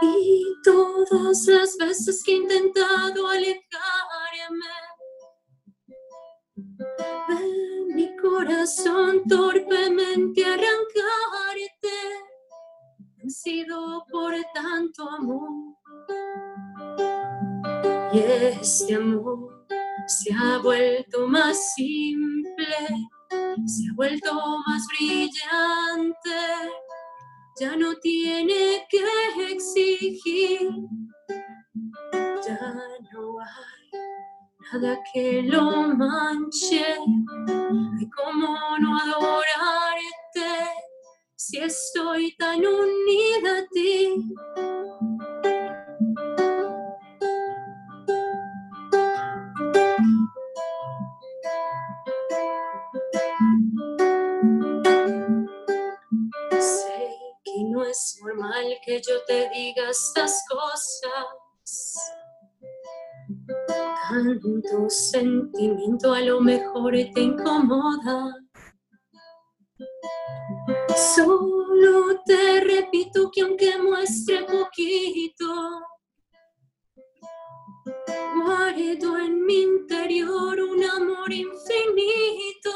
Y 0.01 0.53
todas 0.63 1.45
las 1.47 1.78
veces 1.78 2.23
que 2.23 2.34
he 2.34 2.36
intentado 2.36 3.28
alejarme 3.28 4.65
de 7.30 7.95
mi 7.95 8.15
corazón 8.17 9.23
torpemente 9.28 10.45
arrancarte, 10.45 11.97
han 13.21 13.30
sido 13.30 14.05
por 14.11 14.34
tanto 14.53 15.09
amor. 15.09 15.49
Y 18.13 18.19
este 18.19 18.95
amor 18.95 19.46
se 20.08 20.34
ha 20.34 20.58
vuelto 20.60 21.28
más 21.28 21.74
simple, 21.76 22.76
se 23.66 23.89
ha 23.89 23.95
vuelto 23.95 24.34
más 24.66 24.88
brillante, 24.97 26.30
ya 27.60 27.76
no 27.76 27.93
tiene 27.95 28.88
que 28.89 29.51
exigir, 29.51 30.72
ya 32.45 32.74
no 33.12 33.39
hay 33.41 34.01
nada 34.72 34.99
que 35.14 35.43
lo 35.43 35.89
manche, 35.89 36.86
y 37.99 38.10
cómo 38.10 38.78
no 38.80 38.97
adorarte 38.97 40.72
si 41.36 41.58
estoy 41.58 42.36
tan 42.38 42.66
unida 42.66 43.60
a 43.60 43.68
ti. 43.74 45.46
Que 58.85 59.01
yo 59.01 59.23
te 59.25 59.49
diga 59.49 59.89
estas 59.89 60.43
cosas. 60.49 62.13
Tanto 64.09 64.89
sentimiento 64.89 66.13
a 66.13 66.21
lo 66.21 66.39
mejor 66.39 66.93
te 67.13 67.21
incomoda. 67.21 68.35
Solo 71.15 72.21
te 72.25 72.61
repito 72.61 73.29
que 73.31 73.41
aunque 73.41 73.77
muestre 73.77 74.45
poquito, 74.45 75.81
guardo 78.45 79.17
en 79.17 79.45
mi 79.45 79.61
interior 79.61 80.59
un 80.59 80.83
amor 80.83 81.31
infinito 81.31 82.71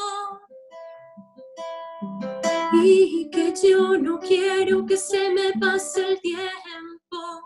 y 2.74 3.30
que 3.30 3.54
yo 3.64 3.98
no 3.98 4.20
quiero 4.20 4.86
que 4.86 4.98
se 4.98 5.30
me 5.32 5.52
pase 5.60 6.08
el 6.08 6.22
tiempo 6.22 7.42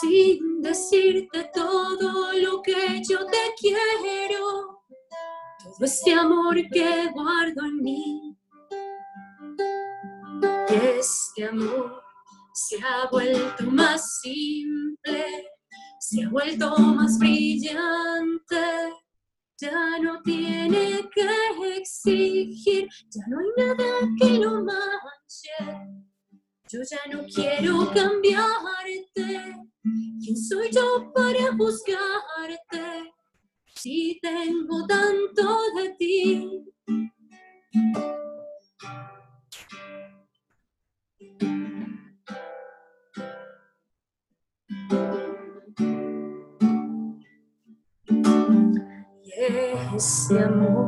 sin 0.00 0.60
decirte 0.60 1.50
todo 1.54 2.32
lo 2.32 2.62
que 2.62 3.00
yo 3.08 3.24
te 3.26 3.54
quiero, 3.58 4.82
todo 5.62 5.84
este 5.84 6.12
amor 6.12 6.56
que 6.72 7.10
guardo 7.12 7.64
en 7.64 7.82
mí. 7.82 8.36
Y 10.68 10.74
este 10.74 11.44
amor 11.46 12.02
se 12.52 12.76
ha 12.82 13.08
vuelto 13.10 13.64
más 13.64 14.20
simple, 14.20 15.48
se 16.00 16.24
ha 16.24 16.28
vuelto 16.28 16.76
más 16.76 17.18
brillante 17.18 18.56
ya 19.60 19.98
no 20.00 20.22
tiene 20.22 21.08
que 21.12 21.76
exigir, 21.76 22.88
ya 23.10 23.22
no 23.28 23.40
hay 23.40 23.46
nada 23.56 24.08
que 24.18 24.38
lo 24.38 24.64
manche. 24.64 25.50
Yo 26.70 26.80
ya 26.82 27.00
no 27.10 27.24
quiero 27.24 27.90
cambiarte. 27.92 29.56
¿Quién 30.22 30.36
soy 30.36 30.70
yo 30.70 31.12
para 31.14 31.50
buscarte? 31.52 33.12
Si 33.74 34.18
tengo 34.20 34.86
tanto 34.86 35.58
de 35.76 35.94
ti. 35.98 36.64
Ese 49.98 50.38
amor 50.38 50.86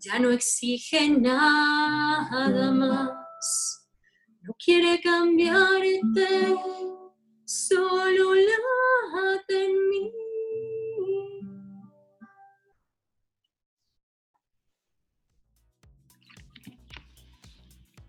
ya 0.00 0.18
no 0.18 0.32
exige 0.32 1.08
nada 1.08 2.72
más, 2.72 3.88
no 4.42 4.54
quiere 4.58 5.00
cambiarte, 5.00 6.56
solo 7.44 8.34
late 8.34 9.64
en 9.66 9.88
mí. 9.88 10.12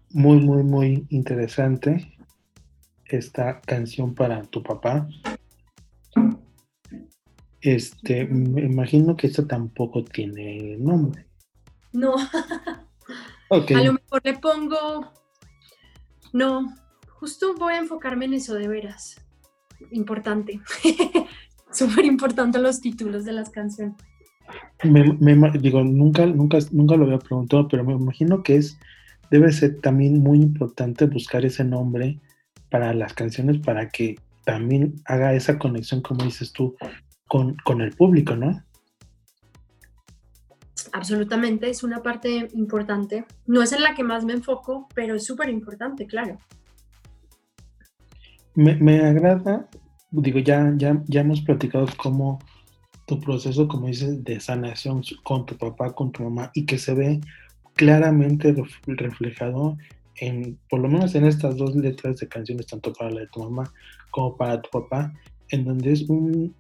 Muy, 0.09 0.39
muy, 0.39 0.63
muy 0.63 1.05
interesante 1.09 2.17
esta 3.05 3.61
canción 3.61 4.15
para 4.15 4.41
tu 4.41 4.63
papá. 4.63 5.07
Este, 7.62 8.26
me 8.26 8.62
imagino 8.62 9.16
que 9.16 9.28
esto 9.28 9.45
tampoco 9.47 10.03
tiene 10.03 10.78
nombre. 10.78 11.26
No. 11.91 12.16
A 13.49 13.84
lo 13.84 13.93
mejor 13.93 14.22
le 14.24 14.34
pongo. 14.38 15.12
No, 16.34 16.76
justo 17.10 17.55
voy 17.55 17.74
a 17.74 17.80
enfocarme 17.80 18.26
en 18.26 18.34
eso 18.34 18.53
de 18.53 18.68
veras. 18.68 19.26
Importante. 19.91 20.60
Súper 21.72 22.05
importante 22.05 22.60
los 22.60 22.82
títulos 22.82 23.26
de 23.26 23.34
las 23.34 23.49
canciones. 23.49 23.95
Me, 24.84 25.51
digo, 25.60 25.84
nunca, 25.84 26.26
nunca, 26.26 26.60
nunca 26.72 26.95
lo 26.95 27.05
había 27.05 27.20
preguntado, 27.20 27.68
pero 27.68 27.84
me 27.84 27.93
imagino 27.93 28.43
que 28.43 28.55
es, 28.55 28.78
debe 29.30 29.51
ser 29.51 29.82
también 29.82 30.20
muy 30.20 30.39
importante 30.39 31.05
buscar 31.05 31.45
ese 31.45 31.64
nombre 31.64 32.20
para 32.70 32.93
las 32.93 33.14
canciones 33.14 33.60
para 33.60 33.89
que 33.89 34.18
también 34.45 34.95
haga 35.05 35.34
esa 35.34 35.60
conexión, 35.60 36.01
como 36.01 36.24
dices 36.24 36.53
tú, 36.53 36.76
con, 37.28 37.55
con 37.63 37.82
el 37.82 37.91
público, 37.91 38.36
¿no? 38.36 38.63
Absolutamente, 40.93 41.69
es 41.69 41.84
una 41.84 42.01
parte 42.01 42.47
importante. 42.53 43.25
No 43.45 43.61
es 43.61 43.71
en 43.73 43.84
la 43.84 43.93
que 43.93 44.03
más 44.03 44.25
me 44.25 44.34
enfoco, 44.34 44.88
pero 44.95 45.15
es 45.15 45.25
súper 45.25 45.49
importante, 45.49 46.05
claro. 46.07 46.38
Me, 48.55 48.75
me, 48.75 49.01
agrada, 49.01 49.67
digo, 50.11 50.39
ya, 50.39 50.73
ya, 50.78 51.03
ya 51.05 51.21
hemos 51.21 51.41
platicado 51.41 51.88
cómo 51.97 52.39
tu 53.05 53.19
proceso, 53.19 53.67
como 53.67 53.88
dices, 53.88 54.23
de 54.23 54.39
sanación 54.39 55.01
con 55.23 55.45
tu 55.45 55.57
papá, 55.57 55.93
con 55.93 56.11
tu 56.11 56.23
mamá, 56.23 56.51
y 56.53 56.65
que 56.65 56.78
se 56.78 56.93
ve 56.93 57.21
claramente 57.75 58.55
reflejado 58.86 59.78
en, 60.15 60.59
por 60.69 60.80
lo 60.80 60.89
menos 60.89 61.13
en 61.15 61.25
estas 61.25 61.57
dos 61.57 61.75
letras 61.75 62.17
de 62.17 62.28
canciones, 62.28 62.67
tanto 62.67 62.91
para 62.93 63.11
la 63.11 63.21
de 63.21 63.28
tu 63.28 63.43
mamá 63.43 63.71
como 64.11 64.36
para 64.36 64.61
tu 64.61 64.69
papá, 64.71 65.13
en 65.49 65.63
donde 65.63 65.93
es 65.93 66.09
un, 66.09 66.55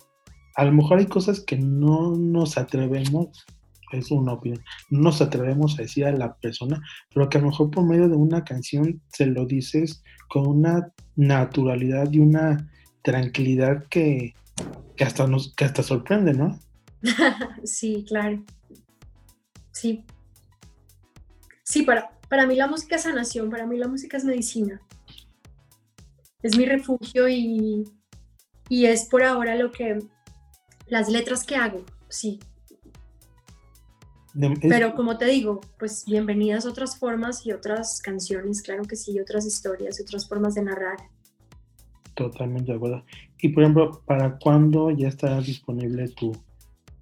a 0.57 0.65
lo 0.65 0.71
mejor 0.71 0.97
hay 0.97 1.05
cosas 1.05 1.39
que 1.39 1.55
no 1.55 2.15
nos 2.17 2.57
atrevemos, 2.57 3.45
es 3.91 4.09
una 4.09 4.33
opinión, 4.33 4.63
no 4.89 5.01
nos 5.01 5.21
atrevemos 5.21 5.77
a 5.77 5.83
decir 5.83 6.05
a 6.05 6.11
la 6.11 6.35
persona, 6.37 6.81
pero 7.13 7.29
que 7.29 7.37
a 7.37 7.41
lo 7.41 7.47
mejor 7.47 7.69
por 7.69 7.85
medio 7.85 8.09
de 8.09 8.15
una 8.15 8.43
canción 8.43 8.99
se 9.09 9.27
lo 9.27 9.45
dices 9.45 10.03
con 10.27 10.47
una 10.47 10.91
naturalidad 11.15 12.11
y 12.11 12.19
una 12.19 12.69
tranquilidad 13.03 13.85
que, 13.89 14.33
que 14.95 15.03
hasta 15.03 15.27
nos, 15.27 15.53
que 15.53 15.63
hasta 15.63 15.83
sorprende, 15.83 16.33
¿no? 16.33 16.59
sí, 17.63 18.03
claro. 18.07 18.43
Sí. 19.71 20.03
Sí, 21.63 21.83
para, 21.83 22.09
para 22.29 22.47
mí 22.47 22.55
la 22.55 22.67
música 22.67 22.95
es 22.95 23.03
sanación, 23.03 23.51
para 23.51 23.67
mí 23.67 23.77
la 23.77 23.87
música 23.87 24.17
es 24.17 24.25
medicina. 24.25 24.81
Es 26.41 26.57
mi 26.57 26.65
refugio 26.65 27.29
y, 27.29 27.83
y 28.69 28.85
es 28.85 29.05
por 29.05 29.23
ahora 29.23 29.55
lo 29.55 29.71
que, 29.71 29.99
las 30.89 31.09
letras 31.09 31.43
que 31.43 31.55
hago, 31.55 31.83
sí. 32.09 32.39
Pero 34.61 34.93
como 34.93 35.17
te 35.17 35.25
digo, 35.25 35.61
pues 35.79 36.05
bienvenidas 36.05 36.65
otras 36.65 36.97
formas 36.97 37.45
y 37.45 37.51
otras 37.51 38.01
canciones, 38.01 38.61
claro 38.61 38.83
que 38.83 38.95
sí, 38.95 39.19
otras 39.19 39.45
historias, 39.45 39.99
otras 39.99 40.27
formas 40.27 40.53
de 40.53 40.63
narrar. 40.63 40.97
Totalmente 42.13 42.71
de 42.71 42.77
acuerdo. 42.77 43.03
Y 43.39 43.49
por 43.49 43.63
ejemplo, 43.63 44.03
¿para 44.05 44.37
cuándo 44.37 44.91
ya 44.91 45.07
estará 45.07 45.41
disponible 45.41 46.07
tu, 46.09 46.35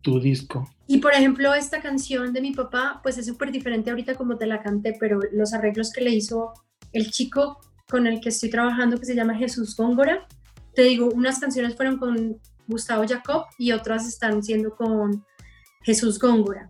tu 0.02 0.20
disco? 0.20 0.70
Y 0.88 1.00
por 1.00 1.14
ejemplo, 1.14 1.54
esta 1.54 1.82
canción 1.82 2.32
de 2.32 2.42
mi 2.42 2.52
papá, 2.52 3.02
pues 3.04 3.18
es 3.18 3.26
súper 3.26 3.52
diferente 3.52 3.90
ahorita 3.90 4.16
como 4.16 4.38
te 4.38 4.46
la 4.46 4.62
canté, 4.62 4.96
pero 4.98 5.20
los 5.34 5.54
arreglos 5.54 5.92
que 5.92 6.02
le 6.02 6.12
hizo 6.12 6.54
el 6.94 7.12
chico 7.12 7.60
con 7.90 8.08
el 8.08 8.22
que 8.22 8.30
estoy 8.30 8.50
trabajando, 8.50 8.98
que 8.98 9.06
se 9.06 9.16
llama 9.16 9.36
Jesús 9.36 9.76
Góngora, 9.76 10.26
te 10.74 10.84
digo, 10.84 11.10
unas 11.14 11.40
canciones 11.40 11.76
fueron 11.76 11.98
con 11.98 12.40
Gustavo 12.68 13.05
Jacob 13.07 13.45
y 13.57 13.72
otras 13.72 14.07
están 14.07 14.43
siendo 14.43 14.76
con 14.76 15.26
Jesús 15.82 16.20
Góngora. 16.20 16.70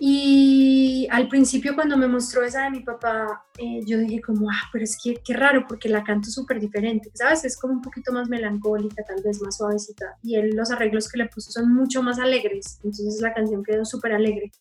Y 0.00 1.08
al 1.10 1.26
principio 1.26 1.74
cuando 1.74 1.96
me 1.96 2.06
mostró 2.06 2.44
esa 2.44 2.62
de 2.62 2.70
mi 2.70 2.80
papá, 2.80 3.44
eh, 3.58 3.80
yo 3.84 3.98
dije 3.98 4.20
como, 4.20 4.48
ah, 4.48 4.62
pero 4.72 4.84
es 4.84 4.96
que 5.02 5.20
qué 5.24 5.34
raro 5.34 5.64
porque 5.68 5.88
la 5.88 6.04
canto 6.04 6.30
súper 6.30 6.60
diferente, 6.60 7.10
¿sabes? 7.14 7.44
Es 7.44 7.56
como 7.56 7.74
un 7.74 7.82
poquito 7.82 8.12
más 8.12 8.28
melancólica, 8.28 9.02
tal 9.02 9.20
vez 9.24 9.42
más 9.42 9.56
suavecita. 9.56 10.16
Y 10.22 10.36
él, 10.36 10.50
los 10.54 10.70
arreglos 10.70 11.08
que 11.08 11.18
le 11.18 11.26
puso 11.26 11.50
son 11.50 11.74
mucho 11.74 12.00
más 12.00 12.20
alegres, 12.20 12.78
entonces 12.84 13.20
la 13.20 13.34
canción 13.34 13.64
quedó 13.64 13.84
súper 13.84 14.12
alegre. 14.12 14.52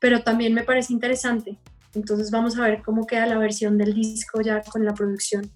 Pero 0.00 0.22
también 0.22 0.54
me 0.54 0.62
parece 0.62 0.92
interesante. 0.92 1.58
Entonces 1.94 2.30
vamos 2.30 2.56
a 2.56 2.62
ver 2.62 2.82
cómo 2.82 3.06
queda 3.06 3.26
la 3.26 3.38
versión 3.38 3.76
del 3.76 3.92
disco 3.92 4.40
ya 4.40 4.62
con 4.62 4.84
la 4.84 4.94
producción. 4.94 5.50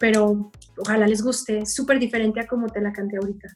Pero 0.00 0.50
ojalá 0.78 1.06
les 1.06 1.22
guste, 1.22 1.64
súper 1.64 2.00
diferente 2.00 2.40
a 2.40 2.48
como 2.48 2.66
te 2.66 2.80
la 2.80 2.92
canté 2.92 3.18
ahorita. 3.18 3.48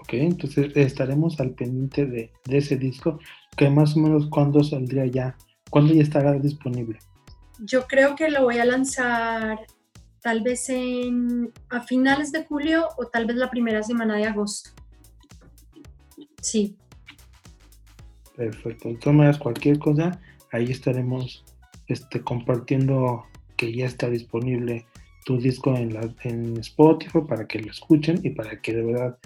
Ok, 0.00 0.12
entonces 0.14 0.72
estaremos 0.74 1.40
al 1.40 1.52
pendiente 1.52 2.04
de, 2.04 2.30
de 2.44 2.58
ese 2.58 2.76
disco 2.76 3.18
que 3.56 3.70
más 3.70 3.96
o 3.96 4.00
menos 4.00 4.26
cuándo 4.26 4.62
saldría 4.62 5.06
ya, 5.06 5.36
cuándo 5.70 5.94
ya 5.94 6.02
estará 6.02 6.32
disponible. 6.34 6.98
Yo 7.60 7.86
creo 7.86 8.14
que 8.16 8.28
lo 8.28 8.42
voy 8.42 8.58
a 8.58 8.64
lanzar 8.64 9.60
tal 10.22 10.42
vez 10.42 10.68
en, 10.70 11.52
a 11.68 11.80
finales 11.80 12.32
de 12.32 12.44
julio 12.44 12.88
o 12.96 13.06
tal 13.06 13.26
vez 13.26 13.36
la 13.36 13.50
primera 13.50 13.82
semana 13.82 14.16
de 14.16 14.26
agosto. 14.26 14.70
Sí. 16.40 16.76
Perfecto. 18.36 19.12
Maneras, 19.12 19.38
cualquier 19.38 19.78
cosa, 19.78 20.20
ahí 20.52 20.70
estaremos 20.70 21.44
este, 21.86 22.22
compartiendo 22.22 23.24
que 23.56 23.74
ya 23.74 23.86
está 23.86 24.08
disponible 24.08 24.86
tu 25.24 25.38
disco 25.38 25.74
en, 25.76 25.94
la, 25.94 26.12
en 26.24 26.56
Spotify 26.58 27.20
para 27.28 27.46
que 27.46 27.60
lo 27.60 27.70
escuchen 27.70 28.20
y 28.22 28.30
para 28.30 28.60
que 28.60 28.74
de 28.74 28.82
verdad 28.82 29.18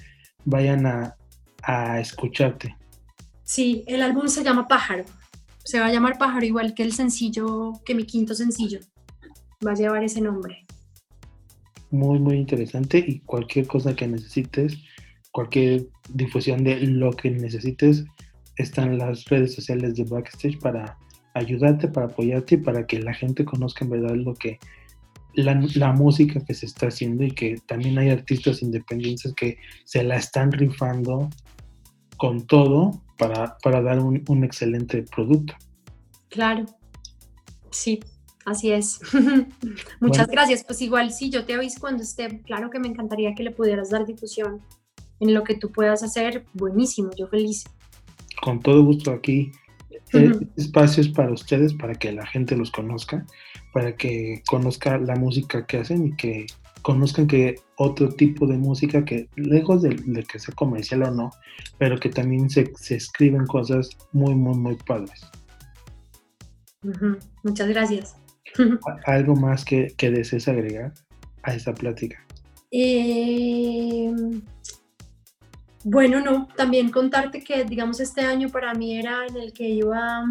vayan 0.45 0.87
a, 0.87 1.17
a 1.63 2.01
escucharte. 2.01 2.77
Sí, 3.45 3.85
el 3.87 4.03
álbum 4.03 4.29
se 4.29 4.43
llama 4.43 4.67
Pájaro. 4.67 5.05
Se 5.65 5.81
va 5.81 5.87
a 5.87 5.93
llamar 5.93 6.19
Pájaro 6.19 6.45
igual 6.45 6.75
que 6.75 6.83
el 6.83 6.93
sencillo, 6.93 7.73
que 7.85 7.95
mi 7.95 8.05
quinto 8.05 8.35
sencillo. 8.35 8.81
Va 9.67 9.73
a 9.73 9.75
llevar 9.75 10.05
ese 10.05 10.21
nombre. 10.21 10.65
Muy, 11.91 12.19
muy 12.19 12.37
interesante 12.37 12.99
y 12.99 13.21
cualquier 13.21 13.67
cosa 13.67 13.95
que 13.95 14.07
necesites, 14.07 14.77
cualquier 15.31 15.87
difusión 16.09 16.65
de 16.65 16.81
lo 16.81 17.13
que 17.13 17.31
necesites, 17.31 18.05
están 18.57 18.99
las 18.99 19.25
redes 19.27 19.55
sociales 19.55 19.95
de 19.95 20.05
Backstage 20.05 20.59
para 20.59 20.99
ayudarte, 21.35 21.89
para 21.89 22.07
apoyarte 22.07 22.57
y 22.57 22.59
para 22.59 22.87
que 22.87 22.99
la 22.99 23.15
gente 23.15 23.45
conozca 23.45 23.85
en 23.85 23.91
verdad 23.91 24.15
lo 24.15 24.35
que 24.35 24.59
la, 25.37 25.63
la, 25.75 25.93
música 25.93 26.41
que 26.45 26.55
se 26.55 26.67
está 26.67 26.89
haciendo 26.89 27.25
y 27.25 27.31
que 27.31 27.57
también 27.67 27.99
hay 27.99 28.11
artistas 28.11 28.63
independientes 28.63 29.33
que 29.35 29.59
se 29.85 30.03
la 30.03 30.17
están 30.17 30.53
rifando 30.53 31.31
con 32.17 32.47
todo 32.47 33.03
para, 33.19 33.57
para 33.63 33.83
dar 33.83 33.99
un, 33.99 34.25
un, 34.29 34.45
excelente 34.45 35.03
producto. 35.03 35.55
Claro, 36.29 36.67
sí, 37.71 38.01
así 38.45 38.73
es. 38.73 39.01
Muchas 40.01 40.29
gracias. 40.29 40.65
Pues 40.65 40.81
igual 40.83 41.13
sí, 41.13 41.31
yo 41.31 41.45
te 41.45 41.55
aviso 41.55 41.81
cuando 41.81 42.03
esté. 42.03 42.41
Claro 42.43 42.71
que 42.71 42.79
me 42.79 42.89
encantaría 42.89 43.35
que 43.35 43.43
le 43.43 43.51
pudieras 43.51 43.91
dar 43.91 44.07
difusión 44.07 44.63
en 45.21 45.35
lo 45.35 45.45
que 45.45 45.55
tú 45.55 45.71
puedas 45.71 46.03
hacer. 46.03 46.45
Buenísimo, 46.55 47.11
yo 47.17 47.27
feliz. 47.29 47.65
Con 48.43 48.61
todo 48.61 48.83
gusto 48.83 49.13
aquí. 49.13 49.53
Eh, 50.13 50.33
espacios 50.57 51.09
para 51.09 51.33
ustedes, 51.33 51.75
para 51.75 51.95
que 51.95 52.13
la 52.13 52.27
gente 52.27 52.57
los 52.57 52.71
conozca, 52.71 53.27
para 53.73 53.97
que 53.97 54.43
conozca 54.49 54.99
la 54.99 55.17
música 55.17 55.67
que 55.67 55.79
hacen 55.79 56.07
y 56.07 56.17
que 56.17 56.47
conozcan 56.83 57.27
que 57.27 57.57
otro 57.77 58.11
tipo 58.11 58.47
de 58.47 58.57
música 58.57 59.05
que, 59.05 59.29
lejos 59.35 59.83
de, 59.83 59.97
que 60.31 60.39
sea 60.39 60.55
comercial 60.55 61.03
o 61.03 61.11
no, 61.11 61.31
pero 61.79 61.99
que 61.99 62.09
también 62.09 62.49
se, 62.49 62.73
escriben 62.91 63.47
cosas 63.47 63.91
muy, 64.13 64.37
muy, 64.37 64.57
muy 64.57 64.77
padres. 64.77 65.29
Muchas 67.43 67.69
gracias. 67.69 68.17
¿Algo 69.07 69.35
más 69.35 69.65
que, 69.65 69.93
que 69.97 70.11
desees 70.13 70.47
agregar 70.47 70.95
a 71.43 71.55
esa 71.55 71.75
plática? 71.75 72.25
Em, 72.71 74.43
bueno, 75.89 76.21
no, 76.21 76.49
también 76.57 76.91
contarte 76.91 77.45
que, 77.45 77.63
digamos, 77.63 78.01
este 78.01 78.23
año 78.23 78.49
para 78.49 78.75
mí 78.75 78.99
era 78.99 79.25
en 79.25 79.37
el 79.37 79.53
que 79.53 79.69
iba 79.69 80.25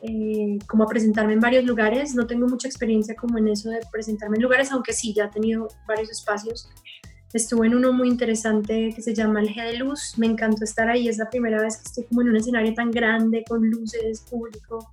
eh, 0.00 0.58
como 0.66 0.84
a 0.84 0.86
presentarme 0.86 1.34
en 1.34 1.40
varios 1.40 1.64
lugares. 1.64 2.14
No 2.14 2.26
tengo 2.26 2.48
mucha 2.48 2.68
experiencia 2.68 3.14
como 3.14 3.36
en 3.36 3.48
eso 3.48 3.68
de 3.68 3.80
presentarme 3.92 4.38
en 4.38 4.42
lugares, 4.42 4.72
aunque 4.72 4.94
sí, 4.94 5.12
ya 5.12 5.26
he 5.26 5.28
tenido 5.28 5.68
varios 5.86 6.10
espacios. 6.10 6.70
Estuve 7.34 7.66
en 7.66 7.74
uno 7.74 7.92
muy 7.92 8.08
interesante 8.08 8.94
que 8.96 9.02
se 9.02 9.12
llama 9.12 9.42
El 9.42 9.50
G 9.50 9.72
de 9.72 9.76
Luz. 9.76 10.14
Me 10.16 10.24
encantó 10.24 10.64
estar 10.64 10.88
ahí. 10.88 11.06
Es 11.06 11.18
la 11.18 11.28
primera 11.28 11.60
vez 11.60 11.76
que 11.76 11.82
estoy 11.82 12.04
como 12.04 12.22
en 12.22 12.30
un 12.30 12.36
escenario 12.36 12.72
tan 12.72 12.90
grande, 12.90 13.44
con 13.46 13.68
luces, 13.68 14.22
público. 14.22 14.90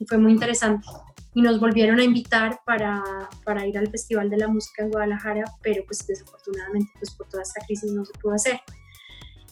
Y 0.00 0.04
fue 0.04 0.18
muy 0.18 0.32
interesante. 0.32 0.84
Y 1.32 1.42
nos 1.42 1.60
volvieron 1.60 2.00
a 2.00 2.02
invitar 2.02 2.58
para, 2.66 3.04
para 3.44 3.64
ir 3.68 3.78
al 3.78 3.88
Festival 3.88 4.30
de 4.30 4.36
la 4.36 4.48
Música 4.48 4.82
en 4.82 4.90
Guadalajara, 4.90 5.44
pero 5.62 5.84
pues 5.86 6.04
desafortunadamente 6.04 6.90
pues 6.98 7.12
por 7.12 7.28
toda 7.28 7.44
esta 7.44 7.64
crisis 7.64 7.92
no 7.92 8.04
se 8.04 8.12
pudo 8.18 8.34
hacer. 8.34 8.60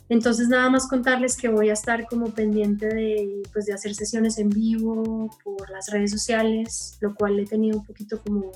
Entonces 0.09 0.48
nada 0.48 0.68
más 0.68 0.88
contarles 0.88 1.36
que 1.36 1.48
voy 1.48 1.70
a 1.70 1.72
estar 1.72 2.07
como 2.07 2.26
pendiente 2.26 2.86
de, 2.86 3.42
pues, 3.53 3.66
de 3.66 3.72
hacer 3.72 3.94
sesiones 3.94 4.38
en 4.38 4.50
vivo 4.50 5.30
por 5.42 5.70
las 5.70 5.90
redes 5.90 6.11
sociales, 6.11 6.98
lo 7.00 7.14
cual 7.14 7.38
he 7.38 7.46
tenido 7.46 7.78
un 7.78 7.86
poquito 7.86 8.20
como 8.20 8.53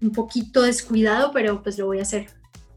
un 0.00 0.10
poquito 0.12 0.62
descuidado, 0.62 1.32
pero 1.32 1.62
pues 1.62 1.78
lo 1.78 1.86
voy 1.86 1.98
a 1.98 2.02
hacer. 2.02 2.26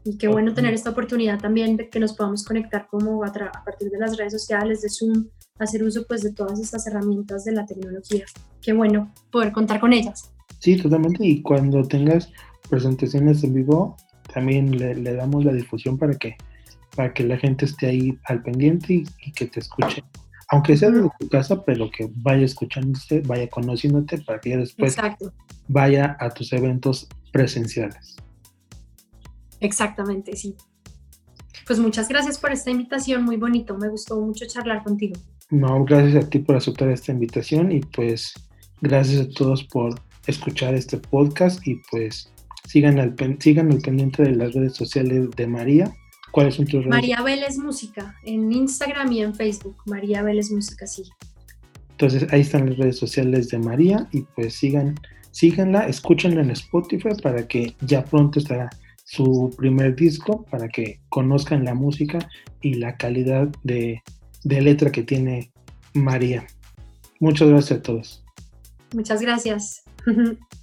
Y 0.04 0.18
qué 0.18 0.26
bueno 0.26 0.52
tener 0.52 0.74
esta 0.74 0.90
oportunidad 0.90 1.38
también 1.38 1.76
de 1.76 1.88
que 1.88 2.00
nos 2.00 2.14
podamos 2.14 2.44
conectar 2.44 2.88
como 2.90 3.22
a, 3.22 3.28
a, 3.28 3.64
partir 3.64 3.90
de 3.90 3.98
las 3.98 4.16
redes 4.16 4.32
sociales, 4.32 4.82
de 4.82 4.88
Zoom, 4.88 5.26
hacer 5.58 5.84
uso 5.84 6.04
pues 6.08 6.22
de 6.22 6.32
todas 6.32 6.58
estas 6.58 6.86
herramientas 6.88 7.44
de 7.44 7.52
la 7.52 7.64
tecnología. 7.64 8.24
Qué 8.60 8.72
bueno 8.72 9.12
poder 9.30 9.52
contar 9.52 9.78
con 9.78 9.92
ellas. 9.92 10.32
Sí, 10.58 10.76
totalmente. 10.76 11.24
Y 11.24 11.42
cuando 11.42 11.84
tengas 11.84 12.30
presentaciones 12.68 13.44
en 13.44 13.54
vivo, 13.54 13.96
también 14.32 14.76
le, 14.76 14.96
le 14.96 15.14
damos 15.14 15.44
la 15.44 15.52
difusión 15.52 15.96
para 15.98 16.14
que 16.14 16.36
para 16.96 17.12
que 17.12 17.24
la 17.24 17.36
gente 17.36 17.64
esté 17.64 17.86
ahí 17.86 18.18
al 18.24 18.42
pendiente 18.42 19.04
y, 19.18 19.32
que 19.32 19.46
te 19.46 19.60
escuche. 19.60 20.04
Aunque 20.50 20.76
sea 20.76 20.90
desde 20.90 21.10
tu 21.18 21.28
casa, 21.28 21.64
pero 21.64 21.90
que 21.90 22.10
vaya 22.16 22.44
escuchándote, 22.44 23.20
vaya 23.20 23.48
conociéndote 23.48 24.18
para 24.18 24.40
que 24.40 24.50
ya 24.50 24.56
después 24.58 24.96
vaya 25.68 26.16
a 26.20 26.30
tus 26.30 26.52
eventos 26.52 27.08
presenciales. 27.32 28.16
Exactamente, 29.60 30.36
sí. 30.36 30.54
Pues 31.66 31.78
muchas 31.78 32.08
gracias 32.08 32.38
por 32.38 32.52
esta 32.52 32.70
invitación, 32.70 33.24
muy 33.24 33.36
bonito, 33.36 33.78
me 33.78 33.88
gustó 33.88 34.20
mucho 34.20 34.44
charlar 34.46 34.82
contigo. 34.82 35.14
No, 35.50 35.84
gracias 35.84 36.24
a 36.24 36.28
ti 36.28 36.40
por 36.40 36.56
aceptar 36.56 36.88
esta 36.88 37.12
invitación 37.12 37.70
y 37.72 37.80
pues 37.80 38.34
gracias 38.80 39.20
a 39.20 39.30
todos 39.30 39.64
por 39.64 40.00
escuchar 40.26 40.74
este 40.74 40.98
podcast 40.98 41.66
y 41.66 41.76
pues 41.90 42.32
sigan 42.66 42.98
al, 42.98 43.14
sigan 43.38 43.70
al 43.70 43.78
pendiente 43.78 44.22
de 44.22 44.32
las 44.32 44.54
redes 44.54 44.74
sociales 44.74 45.30
de 45.30 45.46
María. 45.46 45.94
¿Cuáles 46.32 46.54
son 46.54 46.64
tus 46.64 46.80
redes? 46.80 46.88
María 46.88 47.22
Vélez 47.22 47.58
Música, 47.58 48.16
en 48.24 48.50
Instagram 48.50 49.12
y 49.12 49.20
en 49.20 49.34
Facebook, 49.34 49.76
María 49.86 50.22
Vélez 50.22 50.50
Música, 50.50 50.86
sí. 50.86 51.04
Entonces 51.90 52.26
ahí 52.32 52.40
están 52.40 52.68
las 52.68 52.78
redes 52.78 52.96
sociales 52.96 53.48
de 53.50 53.58
María 53.58 54.08
y 54.10 54.22
pues 54.22 54.54
sigan, 54.54 54.98
síganla, 55.30 55.86
escúchenla 55.86 56.40
en 56.40 56.50
Spotify 56.50 57.10
para 57.22 57.46
que 57.46 57.76
ya 57.82 58.02
pronto 58.04 58.40
estará 58.40 58.70
su 59.04 59.54
primer 59.58 59.94
disco 59.94 60.44
para 60.50 60.68
que 60.68 61.00
conozcan 61.10 61.64
la 61.64 61.74
música 61.74 62.18
y 62.62 62.74
la 62.74 62.96
calidad 62.96 63.48
de, 63.62 64.02
letra 64.42 64.90
que 64.90 65.02
tiene 65.02 65.52
María. 65.92 66.46
Muchas 67.20 67.48
gracias 67.48 67.78
a 67.78 67.82
todos. 67.82 68.24
Muchas 68.94 69.20
gracias. 69.20 69.82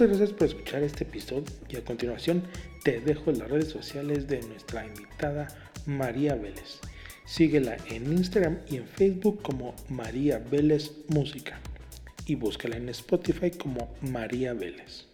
Muchas 0.00 0.16
gracias 0.16 0.38
por 0.38 0.48
escuchar 0.48 0.82
este 0.82 1.04
episodio 1.04 1.44
y 1.68 1.76
a 1.76 1.84
continuación 1.84 2.42
te 2.84 3.00
dejo 3.00 3.32
las 3.32 3.50
redes 3.50 3.68
sociales 3.68 4.26
de 4.28 4.40
nuestra 4.40 4.86
invitada 4.86 5.48
María 5.84 6.36
Vélez. 6.36 6.80
Síguela 7.26 7.76
en 7.86 8.10
Instagram 8.10 8.60
y 8.66 8.78
en 8.78 8.86
Facebook 8.86 9.42
como 9.42 9.74
María 9.90 10.38
Vélez 10.38 10.92
Música 11.08 11.60
y 12.24 12.34
búscala 12.34 12.78
en 12.78 12.88
Spotify 12.88 13.50
como 13.50 13.94
María 14.00 14.54
Vélez. 14.54 15.09